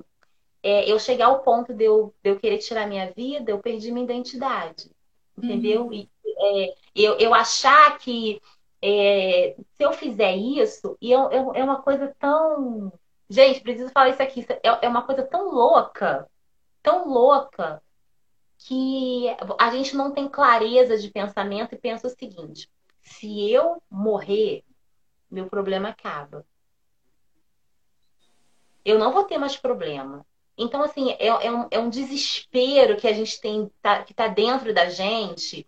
é, 0.68 0.92
eu 0.92 1.00
chegar 1.00 1.28
ao 1.28 1.42
ponto 1.42 1.74
de 1.74 1.86
eu, 1.86 2.14
de 2.24 2.32
eu 2.32 2.40
querer 2.40 2.58
tirar 2.58 2.88
minha 2.88 3.12
vida, 3.12 3.52
eu 3.52 3.60
perdi 3.60 3.92
minha 3.92 4.06
identidade, 4.06 4.92
entendeu? 5.38 5.86
Uhum. 5.88 5.94
E 5.94 6.10
é, 6.40 6.76
eu, 6.96 7.18
eu 7.18 7.34
achar 7.34 7.98
que 7.98 8.42
é, 8.82 9.56
se 9.74 9.84
eu 9.84 9.94
fizer 9.94 10.36
isso, 10.36 10.98
e 11.02 11.14
é, 11.14 11.18
é 11.18 11.64
uma 11.64 11.82
coisa 11.82 12.14
tão 12.20 12.92
Gente, 13.30 13.62
preciso 13.62 13.92
falar 13.92 14.10
isso 14.10 14.22
aqui. 14.24 14.46
É, 14.64 14.86
é 14.86 14.90
uma 14.90 15.06
coisa 15.06 15.24
tão 15.24 15.52
louca, 15.52 16.30
tão 16.82 17.08
louca, 17.08 17.82
que 18.60 19.26
a 19.60 19.72
gente 19.72 19.96
não 19.96 20.12
tem 20.12 20.28
clareza 20.28 20.98
de 20.98 21.12
pensamento 21.12 21.74
e 21.74 21.78
pensa 21.78 22.08
o 22.08 22.10
seguinte: 22.10 22.70
se 23.02 23.52
eu 23.52 23.82
morrer, 23.90 24.64
meu 25.30 25.48
problema 25.48 25.90
acaba. 25.90 26.46
Eu 28.84 28.98
não 28.98 29.12
vou 29.12 29.26
ter 29.26 29.38
mais 29.38 29.58
problema. 29.58 30.26
Então, 30.58 30.82
assim, 30.82 31.12
é, 31.12 31.28
é, 31.28 31.52
um, 31.52 31.68
é 31.70 31.80
um 31.80 31.90
desespero 31.90 32.98
que 32.98 33.08
a 33.08 33.14
gente 33.14 33.40
tem, 33.40 33.72
tá, 33.82 34.04
que 34.04 34.12
está 34.12 34.28
dentro 34.28 34.74
da 34.74 34.90
gente. 34.90 35.68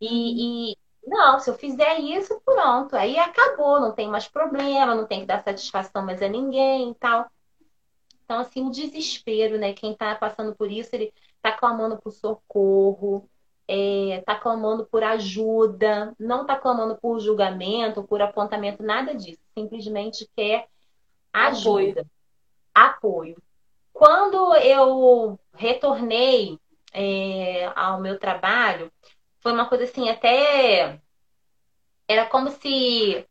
E, 0.00 0.72
e, 0.72 0.76
não, 1.06 1.38
se 1.38 1.50
eu 1.50 1.54
fizer 1.54 1.98
isso, 2.00 2.40
pronto. 2.44 2.96
Aí 2.96 3.18
acabou, 3.18 3.80
não 3.80 3.92
tem 3.92 4.08
mais 4.08 4.26
problema, 4.26 4.94
não 4.94 5.06
tem 5.06 5.20
que 5.20 5.26
dar 5.26 5.42
satisfação 5.44 6.04
mais 6.04 6.22
a 6.22 6.28
ninguém 6.28 6.90
e 6.90 6.94
tal. 6.94 7.30
Então, 8.24 8.40
assim, 8.40 8.66
o 8.66 8.70
desespero, 8.70 9.58
né? 9.58 9.74
Quem 9.74 9.94
tá 9.94 10.14
passando 10.14 10.54
por 10.54 10.70
isso, 10.70 10.90
ele 10.94 11.12
tá 11.42 11.52
clamando 11.52 11.98
por 11.98 12.10
socorro, 12.10 13.28
é, 13.68 14.22
tá 14.24 14.34
clamando 14.34 14.86
por 14.86 15.02
ajuda, 15.04 16.14
não 16.18 16.46
tá 16.46 16.56
clamando 16.56 16.96
por 16.96 17.20
julgamento, 17.20 18.02
por 18.04 18.22
apontamento, 18.22 18.82
nada 18.82 19.14
disso. 19.14 19.40
Simplesmente 19.56 20.28
quer 20.34 20.68
ajuda, 21.32 22.06
apoio. 22.74 23.34
apoio. 23.34 23.51
Quando 23.92 24.54
eu 24.56 25.38
retornei 25.54 26.58
é, 26.92 27.70
ao 27.74 28.00
meu 28.00 28.18
trabalho, 28.18 28.90
foi 29.40 29.52
uma 29.52 29.66
coisa 29.66 29.84
assim, 29.84 30.08
até. 30.08 30.98
Era 32.08 32.26
como 32.26 32.50
se. 32.50 33.26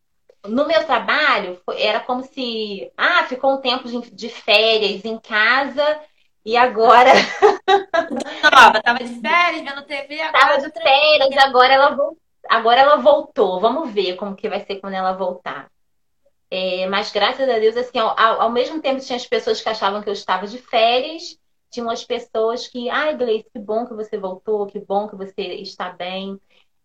No 0.46 0.66
meu 0.66 0.86
trabalho, 0.86 1.62
era 1.78 2.00
como 2.00 2.24
se. 2.24 2.92
Ah, 2.98 3.24
ficou 3.26 3.54
um 3.54 3.62
tempo 3.62 3.88
de, 3.88 4.12
de 4.12 4.30
férias 4.30 5.06
em 5.06 5.18
casa 5.20 6.02
e 6.46 6.58
agora. 6.58 7.12
Nova, 8.44 8.82
tava 8.82 9.00
de 9.00 9.22
férias, 9.22 9.64
vendo 9.64 9.86
TV, 9.86 10.22
agora. 10.22 10.46
Tava 10.46 10.62
de 10.62 10.72
férias, 10.72 11.38
agora 11.46 11.74
ela, 11.74 11.98
agora 12.50 12.82
ela 12.82 12.98
voltou. 12.98 13.60
Vamos 13.60 13.92
ver 13.92 14.16
como 14.16 14.36
que 14.36 14.50
vai 14.50 14.60
ser 14.66 14.80
quando 14.80 14.96
ela 14.96 15.14
voltar. 15.14 15.70
É, 16.52 16.86
mas 16.88 17.12
graças 17.12 17.48
a 17.50 17.58
Deus, 17.60 17.78
assim, 17.78 17.98
ao, 17.98 18.42
ao, 18.42 18.52
mesmo 18.52 18.82
tempo 18.82 19.00
tinha 19.02 19.16
as 19.16 19.26
pessoas 19.26 19.62
que 19.62 19.70
achavam 19.70 20.04
que 20.04 20.10
eu 20.10 20.14
estava 20.14 20.46
de 20.46 20.58
férias 20.58 21.40
tinham 21.72 21.90
as 21.90 22.04
pessoas 22.04 22.68
que, 22.68 22.90
ai, 22.90 23.16
Gleice, 23.18 23.50
que 23.50 23.60
bom 23.60 23.86
que 23.88 23.94
você 23.94 24.18
voltou, 24.18 24.68
que 24.68 24.80
bom 24.80 25.08
que 25.08 25.16
você 25.16 25.42
está 25.56 25.90
bem. 25.90 26.40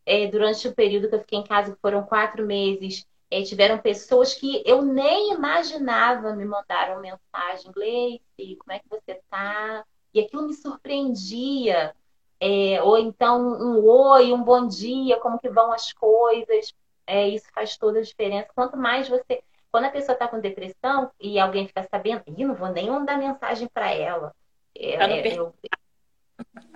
É, 0.07 0.29
durante 0.29 0.69
o 0.69 0.75
período 0.75 1.09
que 1.09 1.17
eu 1.17 1.21
fiquei 1.21 1.41
em 1.41 1.45
casa, 1.45 1.75
que 1.75 1.81
foram 1.81 2.05
quatro 2.05 2.47
meses, 2.47 3.05
é, 3.29 3.43
tiveram 3.43 3.79
pessoas 3.79 4.35
que 4.35 4.63
eu 4.65 4.83
nem 4.83 5.33
imaginava 5.33 6.35
me 6.37 6.45
mandaram 6.45 7.01
mensagem, 7.01 7.73
Gleice, 7.73 8.57
como 8.61 8.73
é 8.73 8.79
que 8.79 8.89
você 8.89 9.13
está? 9.13 9.85
E 10.15 10.21
aquilo 10.21 10.47
me 10.47 10.55
surpreendia. 10.55 11.95
É, 12.39 12.83
ou 12.83 12.99
então 12.99 13.41
um 13.41 13.85
oi, 13.85 14.33
um 14.33 14.43
bom 14.43 14.69
dia, 14.69 15.19
como 15.19 15.39
que 15.39 15.49
vão 15.49 15.73
as 15.73 15.93
coisas. 15.93 16.73
É, 17.07 17.29
isso 17.29 17.47
faz 17.53 17.77
toda 17.77 17.99
a 17.99 18.03
diferença. 18.03 18.49
Quanto 18.55 18.77
mais 18.77 19.09
você. 19.09 19.43
Quando 19.71 19.85
a 19.85 19.91
pessoa 19.91 20.15
está 20.15 20.29
com 20.29 20.41
depressão 20.41 21.11
e 21.21 21.39
alguém 21.39 21.67
fica 21.67 21.87
sabendo, 21.91 22.23
eu 22.27 22.49
não 22.49 22.55
vou 22.55 22.69
nem 22.69 22.91
mandar 22.91 23.19
mensagem 23.19 23.69
para 23.69 23.93
ela. 23.93 24.35
É, 24.75 24.97
não 24.97 25.15
é, 25.15 25.37
eu, 25.37 25.55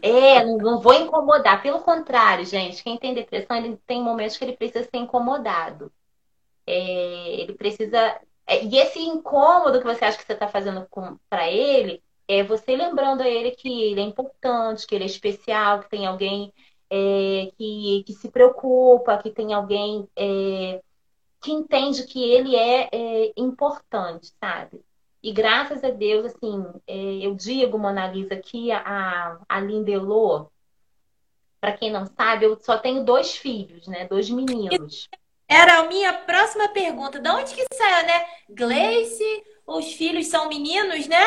é, 0.03 0.45
não 0.45 0.81
vou 0.81 0.95
incomodar. 0.95 1.63
Pelo 1.63 1.81
contrário, 1.81 2.45
gente, 2.45 2.83
quem 2.83 2.99
tem 2.99 3.15
depressão, 3.15 3.57
ele 3.57 3.79
tem 3.87 4.03
momentos 4.03 4.37
que 4.37 4.45
ele 4.45 4.57
precisa 4.57 4.85
ser 4.85 4.97
incomodado. 4.99 5.93
É, 6.67 7.41
ele 7.41 7.55
precisa. 7.55 8.21
É, 8.47 8.65
e 8.65 8.77
esse 8.79 8.99
incômodo 9.01 9.79
que 9.79 9.85
você 9.85 10.05
acha 10.05 10.19
que 10.19 10.25
você 10.25 10.33
está 10.33 10.49
fazendo 10.49 10.87
para 11.29 11.51
ele, 11.51 12.03
é 12.27 12.43
você 12.43 12.77
lembrando 12.77 13.23
a 13.23 13.29
ele 13.29 13.51
que 13.53 13.69
ele 13.69 14.01
é 14.01 14.05
importante, 14.05 14.87
que 14.87 14.95
ele 14.95 15.05
é 15.05 15.07
especial, 15.07 15.81
que 15.81 15.91
tem 15.91 16.07
alguém 16.07 16.53
é, 16.89 17.51
que, 17.57 18.05
que 18.07 18.13
se 18.15 18.31
preocupa, 18.31 19.19
que 19.19 19.31
tem 19.31 19.53
alguém 19.53 20.09
é, 20.17 20.83
que 21.41 21.51
entende 21.51 22.05
que 22.05 22.23
ele 22.23 22.55
é, 22.55 22.89
é 22.93 23.33
importante, 23.37 24.33
sabe? 24.39 24.81
E 25.23 25.33
graças 25.33 25.85
a 25.85 25.91
Deus, 25.91 26.27
assim, 26.27 26.65
é, 26.87 26.95
eu 27.27 27.35
digo, 27.35 27.79
Mona 27.79 28.07
Lisa, 28.07 28.37
que 28.37 28.73
a, 28.73 29.39
a 29.49 29.61
Lindelô, 29.61 30.51
para 31.61 31.77
quem 31.77 31.91
não 31.91 32.07
sabe, 32.07 32.47
eu 32.47 32.59
só 32.61 32.79
tenho 32.79 33.05
dois 33.05 33.37
filhos, 33.37 33.87
né? 33.87 34.07
Dois 34.07 34.31
meninos. 34.31 35.09
Era 35.47 35.81
a 35.81 35.85
minha 35.85 36.13
próxima 36.13 36.69
pergunta. 36.69 37.19
De 37.19 37.29
onde 37.29 37.55
que 37.55 37.67
saiu, 37.75 38.07
né? 38.07 38.25
Gleice, 38.49 39.45
os 39.67 39.93
filhos 39.93 40.29
são 40.29 40.49
meninos, 40.49 41.07
né? 41.07 41.25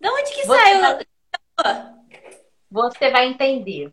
De 0.00 0.08
onde 0.08 0.32
que 0.32 0.46
Você 0.46 0.58
saiu? 0.58 0.80
Vai... 0.80 1.94
Você 2.70 3.10
vai 3.10 3.26
entender. 3.26 3.92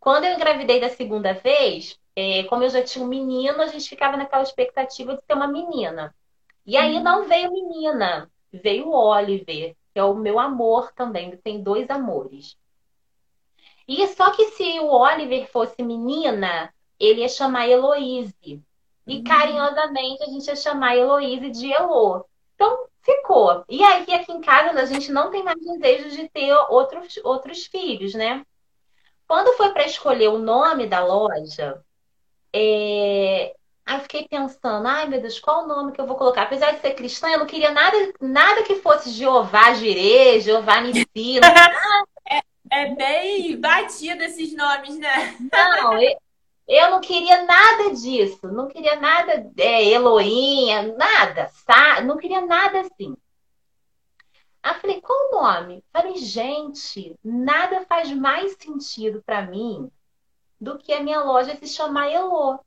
Quando 0.00 0.24
eu 0.24 0.34
engravidei 0.34 0.80
da 0.80 0.88
segunda 0.88 1.34
vez, 1.34 1.98
é, 2.16 2.44
como 2.44 2.62
eu 2.64 2.70
já 2.70 2.82
tinha 2.82 3.04
um 3.04 3.08
menino, 3.08 3.62
a 3.62 3.66
gente 3.66 3.88
ficava 3.88 4.16
naquela 4.16 4.42
expectativa 4.42 5.14
de 5.14 5.22
ter 5.22 5.34
uma 5.34 5.48
menina. 5.48 6.14
E 6.66 6.76
aí 6.76 6.96
hum. 6.96 7.02
não 7.02 7.26
veio 7.26 7.52
menina 7.52 8.30
veio 8.52 8.88
o 8.88 8.94
Oliver, 8.94 9.74
que 9.92 9.98
é 9.98 10.04
o 10.04 10.14
meu 10.14 10.38
amor 10.38 10.92
também, 10.92 11.36
tem 11.38 11.62
dois 11.62 11.88
amores. 11.88 12.56
E 13.88 14.06
só 14.08 14.30
que 14.30 14.50
se 14.50 14.78
o 14.80 14.90
Oliver 14.90 15.50
fosse 15.50 15.82
menina, 15.82 16.72
ele 17.00 17.22
ia 17.22 17.28
chamar 17.28 17.68
Heloise. 17.68 18.62
E 19.06 19.16
uhum. 19.16 19.24
carinhosamente 19.24 20.22
a 20.22 20.26
gente 20.26 20.46
ia 20.46 20.54
chamar 20.54 20.96
Heloísa 20.96 21.50
de 21.50 21.72
Elô. 21.72 22.24
Então, 22.54 22.86
ficou. 23.02 23.64
E 23.68 23.82
aí, 23.82 24.02
aqui 24.12 24.30
em 24.30 24.40
casa, 24.40 24.78
a 24.78 24.84
gente 24.84 25.10
não 25.10 25.30
tem 25.30 25.42
mais 25.42 25.58
desejo 25.58 26.10
de 26.10 26.28
ter 26.28 26.54
outros, 26.68 27.18
outros 27.24 27.66
filhos, 27.66 28.14
né? 28.14 28.46
Quando 29.26 29.56
foi 29.56 29.72
para 29.72 29.86
escolher 29.86 30.28
o 30.28 30.38
nome 30.38 30.86
da 30.86 31.04
loja, 31.04 31.82
é... 32.54 33.54
aí 33.86 34.00
fiquei 34.00 34.28
pensando, 34.28 34.86
ai 34.86 35.08
meu 35.08 35.20
Deus, 35.20 35.40
qual 35.40 35.64
o 35.64 35.66
nome 35.66 35.92
que 35.92 36.00
eu 36.00 36.06
vou 36.06 36.16
colocar? 36.16 36.42
Apesar 36.42 36.72
de 36.72 36.80
ser 36.80 36.94
cristã, 36.94 37.28
eu 37.28 37.38
não 37.38 37.46
queria 37.46 37.70
nada, 37.70 37.96
nada 38.20 38.62
que 38.62 38.76
fosse 38.76 39.10
Jeová 39.10 39.74
Jirê, 39.74 40.40
Jeová 40.40 40.80
Ensina. 40.80 41.46
é, 42.28 42.40
é 42.70 42.94
bem 42.94 43.60
batido 43.60 44.22
esses 44.22 44.54
nomes, 44.54 44.98
né? 44.98 45.36
Não, 45.52 46.00
eu, 46.00 46.16
eu 46.68 46.90
não 46.90 47.00
queria 47.00 47.44
nada 47.44 47.94
disso, 47.94 48.46
não 48.48 48.68
queria 48.68 48.96
nada 48.96 49.50
é, 49.58 49.84
Eloinha, 49.84 50.94
nada? 50.96 51.50
Não 52.04 52.16
queria 52.16 52.40
nada 52.40 52.80
assim. 52.80 53.16
Aí 54.62 54.74
falei, 54.74 55.00
qual 55.00 55.18
o 55.28 55.42
nome? 55.42 55.84
Falei, 55.92 56.16
gente, 56.16 57.16
nada 57.24 57.84
faz 57.86 58.12
mais 58.12 58.56
sentido 58.60 59.20
para 59.26 59.42
mim 59.42 59.90
do 60.62 60.78
que 60.78 60.92
a 60.92 61.02
minha 61.02 61.20
loja 61.24 61.56
se 61.56 61.66
chamar 61.66 62.08
Elo. 62.08 62.60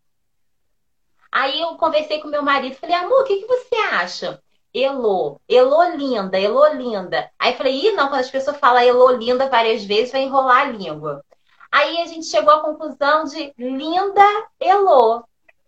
Aí 1.32 1.62
eu 1.62 1.78
conversei 1.78 2.20
com 2.20 2.28
meu 2.28 2.44
marido, 2.44 2.76
falei, 2.76 2.96
amor, 2.96 3.22
o 3.22 3.24
que, 3.24 3.38
que 3.38 3.48
você 3.48 3.76
acha? 3.76 4.44
Elo, 4.74 5.40
Elo 5.48 5.96
linda, 5.96 6.38
Elo 6.38 6.66
linda. 6.74 7.32
Aí 7.40 7.56
falei, 7.56 7.88
ih, 7.88 7.92
não, 7.94 8.10
quando 8.10 8.20
as 8.20 8.30
pessoas 8.30 8.58
falam 8.58 8.82
Elo 8.82 9.12
linda 9.12 9.48
várias 9.50 9.86
vezes, 9.86 10.12
vai 10.12 10.24
enrolar 10.24 10.64
a 10.64 10.72
língua. 10.72 11.24
Aí 11.72 12.02
a 12.02 12.06
gente 12.06 12.26
chegou 12.26 12.54
à 12.54 12.62
conclusão 12.62 13.24
de 13.24 13.54
Linda 13.58 14.48
Elo. 14.60 15.24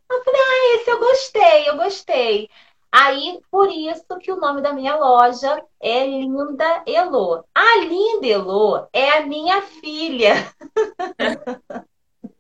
Eu 0.10 0.24
falei, 0.24 0.42
ah, 0.42 0.76
esse 0.76 0.92
eu 0.92 1.00
gostei, 1.00 1.70
eu 1.70 1.78
gostei. 1.78 2.50
Aí, 2.92 3.42
por 3.52 3.70
isso 3.70 4.18
que 4.20 4.32
o 4.32 4.40
nome 4.40 4.62
da 4.62 4.74
minha 4.74 4.96
loja 4.98 5.64
é 5.80 6.06
Linda 6.06 6.84
Elo. 6.86 7.46
A 7.56 7.78
Linda 7.80 8.28
Elo 8.28 8.88
é 8.92 9.18
a 9.18 9.26
minha 9.26 9.62
filha. 9.62 10.34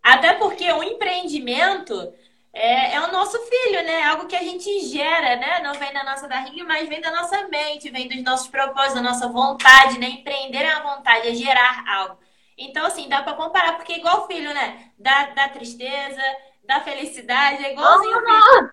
Até 0.07 0.35
porque 0.35 0.71
o 0.71 0.81
empreendimento 0.81 2.13
é, 2.53 2.93
é, 2.93 3.01
o 3.01 3.11
nosso 3.11 3.37
filho, 3.39 3.83
né? 3.83 4.03
Algo 4.03 4.25
que 4.25 4.37
a 4.37 4.41
gente 4.41 4.79
gera, 4.87 5.35
né? 5.35 5.59
Não 5.59 5.73
vem 5.73 5.91
da 5.91 6.01
nossa 6.01 6.29
barriga, 6.29 6.63
mas 6.63 6.87
vem 6.87 7.01
da 7.01 7.11
nossa 7.11 7.45
mente, 7.49 7.89
vem 7.89 8.07
dos 8.07 8.23
nossos 8.23 8.47
propósitos, 8.47 8.95
da 8.95 9.01
nossa 9.01 9.27
vontade, 9.27 9.99
né? 9.99 10.07
Empreender 10.07 10.63
é 10.63 10.71
a 10.71 10.81
vontade, 10.81 11.27
é 11.27 11.35
gerar 11.35 11.83
algo. 11.89 12.17
Então, 12.57 12.85
assim, 12.85 13.09
dá 13.09 13.21
para 13.21 13.33
comparar, 13.33 13.75
porque 13.75 13.91
é 13.91 13.97
igual 13.97 14.25
filho, 14.27 14.53
né? 14.53 14.91
Da, 14.97 15.25
da 15.25 15.49
tristeza, 15.49 16.21
da 16.63 16.79
felicidade, 16.79 17.65
é 17.65 17.73
igualzinho 17.73 18.17
filho. 18.21 18.71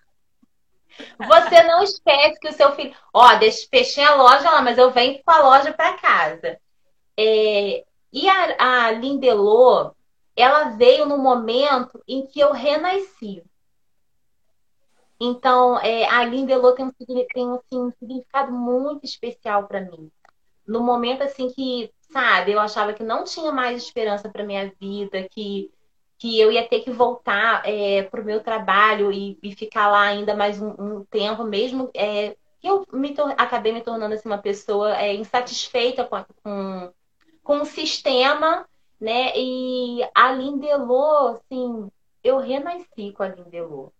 Você 1.19 1.63
não 1.63 1.83
esquece 1.83 2.39
que 2.39 2.47
o 2.47 2.53
seu 2.53 2.73
filho. 2.77 2.95
Ó, 3.13 3.35
deixa, 3.35 3.67
fechei 3.69 4.05
a 4.05 4.15
loja 4.15 4.49
lá, 4.49 4.61
mas 4.61 4.77
eu 4.77 4.89
venho 4.91 5.21
com 5.21 5.31
a 5.31 5.39
loja 5.39 5.73
para 5.73 5.97
casa. 5.97 6.57
É... 7.19 7.83
E 8.13 8.29
a, 8.29 8.85
a 8.85 8.91
Lindelô, 8.91 9.91
ela 10.35 10.69
veio 10.69 11.05
no 11.05 11.17
momento 11.17 12.01
em 12.07 12.25
que 12.25 12.39
eu 12.39 12.51
renasci. 12.51 13.43
Então, 15.19 15.79
é, 15.79 16.05
a 16.09 16.25
Lindelô 16.25 16.73
tem 16.73 16.85
um, 16.85 16.91
tem 16.91 17.53
assim, 17.53 17.79
um 17.79 17.91
significado 17.91 18.51
muito 18.51 19.05
especial 19.05 19.67
para 19.67 19.81
mim. 19.81 20.11
No 20.67 20.81
momento 20.81 21.23
assim 21.23 21.49
que 21.49 21.89
sabe? 22.11 22.51
Eu 22.51 22.59
achava 22.59 22.93
que 22.93 23.03
não 23.03 23.23
tinha 23.23 23.51
mais 23.51 23.83
esperança 23.83 24.29
para 24.29 24.43
minha 24.43 24.71
vida, 24.79 25.27
que, 25.29 25.71
que 26.17 26.39
eu 26.39 26.51
ia 26.51 26.67
ter 26.67 26.81
que 26.81 26.91
voltar 26.91 27.61
é, 27.67 28.03
para 28.03 28.21
o 28.21 28.25
meu 28.25 28.41
trabalho 28.41 29.11
e, 29.11 29.37
e, 29.43 29.53
ficar 29.53 29.89
lá 29.89 30.01
ainda 30.01 30.35
mais 30.35 30.61
um, 30.61 30.69
um 30.79 31.05
tempo, 31.05 31.43
mesmo 31.43 31.89
é, 31.93 32.35
eu 32.63 32.85
me 32.93 33.13
acabei 33.37 33.73
me 33.73 33.81
tornando 33.81 34.13
assim, 34.15 34.29
uma 34.29 34.37
pessoa 34.37 34.97
é, 34.97 35.13
insatisfeita 35.13 36.05
com, 36.05 36.25
com, 36.43 36.93
com 37.43 37.61
o 37.61 37.65
sistema, 37.65 38.65
né? 38.99 39.37
E 39.37 40.07
a 40.13 40.31
Lindelô, 40.31 41.27
assim, 41.29 41.91
eu 42.23 42.37
renasci 42.37 43.11
com 43.11 43.23
a 43.23 43.27
Lindelô. 43.27 43.91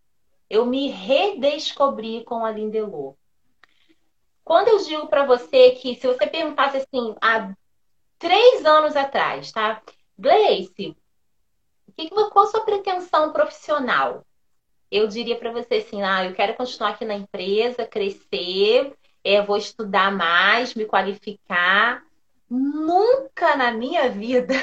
Eu 0.49 0.65
me 0.65 0.89
redescobri 0.89 2.23
com 2.23 2.45
a 2.45 2.51
Lindelô. 2.51 3.15
Quando 4.43 4.67
eu 4.67 4.77
digo 4.83 5.07
para 5.07 5.25
você 5.25 5.71
que 5.71 5.95
se 5.95 6.07
você 6.07 6.27
perguntasse 6.27 6.77
assim, 6.77 7.15
há 7.21 7.53
três 8.19 8.65
anos 8.65 8.95
atrás, 8.95 9.51
tá? 9.51 9.81
Gleice, 10.17 10.95
que, 11.97 12.09
qual 12.09 12.45
a 12.45 12.47
sua 12.47 12.61
pretensão 12.61 13.31
profissional? 13.31 14.25
Eu 14.91 15.07
diria 15.07 15.37
para 15.37 15.51
você 15.51 15.75
assim, 15.75 16.01
ah, 16.03 16.25
eu 16.25 16.33
quero 16.33 16.55
continuar 16.55 16.91
aqui 16.91 17.05
na 17.05 17.15
empresa, 17.15 17.87
crescer, 17.87 18.93
é, 19.23 19.41
vou 19.41 19.57
estudar 19.57 20.11
mais, 20.11 20.75
me 20.75 20.85
qualificar. 20.85 22.03
Nunca 22.49 23.55
na 23.55 23.71
minha 23.71 24.09
vida 24.09 24.53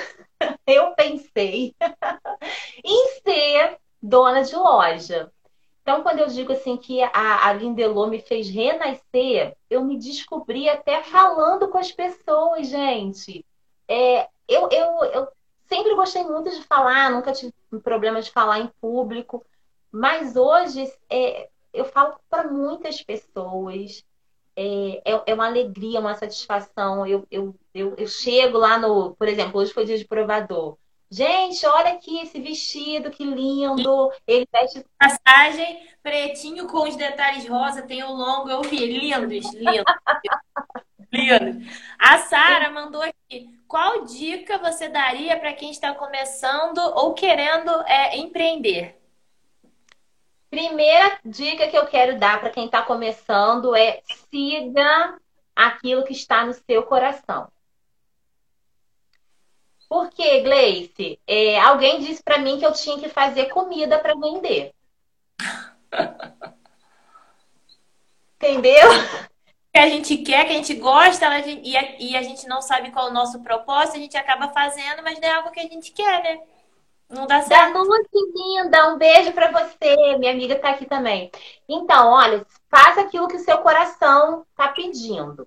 eu 0.67 0.95
pensei 0.95 1.75
em 2.85 3.21
ser 3.23 3.79
dona 4.03 4.43
de 4.43 4.57
loja. 4.57 5.33
Então, 5.83 6.03
quando 6.03 6.21
eu 6.21 6.29
digo 6.29 6.53
assim 6.53 6.77
que 6.77 7.03
a, 7.03 7.49
a 7.49 7.53
Lindelô 7.53 8.07
me 8.07 8.21
fez 8.21 8.49
renascer, 8.49 9.57
eu 9.69 9.85
me 9.85 9.99
descobri 9.99 10.69
até 10.69 11.03
falando 11.03 11.69
com 11.69 11.79
as 11.79 11.91
pessoas, 11.91 12.69
gente. 12.69 13.45
É, 13.89 14.29
eu, 14.49 14.69
eu, 14.71 15.05
eu 15.07 15.29
sempre 15.67 15.95
gostei 15.95 16.23
muito 16.23 16.51
de 16.51 16.63
falar, 16.65 17.11
nunca 17.11 17.33
tive 17.33 17.53
problema 17.83 18.23
de 18.23 18.31
falar 18.31 18.61
em 18.61 18.71
público, 18.81 19.45
mas 19.91 20.37
hoje 20.37 20.93
é, 21.11 21.49
eu 21.73 21.85
falo 21.85 22.15
para 22.31 22.49
muitas 22.49 23.03
pessoas. 23.03 24.05
É, 24.55 25.03
é, 25.05 25.23
é, 25.27 25.35
uma 25.35 25.47
alegria, 25.47 26.01
uma 26.01 26.15
satisfação. 26.15 27.07
Eu, 27.07 27.27
eu, 27.31 27.55
eu, 27.75 27.95
eu 27.97 28.07
chego 28.07 28.59
lá 28.59 28.79
no, 28.79 29.15
por 29.15 29.29
exemplo, 29.29 29.61
hoje 29.61 29.73
foi 29.73 29.85
dia 29.85 29.99
de 29.99 30.05
provador. 30.05 30.77
Gente, 31.11 31.67
olha 31.67 31.93
aqui 31.93 32.21
esse 32.21 32.41
vestido, 32.41 33.11
que 33.11 33.23
lindo. 33.23 34.11
Ele 34.27 34.49
veste. 34.51 34.83
Passagem 34.99 35.87
pretinho 36.03 36.67
com 36.67 36.89
os 36.89 36.97
detalhes 36.97 37.47
rosa, 37.47 37.83
tem 37.83 38.03
o 38.03 38.13
longo, 38.13 38.49
eu 38.49 38.63
vi. 38.63 38.79
Lindos, 38.79 39.53
lindos. 39.53 39.85
lindos. 41.13 41.67
A 41.99 42.17
Sara 42.19 42.71
mandou 42.71 43.03
aqui. 43.03 43.51
Qual 43.69 44.05
dica 44.05 44.57
você 44.57 44.89
daria 44.89 45.39
para 45.39 45.53
quem 45.53 45.71
está 45.71 45.95
começando 45.95 46.79
ou 46.79 47.13
querendo 47.13 47.71
é, 47.83 48.17
empreender? 48.17 49.02
Primeira 50.53 51.19
dica 51.25 51.67
que 51.69 51.79
eu 51.79 51.87
quero 51.87 52.19
dar 52.19 52.39
para 52.39 52.51
quem 52.51 52.67
está 52.67 52.83
começando 52.83 53.75
é 53.75 54.03
siga 54.29 55.19
aquilo 55.57 56.05
que 56.05 56.13
está 56.13 56.45
no 56.45 56.53
seu 56.53 56.83
coração. 56.83 57.51
Porque, 59.89 60.43
Gleice, 60.43 61.19
é, 61.27 61.59
alguém 61.59 62.01
disse 62.01 62.23
para 62.23 62.37
mim 62.37 62.59
que 62.59 62.67
eu 62.67 62.73
tinha 62.75 62.99
que 62.99 63.09
fazer 63.09 63.47
comida 63.47 63.99
para 63.99 64.15
vender. 64.15 64.75
Entendeu? 68.37 68.91
Que 69.73 69.79
a 69.79 69.89
gente 69.89 70.19
quer, 70.19 70.45
que 70.45 70.53
a 70.53 70.57
gente 70.57 70.75
gosta, 70.75 71.27
e 71.49 71.75
a, 71.75 71.97
e 71.99 72.15
a 72.15 72.23
gente 72.23 72.47
não 72.47 72.61
sabe 72.61 72.91
qual 72.91 73.09
é 73.09 73.11
o 73.11 73.15
nosso 73.15 73.43
propósito, 73.43 73.97
a 73.97 74.01
gente 74.01 74.19
acaba 74.19 74.49
fazendo, 74.49 75.03
mas 75.03 75.19
não 75.19 75.27
é 75.27 75.33
algo 75.33 75.51
que 75.51 75.61
a 75.61 75.67
gente 75.67 75.93
quer, 75.93 76.23
né? 76.23 76.43
Não 77.13 77.27
dá 77.27 77.43
certo. 77.43 77.75
Danúcia, 77.75 78.09
linda, 78.35 78.89
um 78.93 78.99
beijo 78.99 79.33
para 79.33 79.51
você. 79.51 80.17
Minha 80.17 80.33
amiga 80.33 80.55
está 80.55 80.71
aqui 80.71 80.87
também. 80.87 81.31
Então, 81.69 82.09
olha, 82.09 82.47
faça 82.71 83.03
aquilo 83.03 83.29
que 83.29 83.37
o 83.37 83.45
seu 83.45 83.59
coração 83.59 84.47
está 84.51 84.69
pedindo. 84.69 85.47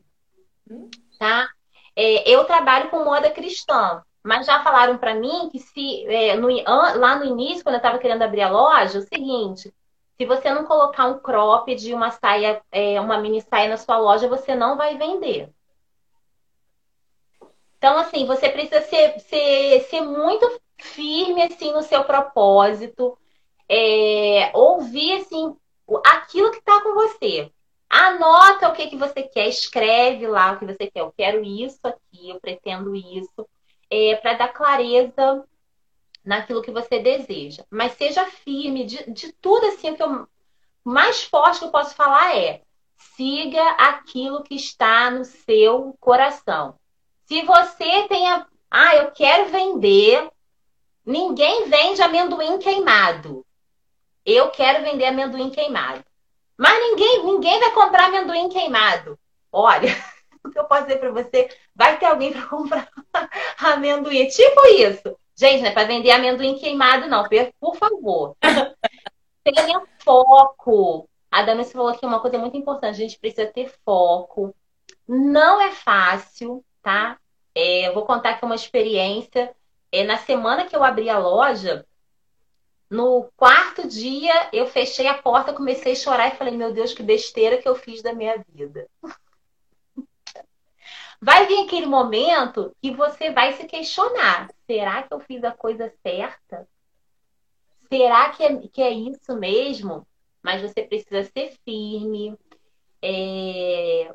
Hum? 0.70 0.90
Tá? 1.18 1.50
É, 1.96 2.30
eu 2.30 2.46
trabalho 2.46 2.90
com 2.90 3.04
moda 3.04 3.32
cristã. 3.32 4.04
Mas 4.24 4.46
já 4.46 4.64
falaram 4.64 4.98
para 4.98 5.16
mim 5.16 5.50
que 5.52 5.60
se 5.60 6.06
é, 6.08 6.36
no, 6.36 6.48
lá 6.48 7.16
no 7.16 7.26
início, 7.26 7.64
quando 7.64 7.76
eu 7.76 7.80
estava 7.80 8.00
querendo 8.00 8.24
abrir 8.24 8.42
a 8.42 8.50
loja, 8.50 9.00
o 9.00 9.04
seguinte: 9.04 9.72
se 10.18 10.26
você 10.26 10.52
não 10.52 10.66
colocar 10.66 11.06
um 11.06 11.20
cropped, 11.20 11.94
uma 11.94 12.10
saia, 12.10 12.62
é, 12.72 13.00
uma 13.00 13.20
mini 13.20 13.42
saia 13.42 13.70
na 13.70 13.78
sua 13.78 13.98
loja, 13.98 14.28
você 14.28 14.56
não 14.56 14.78
vai 14.78 14.98
vender. 14.98 15.52
Então, 17.78 17.98
assim, 18.00 18.26
você 18.26 18.50
precisa 18.50 18.82
ser, 18.82 19.20
ser, 19.20 19.82
ser 19.82 20.02
muito 20.02 20.60
firme 20.78 21.44
assim 21.44 21.72
no 21.72 21.82
seu 21.82 22.04
propósito, 22.04 23.18
é, 23.70 24.52
ouvir 24.54 25.14
assim 25.14 25.56
aquilo 26.06 26.52
que 26.52 26.58
está 26.58 26.82
com 26.82 26.94
você. 26.94 27.52
Anota 27.90 28.70
o 28.70 28.74
que, 28.74 28.88
que 28.88 28.98
você 28.98 29.24
quer, 29.24 29.48
escreve 29.48 30.28
lá 30.28 30.54
o 30.54 30.60
que 30.60 30.66
você 30.66 30.88
quer. 30.88 31.02
Eu 31.02 31.14
quero 31.16 31.44
isso 31.44 31.80
aqui, 31.84 32.30
eu 32.30 32.40
pretendo 32.40 32.96
isso 32.96 33.48
é, 33.90 34.16
para 34.16 34.34
dar 34.34 34.48
clareza 34.50 35.46
naquilo 36.24 36.62
que 36.62 36.72
você 36.72 37.00
deseja. 37.00 37.64
Mas 37.70 37.94
seja 37.94 38.26
firme, 38.26 38.86
de, 38.86 39.10
de 39.12 39.32
tudo 39.34 39.68
assim, 39.68 39.92
o 39.92 39.96
que 39.96 40.04
eu 40.04 40.28
mais 40.84 41.24
forte 41.24 41.60
que 41.60 41.66
eu 41.66 41.72
posso 41.72 41.96
falar 41.96 42.36
é 42.38 42.62
siga 43.16 43.64
aquilo 43.72 44.44
que 44.44 44.56
está 44.56 45.10
no 45.10 45.26
seu 45.26 45.96
coração. 46.00 46.78
Se 47.26 47.42
você 47.44 48.08
tenha, 48.08 48.48
ah, 48.70 48.96
eu 48.96 49.12
quero 49.12 49.50
vender, 49.50 50.30
ninguém 51.06 51.70
vende 51.70 52.02
amendoim 52.02 52.58
queimado. 52.58 53.46
eu 54.26 54.50
quero 54.50 54.84
vender 54.84 55.06
amendoim 55.06 55.50
queimado. 55.50 56.04
Mas 56.58 56.80
ninguém, 56.80 57.24
ninguém 57.26 57.60
vai 57.60 57.72
comprar 57.72 58.06
amendoim 58.06 58.50
queimado. 58.50 59.20
Olha, 59.52 59.90
o 60.44 60.50
que 60.50 60.58
eu 60.58 60.66
posso 60.66 60.84
dizer 60.84 61.00
para 61.00 61.12
você? 61.12 61.50
Vai 61.76 62.00
ter 62.00 62.06
alguém 62.06 62.32
para 62.32 62.44
comprar 62.48 62.90
amendoim. 63.60 64.28
Tipo 64.28 64.66
isso. 64.68 65.18
Gente, 65.36 65.62
não 65.62 65.70
é 65.70 65.74
para 65.74 65.88
vender 65.88 66.12
amendoim 66.12 66.58
queimado, 66.58 67.08
não. 67.08 67.24
Por 67.60 67.76
favor. 67.76 68.38
Tenha 69.44 69.82
foco. 70.04 71.10
A 71.30 71.44
Dami 71.44 71.66
falou 71.66 71.90
aqui 71.90 72.06
uma 72.06 72.22
coisa 72.22 72.38
muito 72.38 72.56
importante. 72.56 72.96
A 72.96 72.98
gente 72.98 73.20
precisa 73.20 73.46
ter 73.46 73.72
foco. 73.84 74.56
Não 75.08 75.62
é 75.62 75.72
fácil, 75.72 76.64
tá? 76.82 77.20
É, 77.54 77.88
eu 77.88 77.94
vou 77.94 78.06
contar 78.06 78.32
aqui 78.32 78.46
uma 78.46 78.56
experiência. 78.56 79.54
É, 79.96 80.04
na 80.04 80.18
semana 80.18 80.66
que 80.66 80.76
eu 80.76 80.84
abri 80.84 81.10
a 81.10 81.18
loja, 81.18 81.86
no 82.90 83.32
quarto 83.38 83.88
dia, 83.88 84.50
eu 84.52 84.68
fechei 84.68 85.08
a 85.08 85.18
porta, 85.18 85.54
comecei 85.54 85.94
a 85.94 85.96
chorar 85.96 86.28
e 86.28 86.38
falei: 86.38 86.58
Meu 86.58 86.74
Deus, 86.74 86.94
que 86.94 87.02
besteira 87.02 87.62
que 87.62 87.68
eu 87.68 87.76
fiz 87.76 88.02
da 88.02 88.12
minha 88.12 88.44
vida. 88.50 88.90
Vai 91.22 91.48
vir 91.48 91.64
aquele 91.64 91.86
momento 91.86 92.76
que 92.82 92.92
você 92.92 93.32
vai 93.32 93.54
se 93.54 93.64
questionar: 93.64 94.50
será 94.68 95.02
que 95.02 95.14
eu 95.14 95.20
fiz 95.22 95.42
a 95.46 95.52
coisa 95.52 95.90
certa? 96.04 96.68
Será 97.88 98.32
que 98.32 98.44
é, 98.44 98.68
que 98.68 98.82
é 98.82 98.92
isso 98.92 99.34
mesmo? 99.34 100.06
Mas 100.44 100.62
você 100.62 100.84
precisa 100.84 101.24
ser 101.24 101.56
firme. 101.64 102.38
É... 103.02 104.14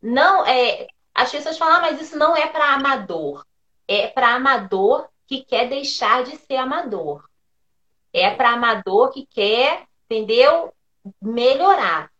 Não 0.00 0.46
é. 0.46 0.86
As 1.12 1.32
pessoas 1.32 1.58
falam, 1.58 1.78
ah, 1.78 1.80
mas 1.80 2.00
isso 2.00 2.16
não 2.16 2.36
é 2.36 2.46
para 2.46 2.74
amador. 2.74 3.44
É 3.88 4.06
para 4.06 4.36
amador 4.36 5.08
que 5.26 5.44
quer 5.44 5.68
deixar 5.68 6.24
de 6.24 6.36
ser 6.36 6.56
amador. 6.56 7.28
É 8.12 8.30
para 8.30 8.50
amador 8.50 9.10
que 9.10 9.26
quer, 9.26 9.86
entendeu? 10.04 10.72
Melhorar. 11.20 12.10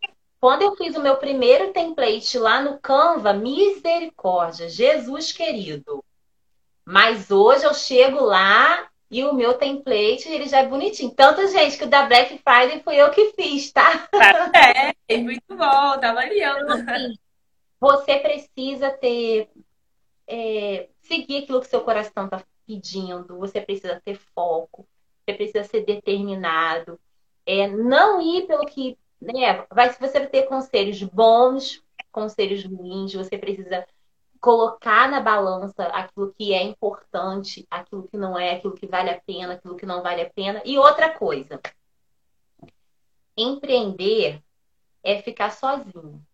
Quando 0.41 0.63
eu 0.63 0.77
fiz 0.77 0.95
o 0.95 1.03
meu 1.03 1.17
primeiro 1.17 1.73
template 1.73 2.39
lá 2.39 2.61
no 2.61 2.79
Canva, 2.79 3.33
misericórdia, 3.33 4.69
Jesus 4.69 5.33
querido. 5.33 6.05
Mas 6.85 7.31
hoje 7.31 7.65
eu 7.65 7.75
chego 7.75 8.21
lá 8.21 8.89
e 9.11 9.25
o 9.25 9.33
meu 9.33 9.55
template, 9.55 10.29
ele 10.29 10.49
já 10.49 10.59
é 10.61 10.67
bonitinho. 10.67 11.15
Tanto, 11.15 11.47
gente, 11.49 11.79
que 11.79 11.85
o 11.85 11.89
da 11.89 12.07
Black 12.07 12.39
Friday 12.39 12.83
foi 12.83 12.97
eu 12.97 13.11
que 13.11 13.33
fiz, 13.33 13.73
tá? 13.73 14.09
É, 15.09 15.17
muito 15.17 15.43
bom, 15.49 15.99
tá 16.01 16.13
variando. 16.13 16.79
Então, 16.79 16.95
assim, 16.95 17.15
você 17.81 18.19
precisa 18.19 18.91
ter. 18.91 19.49
É, 20.29 20.89
seguir 21.03 21.45
aquilo 21.45 21.61
que 21.61 21.69
seu 21.69 21.83
coração 21.83 22.29
tá 22.29 22.43
pedindo, 22.67 23.39
você 23.39 23.61
precisa 23.61 24.01
ter 24.05 24.17
foco, 24.35 24.87
você 25.25 25.35
precisa 25.35 25.65
ser 25.65 25.85
determinado. 25.85 26.99
É, 27.47 27.69
não 27.69 28.21
ir 28.21 28.47
pelo 28.47 28.67
que. 28.67 28.99
Né, 29.21 29.65
vai, 29.71 29.91
você 29.93 30.19
vai 30.19 30.27
ter 30.27 30.43
conselhos 30.45 31.03
bons, 31.03 31.83
conselhos 32.13 32.65
ruins, 32.65 33.15
você 33.15 33.39
precisa 33.39 33.87
colocar 34.41 35.11
na 35.11 35.21
balança 35.21 35.85
aquilo 35.87 36.33
que 36.35 36.53
é 36.53 36.63
importante, 36.63 37.67
aquilo 37.71 38.07
que 38.09 38.17
não 38.17 38.39
é, 38.39 38.53
aquilo 38.53 38.75
que 38.75 38.87
vale 38.87 39.11
a 39.11 39.21
pena, 39.21 39.55
aquilo 39.55 39.77
que 39.77 39.87
não 39.87 40.03
vale 40.03 40.23
a 40.23 40.31
pena. 40.31 40.63
E 40.65 40.79
outra 40.79 41.11
coisa, 41.11 41.61
empreender 43.37 44.43
é 45.03 45.21
ficar 45.23 45.51
sozinho. 45.51 46.25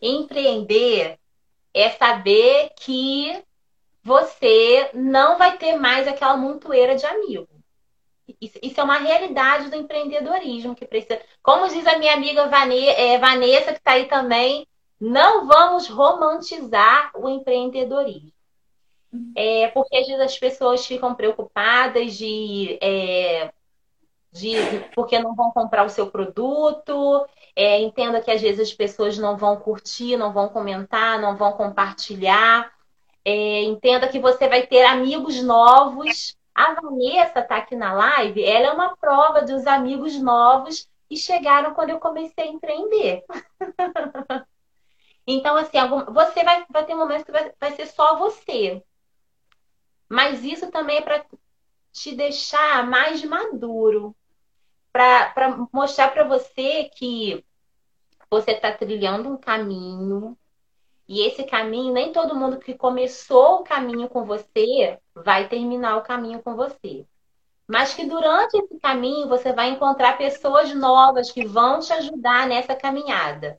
Empreender 0.00 1.18
é 1.74 1.90
saber 1.90 2.70
que 2.76 3.42
você 4.02 4.90
não 4.94 5.36
vai 5.36 5.58
ter 5.58 5.76
mais 5.76 6.08
aquela 6.08 6.36
montoeira 6.36 6.96
de 6.96 7.04
amigos. 7.04 7.48
Isso 8.40 8.80
é 8.80 8.84
uma 8.84 8.98
realidade 8.98 9.70
do 9.70 9.76
empreendedorismo 9.76 10.74
que 10.74 10.86
precisa. 10.86 11.20
Como 11.42 11.68
diz 11.68 11.86
a 11.86 11.98
minha 11.98 12.14
amiga 12.14 12.42
é, 12.42 13.18
Vanessa, 13.18 13.72
que 13.72 13.78
está 13.78 13.92
aí 13.92 14.06
também, 14.06 14.66
não 15.00 15.46
vamos 15.46 15.88
romantizar 15.88 17.10
o 17.14 17.28
empreendedorismo. 17.28 18.32
É, 19.34 19.68
porque 19.68 19.96
às 19.96 20.06
vezes 20.06 20.20
as 20.20 20.38
pessoas 20.38 20.86
ficam 20.86 21.14
preocupadas 21.14 22.14
de, 22.16 22.78
é, 22.82 23.50
de 24.32 24.54
porque 24.94 25.18
não 25.18 25.34
vão 25.34 25.50
comprar 25.50 25.84
o 25.84 25.90
seu 25.90 26.10
produto. 26.10 27.26
É, 27.56 27.80
entenda 27.80 28.20
que 28.20 28.30
às 28.30 28.40
vezes 28.40 28.68
as 28.68 28.74
pessoas 28.74 29.18
não 29.18 29.36
vão 29.36 29.56
curtir, 29.56 30.16
não 30.16 30.32
vão 30.32 30.48
comentar, 30.48 31.20
não 31.20 31.36
vão 31.36 31.52
compartilhar. 31.52 32.72
É, 33.24 33.62
entenda 33.62 34.08
que 34.08 34.18
você 34.18 34.48
vai 34.48 34.66
ter 34.66 34.84
amigos 34.84 35.42
novos 35.42 36.38
a 36.58 36.74
Vanessa 36.74 37.38
está 37.38 37.58
aqui 37.58 37.76
na 37.76 37.92
live, 37.92 38.42
ela 38.42 38.66
é 38.66 38.72
uma 38.72 38.96
prova 38.96 39.42
dos 39.42 39.64
amigos 39.64 40.20
novos 40.20 40.88
que 41.08 41.16
chegaram 41.16 41.72
quando 41.72 41.90
eu 41.90 42.00
comecei 42.00 42.48
a 42.48 42.48
empreender. 42.48 43.24
então, 45.24 45.56
assim, 45.56 45.78
você 46.12 46.42
vai, 46.42 46.66
vai 46.68 46.84
ter 46.84 46.96
momentos 46.96 47.22
que 47.22 47.30
vai, 47.30 47.52
vai 47.60 47.70
ser 47.76 47.86
só 47.86 48.18
você. 48.18 48.82
Mas 50.08 50.42
isso 50.42 50.68
também 50.72 50.96
é 50.96 51.00
para 51.00 51.24
te 52.00 52.14
deixar 52.14 52.86
mais 52.86 53.22
maduro. 53.24 54.14
Para 54.92 55.56
mostrar 55.72 56.08
para 56.08 56.24
você 56.24 56.90
que 56.96 57.44
você 58.30 58.52
está 58.52 58.72
trilhando 58.72 59.28
um 59.28 59.36
caminho, 59.36 60.36
e 61.08 61.22
esse 61.22 61.44
caminho, 61.44 61.94
nem 61.94 62.12
todo 62.12 62.36
mundo 62.36 62.58
que 62.58 62.74
começou 62.74 63.60
o 63.60 63.64
caminho 63.64 64.10
com 64.10 64.26
você 64.26 64.98
vai 65.14 65.48
terminar 65.48 65.96
o 65.96 66.02
caminho 66.02 66.42
com 66.42 66.54
você. 66.54 67.06
Mas 67.66 67.94
que 67.94 68.04
durante 68.04 68.58
esse 68.58 68.78
caminho 68.78 69.26
você 69.26 69.52
vai 69.52 69.70
encontrar 69.70 70.18
pessoas 70.18 70.74
novas 70.74 71.32
que 71.32 71.46
vão 71.46 71.80
te 71.80 71.94
ajudar 71.94 72.46
nessa 72.46 72.76
caminhada. 72.76 73.58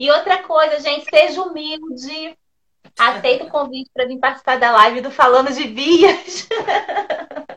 E 0.00 0.10
outra 0.10 0.42
coisa, 0.42 0.80
gente, 0.80 1.08
seja 1.08 1.40
humilde. 1.42 2.36
Aceita 2.98 3.44
o 3.44 3.50
convite 3.50 3.90
para 3.94 4.06
vir 4.06 4.18
participar 4.18 4.58
da 4.58 4.72
live 4.72 5.00
do 5.00 5.12
Falando 5.12 5.52
de 5.52 5.68
Vias. 5.68 6.48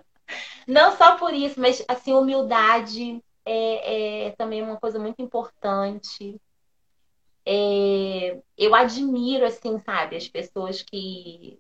Não 0.68 0.96
só 0.96 1.18
por 1.18 1.34
isso, 1.34 1.60
mas 1.60 1.84
assim, 1.88 2.14
humildade 2.14 3.24
é, 3.46 4.28
é 4.28 4.32
também 4.32 4.62
uma 4.62 4.78
coisa 4.78 5.00
muito 5.00 5.22
importante 5.22 6.40
é, 7.46 8.40
eu 8.58 8.74
admiro, 8.74 9.46
assim, 9.46 9.80
sabe, 9.80 10.16
as 10.16 10.28
pessoas 10.28 10.82
que 10.82 11.60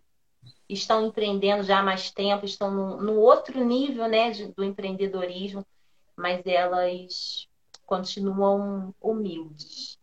estão 0.69 1.05
empreendendo 1.05 1.63
já 1.63 1.79
há 1.79 1.83
mais 1.83 2.09
tempo, 2.09 2.45
estão 2.45 2.71
no, 2.71 3.01
no 3.01 3.19
outro 3.19 3.63
nível, 3.63 4.07
né, 4.07 4.31
de, 4.31 4.47
do 4.53 4.63
empreendedorismo, 4.63 5.65
mas 6.15 6.41
elas 6.45 7.47
continuam 7.85 8.93
humildes. 9.01 9.99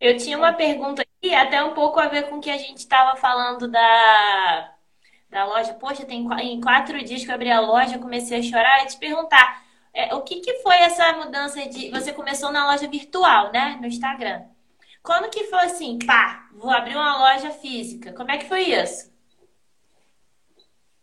Eu 0.00 0.16
tinha 0.16 0.36
uma 0.36 0.52
pergunta 0.52 1.02
aqui, 1.02 1.34
até 1.34 1.62
um 1.62 1.74
pouco 1.74 2.00
a 2.00 2.08
ver 2.08 2.28
com 2.28 2.38
o 2.38 2.40
que 2.40 2.50
a 2.50 2.58
gente 2.58 2.78
estava 2.78 3.16
falando 3.16 3.68
da, 3.68 4.71
da 5.32 5.46
loja. 5.46 5.74
Poxa, 5.74 6.04
tem 6.04 6.28
em 6.42 6.60
quatro 6.60 7.02
dias 7.02 7.24
que 7.24 7.30
eu 7.30 7.34
abri 7.34 7.50
a 7.50 7.58
loja, 7.58 7.98
comecei 7.98 8.38
a 8.38 8.42
chorar 8.42 8.84
e 8.84 8.86
te 8.86 8.98
perguntar. 8.98 9.62
É, 9.94 10.14
o 10.14 10.22
que, 10.22 10.40
que 10.40 10.58
foi 10.58 10.76
essa 10.76 11.12
mudança 11.14 11.66
de. 11.68 11.90
Você 11.90 12.12
começou 12.12 12.52
na 12.52 12.70
loja 12.70 12.86
virtual, 12.86 13.50
né? 13.50 13.78
No 13.80 13.86
Instagram. 13.86 14.42
Quando 15.02 15.30
que 15.30 15.44
foi 15.44 15.60
assim, 15.60 15.98
pá, 16.06 16.48
vou 16.52 16.70
abrir 16.70 16.94
uma 16.94 17.18
loja 17.18 17.50
física? 17.50 18.12
Como 18.12 18.30
é 18.30 18.38
que 18.38 18.48
foi 18.48 18.62
isso? 18.62 19.10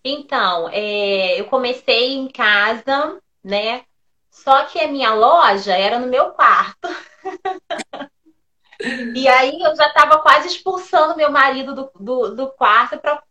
Então, 0.04 0.70
é, 0.72 1.40
eu 1.40 1.46
comecei 1.46 2.14
em 2.14 2.30
casa, 2.30 3.20
né? 3.44 3.84
Só 4.32 4.64
que 4.66 4.80
a 4.80 4.88
minha 4.88 5.14
loja 5.14 5.76
era 5.76 6.00
no 6.00 6.08
meu 6.08 6.32
quarto. 6.32 6.88
e 9.14 9.28
aí 9.28 9.60
eu 9.62 9.76
já 9.76 9.88
estava 9.88 10.20
quase 10.20 10.48
expulsando 10.48 11.18
meu 11.18 11.30
marido 11.30 11.76
do, 11.76 11.92
do, 12.00 12.36
do 12.36 12.48
quarto 12.52 12.98
para 13.00 13.22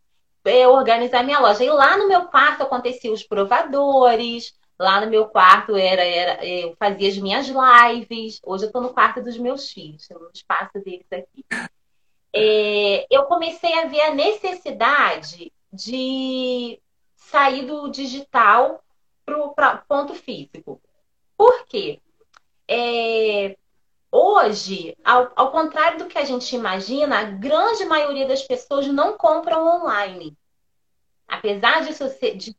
é, 0.49 0.67
organizar 0.67 1.23
minha 1.25 1.39
loja. 1.39 1.63
E 1.65 1.71
lá 1.71 1.97
no 1.97 2.09
meu 2.09 2.27
quarto 2.27 2.63
aconteciam 2.63 3.15
os 3.15 3.23
provadores, 3.23 4.53
Lá 4.79 5.01
no 5.01 5.11
meu 5.11 5.27
quarto 5.27 5.77
era, 5.77 6.05
era 6.05 6.47
eu 6.47 6.77
fazia 6.79 7.09
as 7.09 7.19
minhas 7.19 7.49
lives. 7.49 8.41
Hoje 8.45 8.65
eu 8.65 8.69
estou 8.69 8.81
no 8.81 8.95
quarto 8.95 9.21
dos 9.21 9.37
meus 9.37 9.73
filhos, 9.73 10.09
no 10.11 10.31
espaço 10.33 10.79
deles 10.85 11.07
aqui. 11.11 11.45
É, 12.33 13.05
eu 13.11 13.25
comecei 13.25 13.73
a 13.81 13.87
ver 13.87 14.03
a 14.03 14.15
necessidade 14.15 15.53
de 15.73 16.81
sair 17.17 17.67
do 17.67 17.89
digital 17.89 18.81
para 19.27 19.75
o 19.75 19.87
ponto 19.89 20.15
físico. 20.15 20.81
Por 21.37 21.67
quê? 21.67 22.01
É, 22.69 23.57
hoje, 24.13 24.97
ao, 25.05 25.33
ao 25.35 25.51
contrário 25.51 25.99
do 25.99 26.07
que 26.07 26.19
a 26.19 26.25
gente 26.25 26.55
imagina, 26.55 27.19
a 27.19 27.25
grande 27.25 27.85
maioria 27.85 28.29
das 28.29 28.43
pessoas 28.43 28.87
não 28.87 29.19
compram 29.19 29.67
online 29.67 30.38
apesar 31.29 31.83
disso 31.83 32.05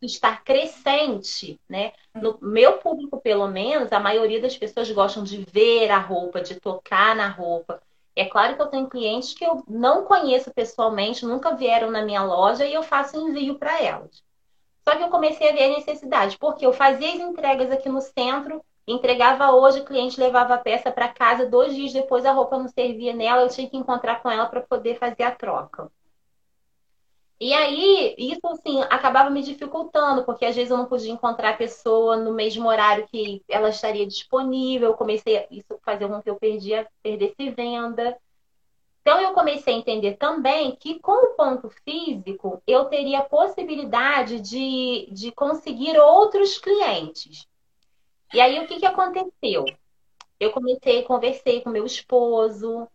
estar 0.02 0.44
crescente, 0.44 1.60
né? 1.68 1.92
No 2.14 2.38
meu 2.40 2.78
público, 2.78 3.20
pelo 3.20 3.48
menos, 3.48 3.92
a 3.92 4.00
maioria 4.00 4.40
das 4.40 4.56
pessoas 4.56 4.90
gostam 4.92 5.24
de 5.24 5.44
ver 5.52 5.90
a 5.90 5.98
roupa, 5.98 6.42
de 6.42 6.60
tocar 6.60 7.16
na 7.16 7.28
roupa. 7.28 7.82
É 8.16 8.26
claro 8.26 8.56
que 8.56 8.62
eu 8.62 8.68
tenho 8.68 8.90
clientes 8.90 9.34
que 9.34 9.44
eu 9.46 9.64
não 9.68 10.06
conheço 10.06 10.54
pessoalmente, 10.54 11.26
nunca 11.26 11.56
vieram 11.56 11.90
na 11.90 12.04
minha 12.04 12.24
loja 12.24 12.66
e 12.66 12.74
eu 12.74 12.84
faço 12.84 13.18
envio 13.18 13.58
para 13.58 13.82
elas. 13.82 14.24
Só 14.88 14.96
que 14.96 15.04
eu 15.04 15.10
comecei 15.10 15.50
a 15.50 15.54
ver 15.54 15.64
a 15.64 15.78
necessidade, 15.78 16.38
porque 16.38 16.66
eu 16.66 16.74
fazia 16.74 17.14
as 17.14 17.20
entregas 17.20 17.72
aqui 17.72 17.90
no 17.90 18.02
centro, 18.02 18.64
entregava 18.88 19.52
hoje, 19.52 19.82
o 19.82 19.86
cliente 19.86 20.20
levava 20.20 20.56
a 20.56 20.58
peça 20.58 20.92
para 20.92 21.08
casa, 21.08 21.46
dois 21.46 21.76
dias 21.76 21.94
depois 21.94 22.26
a 22.26 22.32
roupa 22.32 22.58
não 22.58 22.68
servia 22.68 23.14
nela, 23.14 23.44
eu 23.44 23.50
tinha 23.50 23.70
que 23.70 23.78
encontrar 23.78 24.22
com 24.22 24.30
ela 24.30 24.48
para 24.48 24.62
poder 24.62 24.98
fazer 24.98 25.24
a 25.24 25.32
troca. 25.32 25.92
E 27.40 27.54
aí, 27.54 28.16
isso 28.18 28.46
assim, 28.48 28.82
acabava 28.90 29.30
me 29.30 29.42
dificultando, 29.42 30.26
porque 30.26 30.46
às 30.46 30.56
vezes 30.56 30.72
eu 30.72 30.78
não 30.78 30.88
podia 30.88 31.12
encontrar 31.12 31.52
a 31.52 31.58
pessoa 31.58 32.18
no 32.18 32.34
mesmo 32.34 32.68
horário 32.68 33.08
que 33.08 33.42
ela 33.48 33.70
estaria 33.70 34.06
disponível. 34.06 34.90
Eu 34.90 34.98
comecei 34.98 35.48
isso 35.50 35.80
fazer 35.84 36.08
com 36.08 36.22
que 36.22 36.30
eu 36.30 36.36
perdia, 36.36 36.86
perdesse 37.02 37.50
venda. 37.52 38.18
Então 39.02 39.22
eu 39.22 39.34
comecei 39.34 39.74
a 39.74 39.78
entender 39.78 40.18
também 40.18 40.76
que 40.76 41.00
com 41.00 41.14
o 41.14 41.36
ponto 41.36 41.70
físico 41.86 42.62
eu 42.68 42.86
teria 42.86 43.20
a 43.20 43.26
possibilidade 43.26 44.42
de, 44.42 45.08
de 45.12 45.32
conseguir 45.32 45.98
outros 45.98 46.58
clientes. 46.58 47.48
E 48.34 48.42
aí 48.42 48.60
o 48.60 48.68
que, 48.68 48.80
que 48.80 48.86
aconteceu? 48.86 49.66
Eu 50.40 50.52
comecei, 50.52 51.04
conversei 51.04 51.62
com 51.62 51.70
meu 51.70 51.86
esposo, 51.86 52.88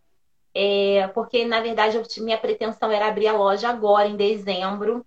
é, 0.57 1.09
porque, 1.09 1.43
na 1.43 1.59
verdade, 1.59 1.97
eu, 1.97 2.23
minha 2.23 2.37
pretensão 2.37 2.89
era 2.89 3.07
abrir 3.07 3.27
a 3.27 3.33
loja 3.33 3.67
agora, 3.67 4.07
em 4.07 4.15
dezembro. 4.15 5.05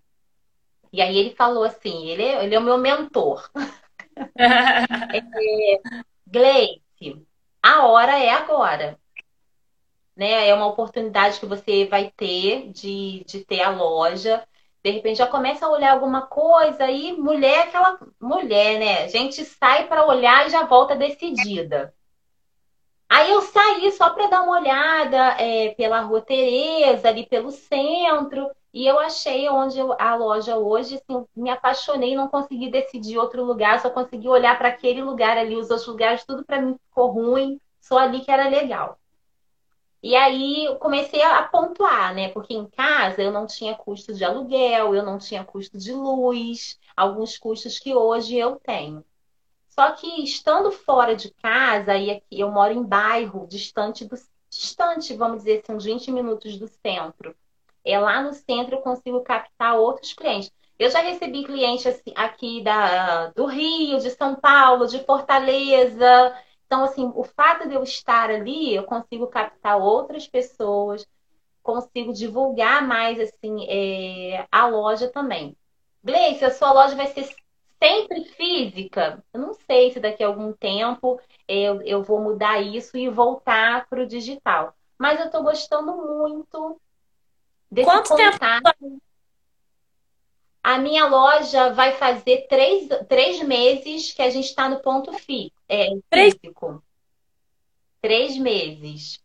E 0.92 1.00
aí 1.00 1.16
ele 1.16 1.34
falou 1.34 1.64
assim: 1.64 2.06
ele 2.06 2.22
é, 2.22 2.44
ele 2.44 2.54
é 2.54 2.58
o 2.58 2.62
meu 2.62 2.76
mentor. 2.76 3.50
é, 4.38 5.80
Gleice, 6.26 7.26
a 7.62 7.86
hora 7.86 8.18
é 8.18 8.30
agora. 8.30 8.98
Né? 10.14 10.48
É 10.48 10.54
uma 10.54 10.66
oportunidade 10.66 11.40
que 11.40 11.46
você 11.46 11.86
vai 11.86 12.12
ter 12.14 12.70
de, 12.70 13.24
de 13.26 13.44
ter 13.44 13.62
a 13.62 13.70
loja. 13.70 14.46
De 14.84 14.90
repente 14.90 15.18
já 15.18 15.26
começa 15.26 15.66
a 15.66 15.70
olhar 15.70 15.92
alguma 15.92 16.26
coisa 16.26 16.90
e 16.90 17.12
mulher, 17.14 17.68
aquela 17.68 17.98
mulher, 18.20 18.78
né? 18.78 19.04
A 19.04 19.08
gente 19.08 19.44
sai 19.44 19.88
para 19.88 20.06
olhar 20.06 20.46
e 20.46 20.50
já 20.50 20.64
volta 20.64 20.94
decidida. 20.94 21.94
Aí 23.08 23.30
eu 23.32 23.40
saí 23.40 23.90
só 23.92 24.10
para 24.10 24.26
dar 24.26 24.42
uma 24.42 24.60
olhada 24.60 25.16
é, 25.40 25.74
pela 25.74 26.00
Rua 26.00 26.20
Tereza, 26.20 27.08
ali 27.08 27.26
pelo 27.26 27.50
centro, 27.50 28.50
e 28.72 28.86
eu 28.86 28.98
achei 28.98 29.48
onde 29.48 29.78
eu, 29.78 29.94
a 29.98 30.14
loja 30.14 30.56
hoje, 30.58 30.96
assim, 30.96 31.26
me 31.34 31.50
apaixonei, 31.50 32.14
não 32.14 32.28
consegui 32.28 32.70
decidir 32.70 33.18
outro 33.18 33.44
lugar, 33.44 33.80
só 33.80 33.88
consegui 33.90 34.28
olhar 34.28 34.58
para 34.58 34.68
aquele 34.68 35.02
lugar 35.02 35.38
ali, 35.38 35.56
os 35.56 35.70
outros 35.70 35.88
lugares, 35.88 36.24
tudo 36.24 36.44
para 36.44 36.60
mim 36.60 36.76
ficou 36.88 37.10
ruim, 37.10 37.58
só 37.80 37.98
ali 37.98 38.20
que 38.20 38.30
era 38.30 38.48
legal. 38.48 38.98
E 40.02 40.14
aí 40.14 40.66
eu 40.66 40.76
comecei 40.76 41.22
a 41.22 41.42
pontuar, 41.42 42.14
né? 42.14 42.28
Porque 42.28 42.54
em 42.54 42.66
casa 42.66 43.20
eu 43.22 43.32
não 43.32 43.46
tinha 43.46 43.74
custo 43.74 44.14
de 44.14 44.24
aluguel, 44.24 44.94
eu 44.94 45.02
não 45.02 45.18
tinha 45.18 45.44
custo 45.44 45.76
de 45.76 45.92
luz, 45.92 46.78
alguns 46.96 47.36
custos 47.36 47.78
que 47.78 47.94
hoje 47.94 48.36
eu 48.36 48.56
tenho. 48.56 49.04
Só 49.78 49.92
que 49.92 50.24
estando 50.24 50.72
fora 50.72 51.14
de 51.14 51.30
casa, 51.34 51.96
e 51.96 52.10
aqui 52.10 52.40
eu 52.40 52.50
moro 52.50 52.74
em 52.74 52.82
bairro 52.82 53.46
distante 53.46 54.04
do 54.04 54.16
distante, 54.50 55.14
vamos 55.14 55.44
dizer 55.44 55.62
assim, 55.62 55.72
uns 55.72 55.84
20 55.84 56.10
minutos 56.10 56.58
do 56.58 56.66
centro. 56.66 57.32
É 57.84 57.96
lá 57.96 58.20
no 58.20 58.32
centro 58.32 58.74
eu 58.74 58.80
consigo 58.80 59.20
captar 59.20 59.78
outros 59.78 60.12
clientes. 60.12 60.50
Eu 60.76 60.90
já 60.90 61.00
recebi 61.00 61.44
clientes 61.44 61.86
assim, 61.86 62.12
aqui 62.16 62.60
da, 62.60 63.28
do 63.28 63.46
Rio, 63.46 64.00
de 64.00 64.10
São 64.10 64.34
Paulo, 64.34 64.88
de 64.88 64.98
Fortaleza. 65.04 66.36
Então, 66.66 66.82
assim, 66.82 67.12
o 67.14 67.22
fato 67.22 67.68
de 67.68 67.76
eu 67.76 67.84
estar 67.84 68.30
ali, 68.30 68.74
eu 68.74 68.82
consigo 68.82 69.28
captar 69.28 69.78
outras 69.78 70.26
pessoas, 70.26 71.06
consigo 71.62 72.12
divulgar 72.12 72.84
mais 72.84 73.20
assim 73.20 73.64
é, 73.68 74.44
a 74.50 74.66
loja 74.66 75.08
também. 75.08 75.56
Gleice, 76.02 76.44
a 76.44 76.50
sua 76.50 76.72
loja 76.72 76.96
vai 76.96 77.06
ser 77.06 77.28
sempre 77.82 78.24
física, 78.24 79.22
eu 79.32 79.40
não 79.40 79.54
sei 79.54 79.92
se 79.92 80.00
daqui 80.00 80.22
a 80.22 80.26
algum 80.26 80.52
tempo 80.52 81.20
eu, 81.46 81.80
eu 81.82 82.02
vou 82.02 82.20
mudar 82.20 82.60
isso 82.60 82.96
e 82.96 83.08
voltar 83.08 83.86
para 83.88 84.02
o 84.02 84.06
digital. 84.06 84.74
Mas 84.98 85.20
eu 85.20 85.26
estou 85.26 85.42
gostando 85.42 85.96
muito 85.96 86.80
desse 87.70 87.88
Quanto 87.88 88.08
contato. 88.08 88.74
Tempo? 88.80 89.02
A 90.62 90.78
minha 90.78 91.06
loja 91.06 91.72
vai 91.72 91.92
fazer 91.92 92.46
três, 92.48 92.88
três 93.08 93.40
meses 93.42 94.12
que 94.12 94.20
a 94.20 94.28
gente 94.28 94.46
está 94.46 94.68
no 94.68 94.80
ponto 94.80 95.12
fi, 95.14 95.52
é, 95.68 95.88
físico. 96.12 96.82
Três 98.02 98.36
meses. 98.36 99.22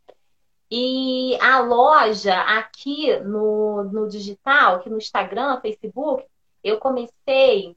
E 0.69 1.37
a 1.41 1.59
loja 1.59 2.39
aqui 2.41 3.15
no, 3.19 3.83
no 3.83 4.07
digital, 4.07 4.75
aqui 4.75 4.89
no 4.89 4.97
Instagram, 4.97 5.59
Facebook, 5.59 6.25
eu 6.63 6.79
comecei 6.79 7.75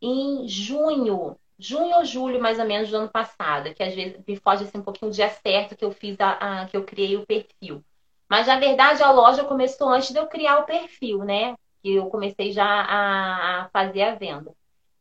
em 0.00 0.48
junho, 0.48 1.36
junho 1.58 1.96
ou 1.96 2.04
julho, 2.04 2.40
mais 2.40 2.58
ou 2.58 2.64
menos, 2.64 2.88
do 2.90 2.96
ano 2.96 3.10
passado, 3.10 3.74
que 3.74 3.82
às 3.82 3.94
vezes 3.94 4.20
me 4.26 4.36
foge 4.36 4.64
assim, 4.64 4.78
um 4.78 4.82
pouquinho 4.82 5.10
o 5.10 5.14
dia 5.14 5.28
certo 5.28 5.76
que 5.76 5.84
eu 5.84 5.92
fiz 5.92 6.18
a, 6.20 6.62
a, 6.62 6.66
que 6.66 6.76
eu 6.76 6.84
criei 6.84 7.16
o 7.16 7.26
perfil. 7.26 7.84
Mas 8.28 8.46
na 8.46 8.58
verdade 8.58 9.02
a 9.02 9.10
loja 9.10 9.44
começou 9.44 9.88
antes 9.88 10.10
de 10.10 10.18
eu 10.18 10.26
criar 10.26 10.60
o 10.60 10.64
perfil, 10.64 11.24
né? 11.24 11.54
Que 11.82 11.94
eu 11.94 12.06
comecei 12.06 12.52
já 12.52 12.64
a, 12.64 13.62
a 13.62 13.68
fazer 13.70 14.02
a 14.02 14.14
venda. 14.14 14.54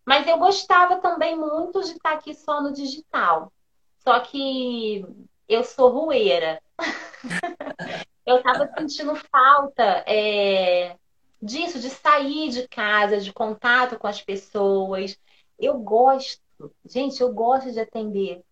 Mas 0.06 0.28
eu 0.28 0.38
gostava 0.40 0.98
também 0.98 1.38
muito 1.38 1.82
de 1.82 1.92
estar 1.92 2.14
aqui 2.14 2.34
só 2.34 2.62
no 2.62 2.74
digital. 2.74 3.54
Só 4.00 4.20
que 4.22 5.06
eu 5.48 5.64
sou 5.64 5.90
rueira. 5.90 6.60
eu 8.26 8.38
estava 8.38 8.68
sentindo 8.78 9.16
falta 9.16 10.04
é, 10.08 10.96
disso, 11.42 11.80
de 11.80 11.90
sair 11.90 12.50
de 12.50 12.68
casa, 12.68 13.20
de 13.20 13.34
contato 13.34 13.98
com 13.98 14.08
as 14.08 14.22
pessoas. 14.22 15.18
Eu 15.58 15.78
gosto, 15.78 16.42
gente, 16.86 17.22
eu 17.22 17.34
gosto 17.34 17.72
de 17.72 17.80
atender. 17.80 18.44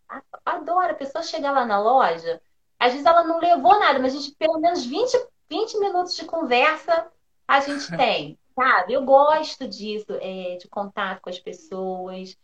Adoro. 0.45 0.91
A 0.91 0.95
pessoa 0.95 1.23
chegar 1.23 1.51
lá 1.51 1.65
na 1.65 1.79
loja, 1.79 2.41
às 2.79 2.91
vezes 2.91 3.05
ela 3.05 3.23
não 3.23 3.39
levou 3.39 3.79
nada, 3.79 3.99
mas 3.99 4.15
a 4.15 4.19
gente, 4.19 4.35
pelo 4.35 4.59
menos 4.59 4.85
20, 4.85 5.17
20 5.49 5.79
minutos 5.79 6.15
de 6.15 6.25
conversa 6.25 7.11
a 7.47 7.59
gente 7.59 7.89
tem, 7.97 8.37
sabe? 8.55 8.93
Eu 8.93 9.03
gosto 9.03 9.67
disso, 9.67 10.11
é, 10.21 10.57
de 10.57 10.67
contato 10.67 11.21
com 11.21 11.29
as 11.29 11.39
pessoas, 11.39 12.37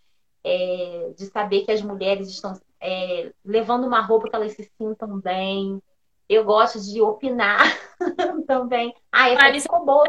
é, 0.43 1.13
de 1.17 1.25
saber 1.27 1.65
que 1.65 1.71
as 1.71 1.81
mulheres 1.81 2.29
estão 2.29 2.53
é, 2.79 3.31
levando 3.45 3.85
uma 3.85 4.01
roupa 4.01 4.29
que 4.29 4.35
elas 4.35 4.53
se 4.53 4.69
sintam 4.77 5.19
bem. 5.19 5.81
Eu 6.27 6.43
gosto 6.43 6.79
de 6.79 7.01
opinar 7.01 7.59
também. 8.47 8.93
Ah, 9.11 9.29
essa 9.29 9.61
ficou 9.61 9.85
boa. 9.85 10.03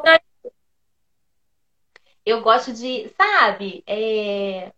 Eu 2.25 2.43
gosto 2.43 2.73
de, 2.73 3.09
sabe, 3.11 3.83
é... 3.87 4.73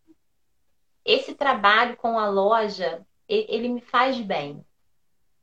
esse 1.04 1.34
trabalho 1.34 1.96
com 1.96 2.18
a 2.18 2.28
loja, 2.28 3.06
ele 3.28 3.68
me 3.68 3.80
faz 3.80 4.20
bem. 4.20 4.64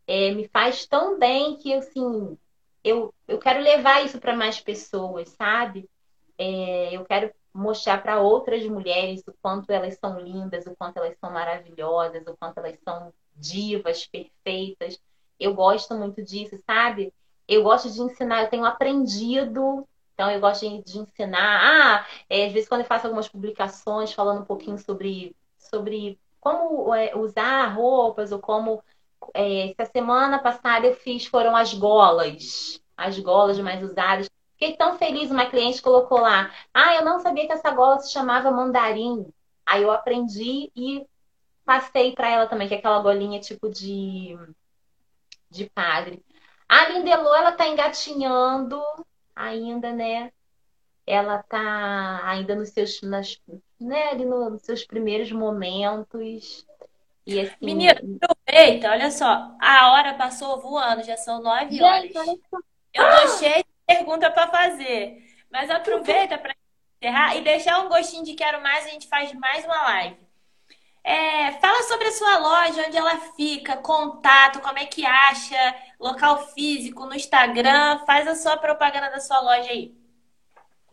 É, 0.05 0.31
me 0.31 0.47
faz 0.49 0.85
tão 0.85 1.17
bem 1.17 1.57
que, 1.57 1.73
assim, 1.73 2.37
eu, 2.83 3.13
eu 3.27 3.39
quero 3.39 3.61
levar 3.61 4.03
isso 4.05 4.19
para 4.19 4.35
mais 4.35 4.59
pessoas, 4.59 5.29
sabe? 5.29 5.89
É, 6.37 6.95
eu 6.95 7.05
quero 7.05 7.31
mostrar 7.53 8.01
para 8.01 8.19
outras 8.19 8.65
mulheres 8.65 9.23
o 9.27 9.33
quanto 9.41 9.71
elas 9.71 9.97
são 9.99 10.19
lindas, 10.19 10.65
o 10.65 10.75
quanto 10.75 10.97
elas 10.97 11.17
são 11.19 11.31
maravilhosas, 11.31 12.25
o 12.27 12.35
quanto 12.35 12.57
elas 12.57 12.77
são 12.83 13.13
divas, 13.35 14.05
perfeitas. 14.07 14.99
Eu 15.39 15.53
gosto 15.53 15.95
muito 15.95 16.21
disso, 16.21 16.57
sabe? 16.65 17.13
Eu 17.47 17.63
gosto 17.63 17.89
de 17.91 18.01
ensinar, 18.01 18.43
eu 18.43 18.49
tenho 18.49 18.65
aprendido 18.65 19.87
então, 20.13 20.29
eu 20.29 20.39
gosto 20.39 20.61
de, 20.67 20.83
de 20.83 20.99
ensinar. 20.99 22.03
Ah, 22.03 22.07
é, 22.29 22.45
às 22.47 22.53
vezes, 22.53 22.69
quando 22.69 22.81
eu 22.81 22.87
faço 22.87 23.07
algumas 23.07 23.27
publicações 23.27 24.13
falando 24.13 24.41
um 24.41 24.45
pouquinho 24.45 24.77
sobre, 24.77 25.35
sobre 25.57 26.19
como 26.39 26.93
é, 26.93 27.15
usar 27.15 27.67
roupas 27.67 28.31
ou 28.31 28.39
como. 28.39 28.83
É, 29.33 29.73
essa 29.77 29.89
semana 29.91 30.39
passada 30.39 30.85
eu 30.85 30.95
fiz 30.97 31.25
foram 31.25 31.55
as 31.55 31.73
golas, 31.73 32.81
as 32.97 33.17
golas 33.19 33.57
mais 33.59 33.81
usadas. 33.81 34.29
Fiquei 34.53 34.75
tão 34.77 34.97
feliz, 34.97 35.31
uma 35.31 35.49
cliente 35.49 35.81
colocou 35.81 36.19
lá. 36.19 36.51
Ah, 36.73 36.95
eu 36.95 37.05
não 37.05 37.19
sabia 37.19 37.47
que 37.47 37.53
essa 37.53 37.71
gola 37.71 37.99
se 37.99 38.11
chamava 38.11 38.51
mandarim. 38.51 39.25
Aí 39.65 39.81
eu 39.83 39.91
aprendi 39.91 40.71
e 40.75 41.05
passei 41.65 42.13
para 42.13 42.29
ela 42.29 42.47
também, 42.47 42.67
que 42.67 42.75
é 42.75 42.77
aquela 42.77 42.99
golinha 43.01 43.39
tipo 43.39 43.69
de, 43.69 44.37
de 45.49 45.69
padre. 45.69 46.23
A 46.67 46.89
Lindelô, 46.89 47.33
ela 47.33 47.51
tá 47.53 47.67
engatinhando 47.67 48.81
ainda, 49.35 49.91
né? 49.91 50.31
Ela 51.05 51.43
tá 51.43 52.21
ainda 52.23 52.55
nos 52.55 52.69
seus, 52.69 53.01
nas, 53.01 53.41
né, 53.79 54.09
ali 54.09 54.25
nos 54.25 54.61
seus 54.61 54.85
primeiros 54.85 55.31
momentos. 55.31 56.65
E 57.25 57.39
assim, 57.39 57.55
Menina, 57.61 57.99
aproveita, 58.21 58.91
olha 58.91 59.11
só, 59.11 59.55
a 59.59 59.91
hora 59.91 60.13
passou 60.13 60.59
voando, 60.61 61.03
já 61.03 61.17
são 61.17 61.41
nove 61.41 61.81
horas. 61.81 62.11
Eu 62.93 63.03
tô 63.21 63.37
cheia 63.37 63.57
de 63.57 63.65
pergunta 63.85 64.29
para 64.29 64.47
fazer, 64.47 65.17
mas 65.51 65.69
aproveita 65.69 66.37
para 66.37 66.55
encerrar 67.01 67.35
e 67.35 67.41
deixar 67.41 67.79
um 67.79 67.89
gostinho 67.89 68.23
de 68.23 68.33
quero 68.33 68.61
mais, 68.61 68.85
a 68.85 68.89
gente 68.89 69.07
faz 69.07 69.33
mais 69.33 69.65
uma 69.65 69.81
live. 69.83 70.22
É, 71.03 71.51
fala 71.53 71.83
sobre 71.83 72.07
a 72.07 72.11
sua 72.11 72.37
loja, 72.39 72.85
onde 72.87 72.95
ela 72.95 73.17
fica, 73.35 73.75
contato, 73.77 74.61
como 74.61 74.79
é 74.79 74.85
que 74.85 75.05
acha, 75.05 75.75
local 75.99 76.47
físico, 76.47 77.05
no 77.05 77.13
Instagram. 77.13 77.99
Faz 78.05 78.27
a 78.27 78.35
sua 78.35 78.57
propaganda 78.57 79.09
da 79.09 79.19
sua 79.19 79.41
loja 79.41 79.69
aí. 79.69 79.93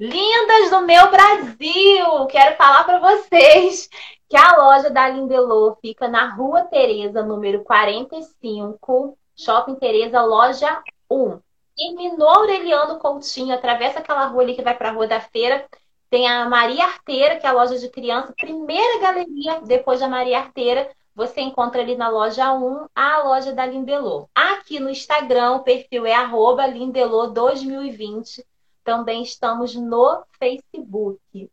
Lindas 0.01 0.71
do 0.71 0.81
meu 0.81 1.11
Brasil! 1.11 2.27
Quero 2.29 2.57
falar 2.57 2.85
para 2.85 2.99
vocês 2.99 3.89
que 4.29 4.37
a 4.37 4.57
loja 4.57 4.91
da 4.91 5.09
Lindelô 5.09 5.77
fica 5.81 6.09
na 6.09 6.31
Rua 6.35 6.63
Tereza, 6.63 7.23
número 7.23 7.63
45, 7.63 9.19
Shopping 9.37 9.75
Tereza, 9.75 10.23
loja 10.23 10.83
1. 11.11 11.39
Terminou 11.77 12.29
Aureliano 12.29 12.99
Coutinho, 12.99 13.55
atravessa 13.55 13.99
aquela 13.99 14.27
rua 14.27 14.43
ali 14.43 14.55
que 14.55 14.63
vai 14.63 14.77
para 14.77 14.89
a 14.89 14.93
Rua 14.93 15.07
da 15.07 15.21
Feira. 15.21 15.67
Tem 16.11 16.29
a 16.29 16.47
Maria 16.49 16.85
Arteira, 16.85 17.37
que 17.37 17.47
é 17.47 17.49
a 17.49 17.53
loja 17.53 17.79
de 17.79 17.89
criança, 17.89 18.35
primeira 18.37 19.01
galeria 19.01 19.61
depois 19.61 20.01
da 20.01 20.09
Maria 20.09 20.41
Arteira. 20.41 20.91
Você 21.15 21.41
encontra 21.41 21.81
ali 21.81 21.97
na 21.97 22.09
loja 22.09 22.53
1 22.53 22.89
a 22.95 23.23
loja 23.23 23.53
da 23.53 23.65
Lindelô. 23.65 24.29
Aqui 24.35 24.81
no 24.81 24.91
Instagram, 24.91 25.53
o 25.53 25.63
perfil 25.63 26.05
é 26.07 26.15
Lindelô2020 26.15 28.45
também 28.85 29.23
estamos 29.23 29.75
no 29.75 30.23
Facebook. 30.39 31.51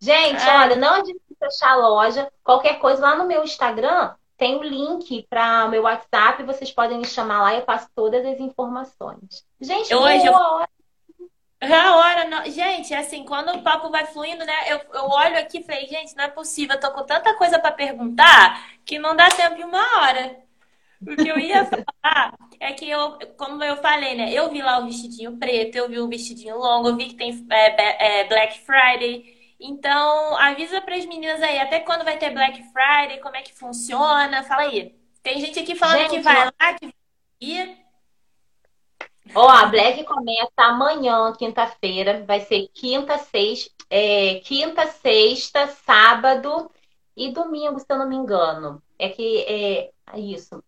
Gente, 0.00 0.42
é. 0.42 0.58
olha, 0.58 0.76
não 0.76 0.94
adianta 0.94 1.20
fechar 1.38 1.72
a 1.72 1.76
loja. 1.76 2.32
Qualquer 2.42 2.78
coisa 2.78 3.02
lá 3.02 3.16
no 3.16 3.26
meu 3.26 3.44
Instagram 3.44 4.14
tem 4.36 4.56
o 4.56 4.60
um 4.60 4.62
link 4.62 5.26
para 5.28 5.66
o 5.66 5.70
meu 5.70 5.82
WhatsApp. 5.82 6.42
Vocês 6.42 6.72
podem 6.72 6.98
me 6.98 7.04
chamar 7.04 7.42
lá 7.42 7.54
e 7.54 7.58
eu 7.58 7.64
passo 7.64 7.88
todas 7.94 8.24
as 8.24 8.40
informações. 8.40 9.44
Gente, 9.60 9.92
eu, 9.92 10.00
hoje 10.00 10.26
eu... 10.26 10.32
hora. 10.32 10.68
A 11.60 11.96
hora, 11.96 12.24
não... 12.24 12.44
gente, 12.44 12.94
assim, 12.94 13.24
quando 13.24 13.50
o 13.50 13.62
papo 13.62 13.90
vai 13.90 14.06
fluindo, 14.06 14.44
né? 14.44 14.54
Eu, 14.68 14.80
eu 14.94 15.08
olho 15.08 15.38
aqui 15.38 15.58
e 15.58 15.64
falei, 15.64 15.86
gente, 15.86 16.14
não 16.14 16.24
é 16.24 16.28
possível, 16.28 16.76
eu 16.76 16.80
tô 16.80 16.92
com 16.92 17.04
tanta 17.04 17.34
coisa 17.34 17.58
para 17.58 17.72
perguntar 17.72 18.64
que 18.84 18.98
não 18.98 19.16
dá 19.16 19.28
tempo 19.28 19.60
em 19.60 19.64
uma 19.64 20.00
hora. 20.00 20.36
O 21.00 21.16
que 21.16 21.28
eu 21.28 21.38
ia 21.38 21.64
falar 21.64 22.34
é 22.60 22.72
que 22.72 22.88
eu, 22.88 23.18
como 23.36 23.62
eu 23.62 23.76
falei, 23.76 24.14
né? 24.14 24.32
Eu 24.32 24.50
vi 24.50 24.60
lá 24.62 24.78
o 24.78 24.86
vestidinho 24.86 25.36
preto, 25.36 25.76
eu 25.76 25.88
vi 25.88 25.98
o 25.98 26.08
vestidinho 26.08 26.58
longo, 26.58 26.88
eu 26.88 26.96
vi 26.96 27.06
que 27.06 27.14
tem 27.14 27.46
é, 27.50 28.20
é, 28.20 28.24
Black 28.28 28.60
Friday. 28.60 29.36
Então, 29.60 30.36
avisa 30.36 30.80
para 30.80 30.94
as 30.94 31.06
meninas 31.06 31.42
aí, 31.42 31.58
até 31.58 31.80
quando 31.80 32.04
vai 32.04 32.16
ter 32.16 32.30
Black 32.30 32.62
Friday, 32.72 33.20
como 33.20 33.36
é 33.36 33.42
que 33.42 33.52
funciona? 33.52 34.44
Fala 34.44 34.62
aí. 34.62 34.96
Tem 35.22 35.40
gente 35.40 35.58
aqui 35.58 35.74
falando 35.74 35.98
gente, 36.02 36.10
que 36.10 36.20
vai 36.20 36.44
lá, 36.44 36.74
que 36.74 36.86
vai 36.86 36.94
ir. 37.40 37.87
Ó, 39.34 39.48
a 39.48 39.66
Black 39.66 40.04
começa 40.04 40.50
amanhã, 40.58 41.32
quinta-feira. 41.32 42.24
Vai 42.26 42.40
ser 42.40 42.68
quinta, 42.74 43.18
sexta, 43.18 43.70
é, 43.90 44.40
quinta, 44.40 44.86
sexta, 44.86 45.66
sábado 45.68 46.70
e 47.16 47.30
domingo, 47.32 47.78
se 47.78 47.86
eu 47.88 47.98
não 47.98 48.08
me 48.08 48.16
engano. 48.16 48.82
É 48.98 49.08
que 49.08 49.42
é, 49.42 49.90
é 50.12 50.20
isso. 50.20 50.62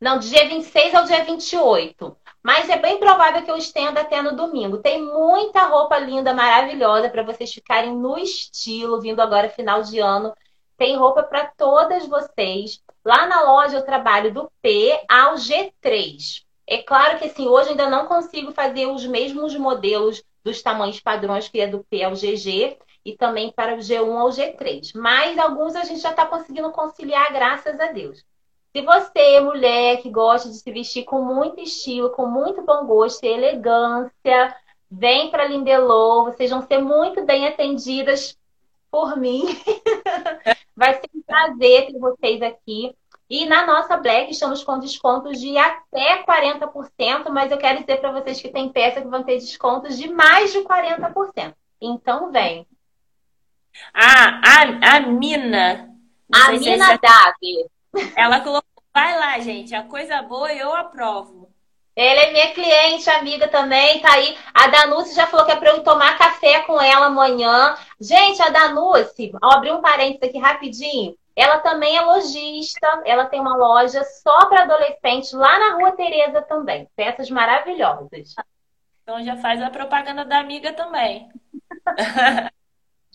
Não, 0.00 0.18
de 0.18 0.28
dia 0.28 0.48
26 0.48 0.94
ao 0.94 1.04
dia 1.04 1.24
28. 1.24 2.16
Mas 2.42 2.68
é 2.68 2.76
bem 2.76 2.98
provável 2.98 3.42
que 3.42 3.50
eu 3.50 3.56
estenda 3.56 4.00
até 4.02 4.22
no 4.22 4.36
domingo. 4.36 4.78
Tem 4.78 5.02
muita 5.02 5.64
roupa 5.64 5.98
linda, 5.98 6.32
maravilhosa 6.32 7.08
para 7.10 7.22
vocês 7.22 7.52
ficarem 7.52 7.94
no 7.94 8.16
estilo, 8.18 9.00
vindo 9.00 9.20
agora 9.20 9.48
final 9.48 9.82
de 9.82 9.98
ano. 9.98 10.34
Tem 10.76 10.96
roupa 10.96 11.22
para 11.22 11.46
todas 11.56 12.06
vocês. 12.06 12.82
Lá 13.04 13.26
na 13.26 13.42
loja 13.42 13.76
eu 13.76 13.84
trabalho 13.84 14.32
do 14.32 14.50
P 14.62 15.00
ao 15.08 15.34
G3. 15.34 16.45
É 16.66 16.82
claro 16.82 17.18
que 17.18 17.26
assim, 17.26 17.46
hoje 17.46 17.70
ainda 17.70 17.88
não 17.88 18.06
consigo 18.06 18.52
fazer 18.52 18.86
os 18.86 19.06
mesmos 19.06 19.56
modelos 19.56 20.22
dos 20.42 20.62
tamanhos 20.62 21.00
padrões 21.00 21.48
que 21.48 21.60
é 21.60 21.66
do 21.66 21.84
P 21.84 22.02
ao 22.02 22.12
GG 22.12 22.78
e 23.04 23.16
também 23.16 23.52
para 23.52 23.74
o 23.74 23.78
G1 23.78 24.16
ao 24.16 24.28
G3. 24.28 24.92
Mas 24.94 25.38
alguns 25.38 25.76
a 25.76 25.84
gente 25.84 26.00
já 26.00 26.10
está 26.10 26.26
conseguindo 26.26 26.70
conciliar, 26.72 27.32
graças 27.32 27.78
a 27.78 27.92
Deus. 27.92 28.24
Se 28.74 28.82
você, 28.82 29.40
mulher 29.40 30.02
que 30.02 30.10
gosta 30.10 30.48
de 30.48 30.56
se 30.56 30.70
vestir 30.72 31.04
com 31.04 31.22
muito 31.22 31.60
estilo, 31.60 32.10
com 32.10 32.26
muito 32.26 32.62
bom 32.62 32.84
gosto 32.84 33.24
e 33.24 33.28
elegância, 33.28 34.54
vem 34.90 35.30
para 35.30 35.46
Lindelô, 35.46 36.24
vocês 36.24 36.50
vão 36.50 36.60
ser 36.62 36.78
muito 36.78 37.24
bem 37.24 37.46
atendidas 37.46 38.36
por 38.90 39.16
mim. 39.16 39.44
Vai 40.76 40.94
ser 40.94 41.08
um 41.14 41.22
prazer 41.22 41.86
ter 41.86 41.98
vocês 41.98 42.42
aqui. 42.42 42.94
E 43.28 43.44
na 43.46 43.66
nossa 43.66 43.96
Black 43.96 44.30
estamos 44.30 44.62
com 44.62 44.78
descontos 44.78 45.40
de 45.40 45.58
até 45.58 46.22
40%, 46.22 47.28
mas 47.30 47.50
eu 47.50 47.58
quero 47.58 47.80
dizer 47.80 48.00
para 48.00 48.12
vocês 48.12 48.40
que 48.40 48.48
tem 48.48 48.68
peça 48.68 49.00
que 49.00 49.08
vão 49.08 49.24
ter 49.24 49.38
descontos 49.38 49.98
de 49.98 50.08
mais 50.08 50.52
de 50.52 50.60
40%. 50.60 51.54
Então 51.80 52.30
vem. 52.30 52.66
Ah, 53.92 54.40
a, 54.44 54.96
a 54.96 55.00
Mina. 55.00 55.90
A 56.32 56.52
Mina 56.52 56.92
é... 56.92 56.98
Davi. 56.98 58.12
Ela 58.16 58.40
colocou, 58.40 58.82
vai 58.94 59.18
lá, 59.18 59.38
gente, 59.40 59.74
a 59.74 59.82
coisa 59.82 60.22
boa 60.22 60.52
eu 60.52 60.72
aprovo. 60.72 61.50
Ela 61.96 62.20
é 62.20 62.32
minha 62.32 62.52
cliente, 62.52 63.08
amiga 63.08 63.48
também, 63.48 64.00
tá 64.00 64.12
aí. 64.12 64.36
A 64.52 64.66
Danuce 64.66 65.14
já 65.14 65.26
falou 65.26 65.46
que 65.46 65.52
é 65.52 65.56
para 65.56 65.70
eu 65.70 65.82
tomar 65.82 66.18
café 66.18 66.60
com 66.60 66.78
ela 66.80 67.06
amanhã. 67.06 67.74
Gente, 67.98 68.40
a 68.42 68.50
Danuce, 68.50 69.32
ó, 69.42 69.54
abri 69.54 69.72
um 69.72 69.80
parênteses 69.80 70.28
aqui 70.28 70.38
rapidinho. 70.38 71.16
Ela 71.36 71.58
também 71.58 71.94
é 71.94 72.00
lojista, 72.00 73.02
ela 73.04 73.26
tem 73.26 73.38
uma 73.38 73.54
loja 73.54 74.02
só 74.04 74.46
para 74.46 74.62
adolescentes 74.62 75.32
lá 75.32 75.58
na 75.58 75.76
Rua 75.76 75.92
Tereza 75.92 76.40
também. 76.40 76.88
Peças 76.96 77.28
maravilhosas. 77.28 78.34
Então 79.02 79.22
já 79.22 79.36
faz 79.36 79.60
a 79.60 79.68
propaganda 79.68 80.24
da 80.24 80.38
amiga 80.38 80.72
também. 80.72 81.30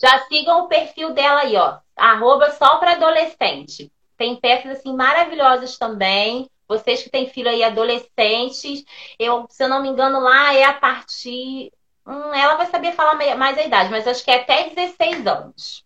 já 0.00 0.20
sigam 0.28 0.60
o 0.60 0.68
perfil 0.68 1.12
dela 1.12 1.40
aí, 1.40 1.56
ó. 1.56 1.78
Arroba 1.96 2.52
só 2.52 2.78
para 2.78 2.92
adolescente. 2.92 3.90
Tem 4.16 4.36
peças 4.36 4.78
assim 4.78 4.94
maravilhosas 4.94 5.76
também. 5.76 6.48
Vocês 6.68 7.02
que 7.02 7.10
têm 7.10 7.28
filho 7.28 7.50
aí 7.50 7.64
adolescentes, 7.64 8.84
eu, 9.18 9.46
se 9.50 9.64
eu 9.64 9.68
não 9.68 9.82
me 9.82 9.88
engano, 9.88 10.20
lá 10.20 10.54
é 10.54 10.62
a 10.62 10.72
partir. 10.72 11.72
Hum, 12.06 12.32
ela 12.32 12.54
vai 12.54 12.66
saber 12.66 12.92
falar 12.92 13.16
mais 13.36 13.58
a 13.58 13.62
idade, 13.62 13.90
mas 13.90 14.06
acho 14.06 14.24
que 14.24 14.30
é 14.30 14.40
até 14.40 14.70
16 14.70 15.26
anos. 15.26 15.84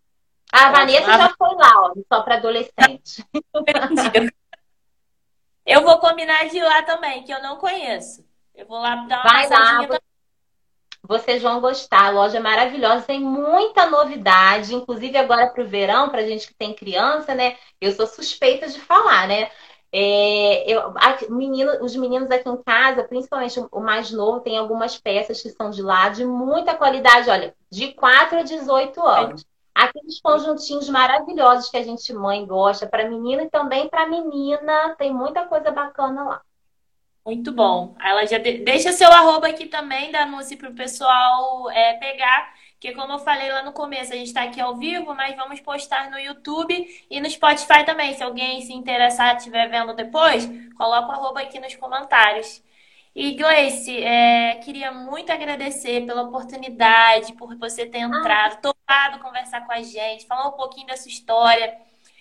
A 0.53 0.71
Vanessa 0.71 1.13
já 1.13 1.35
foi 1.37 1.55
lá, 1.55 1.73
ó, 1.83 1.95
só 2.13 2.23
para 2.23 2.37
adolescente. 2.37 3.25
Eu 5.67 5.83
vou 5.83 5.99
combinar 5.99 6.49
de 6.49 6.59
ir 6.59 6.63
lá 6.63 6.83
também, 6.83 7.25
que 7.25 7.33
eu 7.33 7.43
não 7.43 7.57
conheço. 7.57 8.25
Eu 8.55 8.67
vou 8.67 8.79
lá 8.79 8.95
dar 9.09 9.21
uma 9.21 9.33
Vai 9.33 9.49
lá, 9.49 9.99
vocês 11.03 11.43
vão 11.43 11.61
gostar. 11.61 12.07
A 12.07 12.11
loja 12.11 12.37
é 12.39 12.41
maravilhosa, 12.41 13.05
tem 13.05 13.21
muita 13.21 13.91
novidade, 13.91 14.75
inclusive 14.75 15.19
agora 15.19 15.49
para 15.49 15.65
o 15.65 15.67
verão, 15.67 16.09
para 16.09 16.27
gente 16.27 16.47
que 16.47 16.55
tem 16.55 16.73
criança, 16.73 17.35
né? 17.35 17.57
Eu 17.81 17.93
sou 17.93 18.07
suspeita 18.07 18.69
de 18.69 18.81
falar, 18.81 19.27
né? 19.27 19.51
É, 19.93 20.71
eu, 20.71 20.93
a, 20.97 21.17
menino, 21.31 21.83
os 21.83 21.97
meninos 21.97 22.31
aqui 22.31 22.49
em 22.49 22.63
casa, 22.63 23.05
principalmente 23.05 23.59
o 23.73 23.81
mais 23.81 24.11
novo, 24.11 24.41
tem 24.41 24.59
algumas 24.59 24.99
peças 24.99 25.41
que 25.43 25.51
são 25.51 25.71
de 25.71 25.83
lá 25.83 26.09
de 26.11 26.25
muita 26.25 26.75
qualidade, 26.75 27.31
olha, 27.31 27.55
de 27.71 27.93
4 27.93 28.39
a 28.39 28.43
18 28.43 29.05
anos. 29.05 29.47
Aqueles 29.77 30.19
conjuntinhos 30.23 30.89
maravilhosos 30.89 31.69
que 31.69 31.77
a 31.77 31.83
gente 31.83 32.11
mãe 32.15 32.47
gosta 32.47 32.87
para 32.87 33.11
menina 33.11 33.43
e 33.43 33.51
também 33.51 33.91
para 33.91 34.07
menina, 34.07 34.95
tem 34.97 35.13
muita 35.13 35.45
coisa 35.45 35.71
bacana 35.71 36.25
lá. 36.25 36.43
Muito 37.27 37.53
bom. 37.53 37.95
Ela 38.03 38.25
já 38.25 38.39
de... 38.39 38.65
deixa 38.65 38.91
seu 38.93 39.13
arroba 39.13 39.49
aqui 39.49 39.67
também, 39.67 40.11
Danuce, 40.11 40.57
para 40.57 40.71
o 40.71 40.75
pessoal 40.75 41.71
é, 41.71 41.93
pegar. 41.99 42.55
Que 42.81 42.93
como 42.93 43.13
eu 43.13 43.19
falei 43.19 43.53
lá 43.53 43.63
no 43.65 43.73
começo, 43.73 44.15
a 44.15 44.17
gente 44.17 44.29
está 44.29 44.45
aqui 44.45 44.61
ao 44.63 44.77
vivo, 44.77 45.15
mas 45.15 45.37
vamos 45.37 45.61
postar 45.61 46.11
no 46.11 46.19
YouTube 46.19 46.87
e 47.11 47.21
no 47.21 47.29
Spotify 47.29 47.85
também. 47.85 48.15
Se 48.15 48.23
alguém 48.23 48.63
se 48.63 48.73
interessar, 48.73 49.37
estiver 49.37 49.69
vendo 49.69 49.93
depois, 49.95 50.49
coloca 50.75 51.09
o 51.09 51.13
arroba 51.13 51.41
aqui 51.43 51.61
nos 51.61 51.75
comentários. 51.77 52.63
E 53.17 53.33
Gleice, 53.33 53.97
é, 54.05 54.57
queria 54.57 54.93
muito 54.93 55.33
agradecer 55.33 56.05
pela 56.05 56.25
oportunidade, 56.25 57.33
por 57.33 57.57
você 57.57 57.87
ter 57.87 58.01
entrado, 58.01 58.61
topado 58.61 59.21
conversar 59.21 59.67
com 59.67 59.73
a 59.73 59.81
gente, 59.81 60.27
falar 60.27 60.49
um 60.49 60.53
pouquinho 60.53 60.87
da 60.87 60.99
sua 60.99 61.11
história. 61.11 61.79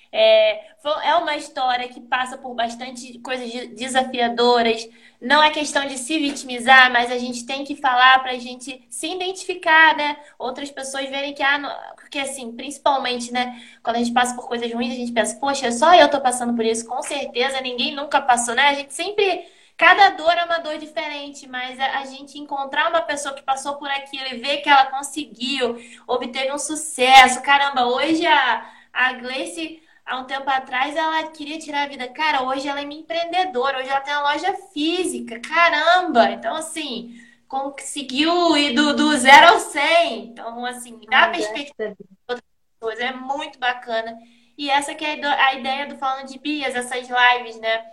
É, 0.09 0.69
é 1.03 1.15
uma 1.15 1.35
história 1.35 1.89
que 1.89 1.99
passa 1.99 2.37
por 2.37 2.55
bastante 2.55 3.19
coisas 3.19 3.51
desafiadoras. 3.75 4.87
Não 5.19 5.43
é 5.43 5.49
questão 5.49 5.85
de 5.85 5.97
se 5.97 6.17
vitimizar, 6.17 6.89
mas 6.89 7.11
a 7.11 7.17
gente 7.17 7.45
tem 7.45 7.65
que 7.65 7.75
falar 7.75 8.19
para 8.19 8.31
a 8.31 8.39
gente 8.39 8.81
se 8.89 9.07
identificar, 9.11 9.97
né? 9.97 10.15
Outras 10.39 10.71
pessoas 10.71 11.09
verem 11.09 11.33
que, 11.33 11.43
ah, 11.43 11.57
não... 11.57 11.69
porque 11.97 12.19
assim, 12.19 12.53
principalmente, 12.53 13.33
né? 13.33 13.61
Quando 13.83 13.97
a 13.97 13.99
gente 13.99 14.13
passa 14.13 14.33
por 14.33 14.47
coisas 14.47 14.71
ruins, 14.71 14.93
a 14.93 14.95
gente 14.95 15.11
pensa, 15.11 15.37
poxa, 15.41 15.69
só 15.73 15.93
eu 15.93 16.09
tô 16.09 16.21
passando 16.21 16.55
por 16.55 16.63
isso. 16.63 16.87
Com 16.87 17.01
certeza, 17.03 17.59
ninguém 17.59 17.93
nunca 17.93 18.21
passou, 18.21 18.55
né? 18.55 18.69
A 18.69 18.73
gente 18.75 18.93
sempre. 18.93 19.53
Cada 19.78 20.11
dor 20.11 20.32
é 20.32 20.45
uma 20.45 20.59
dor 20.59 20.78
diferente, 20.78 21.47
mas 21.47 21.78
a 21.80 22.05
gente 22.05 22.39
encontrar 22.39 22.89
uma 22.89 23.01
pessoa 23.01 23.34
que 23.34 23.43
passou 23.43 23.76
por 23.76 23.89
aquilo 23.89 24.28
e 24.28 24.38
ver 24.38 24.57
que 24.57 24.69
ela 24.69 24.86
conseguiu, 24.86 25.78
obteve 26.07 26.51
um 26.53 26.57
sucesso. 26.57 27.41
Caramba, 27.41 27.86
hoje 27.86 28.26
a, 28.26 28.65
a 28.93 29.13
Gleice 29.13 29.84
há 30.05 30.17
um 30.17 30.26
tempo 30.26 30.49
atrás 30.49 30.95
ela 30.95 31.23
queria 31.32 31.59
tirar 31.59 31.84
a 31.84 31.88
vida. 31.88 32.07
Cara, 32.07 32.43
hoje 32.43 32.67
ela 32.67 32.80
é 32.80 32.86
minha 32.86 33.01
empreendedora, 33.01 33.80
hoje 33.80 33.89
ela 33.89 34.01
tem 34.01 34.13
uma 34.13 34.32
loja 34.32 34.53
física. 34.73 35.39
Caramba! 35.41 36.32
Então, 36.32 36.55
assim, 36.55 37.19
conseguiu 37.47 38.55
ir 38.55 38.73
do, 38.73 38.95
do 38.95 39.17
zero 39.17 39.53
ao 39.53 39.59
100. 39.59 40.26
Então, 40.26 40.65
assim, 40.65 40.99
dá 41.09 41.28
perspectiva 41.30 41.89
de 41.89 42.05
outras 42.28 42.45
pessoas. 42.80 42.99
É 42.99 43.11
muito 43.11 43.59
bacana. 43.59 44.17
E 44.57 44.69
essa 44.69 44.95
que 44.95 45.03
é 45.03 45.21
a 45.26 45.53
ideia 45.55 45.86
do 45.86 45.97
Falando 45.97 46.28
de 46.28 46.39
Bias, 46.39 46.76
essas 46.76 47.09
lives, 47.09 47.59
né? 47.59 47.86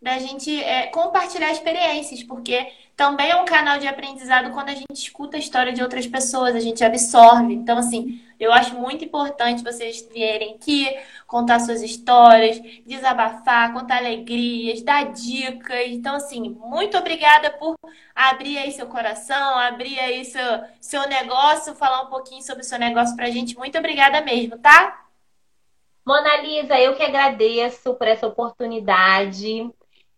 Da 0.00 0.18
gente 0.18 0.62
é, 0.62 0.86
compartilhar 0.86 1.50
experiências, 1.50 2.22
porque 2.22 2.72
também 2.96 3.30
é 3.30 3.36
um 3.36 3.44
canal 3.44 3.78
de 3.78 3.86
aprendizado 3.86 4.52
quando 4.52 4.70
a 4.70 4.74
gente 4.74 4.92
escuta 4.92 5.36
a 5.36 5.40
história 5.40 5.72
de 5.72 5.82
outras 5.82 6.06
pessoas, 6.06 6.54
a 6.54 6.60
gente 6.60 6.84
absorve. 6.84 7.52
Então, 7.54 7.78
assim, 7.78 8.20
eu 8.38 8.52
acho 8.52 8.74
muito 8.74 9.04
importante 9.04 9.62
vocês 9.62 10.08
vierem 10.12 10.54
aqui, 10.54 10.88
contar 11.26 11.60
suas 11.60 11.82
histórias, 11.82 12.60
desabafar, 12.86 13.72
contar 13.72 13.98
alegrias, 13.98 14.82
dar 14.82 15.12
dicas. 15.12 15.86
Então, 15.88 16.14
assim, 16.14 16.50
muito 16.60 16.96
obrigada 16.96 17.50
por 17.50 17.76
abrir 18.14 18.58
aí 18.58 18.72
seu 18.72 18.86
coração, 18.86 19.58
abrir 19.58 19.98
aí 19.98 20.24
seu, 20.24 20.64
seu 20.80 21.08
negócio, 21.08 21.74
falar 21.74 22.02
um 22.02 22.10
pouquinho 22.10 22.42
sobre 22.42 22.62
o 22.62 22.66
seu 22.66 22.78
negócio 22.78 23.16
pra 23.16 23.30
gente. 23.30 23.56
Muito 23.56 23.78
obrigada 23.78 24.20
mesmo, 24.20 24.58
tá? 24.58 25.04
Mona 26.04 26.36
Lisa, 26.38 26.78
eu 26.80 26.96
que 26.96 27.02
agradeço 27.02 27.94
por 27.94 28.08
essa 28.08 28.26
oportunidade. 28.26 29.70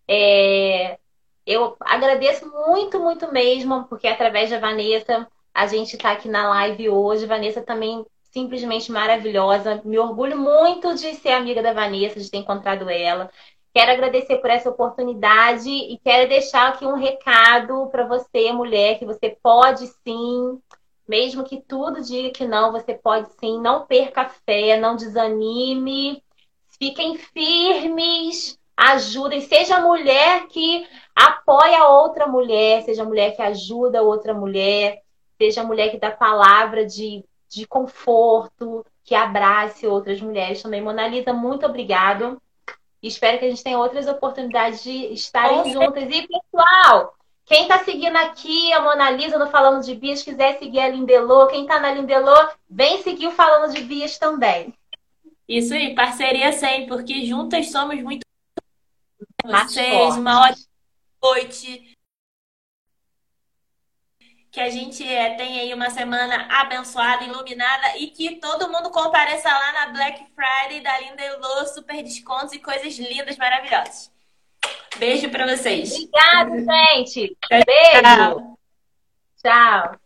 É, 0.07 0.97
eu 1.45 1.75
agradeço 1.79 2.49
muito, 2.49 2.99
muito 2.99 3.31
mesmo, 3.31 3.85
porque 3.85 4.07
através 4.07 4.49
da 4.49 4.59
Vanessa 4.59 5.27
a 5.53 5.67
gente 5.67 5.95
está 5.95 6.11
aqui 6.11 6.29
na 6.29 6.49
live 6.49 6.89
hoje. 6.89 7.25
Vanessa 7.25 7.61
também 7.61 8.05
simplesmente 8.31 8.91
maravilhosa. 8.91 9.81
Me 9.83 9.97
orgulho 9.99 10.37
muito 10.37 10.93
de 10.95 11.13
ser 11.15 11.31
amiga 11.31 11.61
da 11.61 11.73
Vanessa, 11.73 12.19
de 12.19 12.29
ter 12.29 12.37
encontrado 12.37 12.89
ela. 12.89 13.29
Quero 13.73 13.91
agradecer 13.91 14.37
por 14.37 14.49
essa 14.49 14.69
oportunidade 14.69 15.69
e 15.69 15.97
quero 16.03 16.27
deixar 16.27 16.69
aqui 16.69 16.85
um 16.85 16.95
recado 16.95 17.87
para 17.89 18.05
você, 18.05 18.51
mulher, 18.51 18.99
que 18.99 19.05
você 19.05 19.37
pode 19.41 19.87
sim, 19.87 20.59
mesmo 21.07 21.43
que 21.43 21.61
tudo 21.61 22.01
diga 22.01 22.31
que 22.31 22.45
não, 22.45 22.71
você 22.71 22.93
pode 22.93 23.29
sim. 23.39 23.59
Não 23.61 23.85
perca 23.85 24.21
a 24.23 24.29
fé, 24.29 24.77
não 24.77 24.95
desanime. 24.95 26.21
Fiquem 26.77 27.17
firmes, 27.17 28.57
ajudem. 28.75 29.41
Seja 29.41 29.77
a 29.77 29.81
mulher 29.81 30.47
que 30.47 30.87
apoia 31.15 31.85
outra 31.85 32.27
mulher, 32.27 32.83
seja 32.83 33.03
a 33.03 33.05
mulher 33.05 33.35
que 33.35 33.41
ajuda 33.41 34.01
outra 34.01 34.33
mulher, 34.33 35.01
seja 35.37 35.61
a 35.61 35.65
mulher 35.65 35.89
que 35.89 35.97
dá 35.97 36.11
palavra 36.11 36.85
de, 36.85 37.23
de 37.49 37.65
conforto, 37.67 38.85
que 39.03 39.15
abrace 39.15 39.87
outras 39.87 40.21
mulheres 40.21 40.61
também. 40.61 40.81
Mona 40.81 41.07
Lisa, 41.07 41.33
muito 41.33 41.65
obrigado. 41.65 42.41
Espero 43.01 43.39
que 43.39 43.45
a 43.45 43.49
gente 43.49 43.63
tenha 43.63 43.79
outras 43.79 44.07
oportunidades 44.07 44.83
de 44.83 45.13
estarem 45.13 45.71
juntas. 45.73 46.03
E, 46.03 46.27
pessoal, 46.27 47.15
quem 47.45 47.63
está 47.63 47.79
seguindo 47.79 48.15
aqui 48.15 48.71
a 48.71 48.81
Mona 48.81 49.09
Lisa 49.09 49.37
no 49.39 49.47
Falando 49.47 49.83
de 49.83 49.95
Bias, 49.95 50.23
quiser 50.23 50.59
seguir 50.59 50.79
a 50.79 50.87
Lindelô, 50.87 51.47
quem 51.47 51.63
está 51.63 51.79
na 51.79 51.91
Lindelô, 51.91 52.35
vem 52.69 53.01
seguir 53.01 53.27
o 53.27 53.31
Falando 53.31 53.73
de 53.73 53.81
Bias 53.81 54.17
também. 54.17 54.73
Isso 55.47 55.73
aí, 55.73 55.95
parceria 55.95 56.53
sempre, 56.53 56.87
porque 56.87 57.25
juntas 57.25 57.71
somos 57.71 58.01
muito 58.01 58.21
vocês, 59.43 60.15
uma 60.15 60.45
ótima 60.47 60.65
noite. 61.23 61.97
Que 64.51 64.59
a 64.59 64.69
gente 64.69 65.07
é, 65.07 65.35
tenha 65.35 65.61
aí 65.61 65.73
uma 65.73 65.89
semana 65.89 66.47
abençoada, 66.49 67.23
iluminada 67.23 67.97
e 67.97 68.07
que 68.07 68.35
todo 68.35 68.69
mundo 68.69 68.91
compareça 68.91 69.47
lá 69.47 69.71
na 69.71 69.93
Black 69.93 70.25
Friday 70.35 70.81
da 70.81 70.99
Linda 70.99 71.23
Elô, 71.23 71.65
super 71.67 72.03
descontos 72.03 72.53
e 72.53 72.59
coisas 72.59 72.97
lindas, 72.97 73.37
maravilhosas. 73.37 74.11
Beijo 74.97 75.29
para 75.29 75.47
vocês. 75.47 75.93
Obrigada, 75.93 76.51
gente. 76.59 77.37
Beijo. 77.49 78.57
Tchau. 79.41 80.00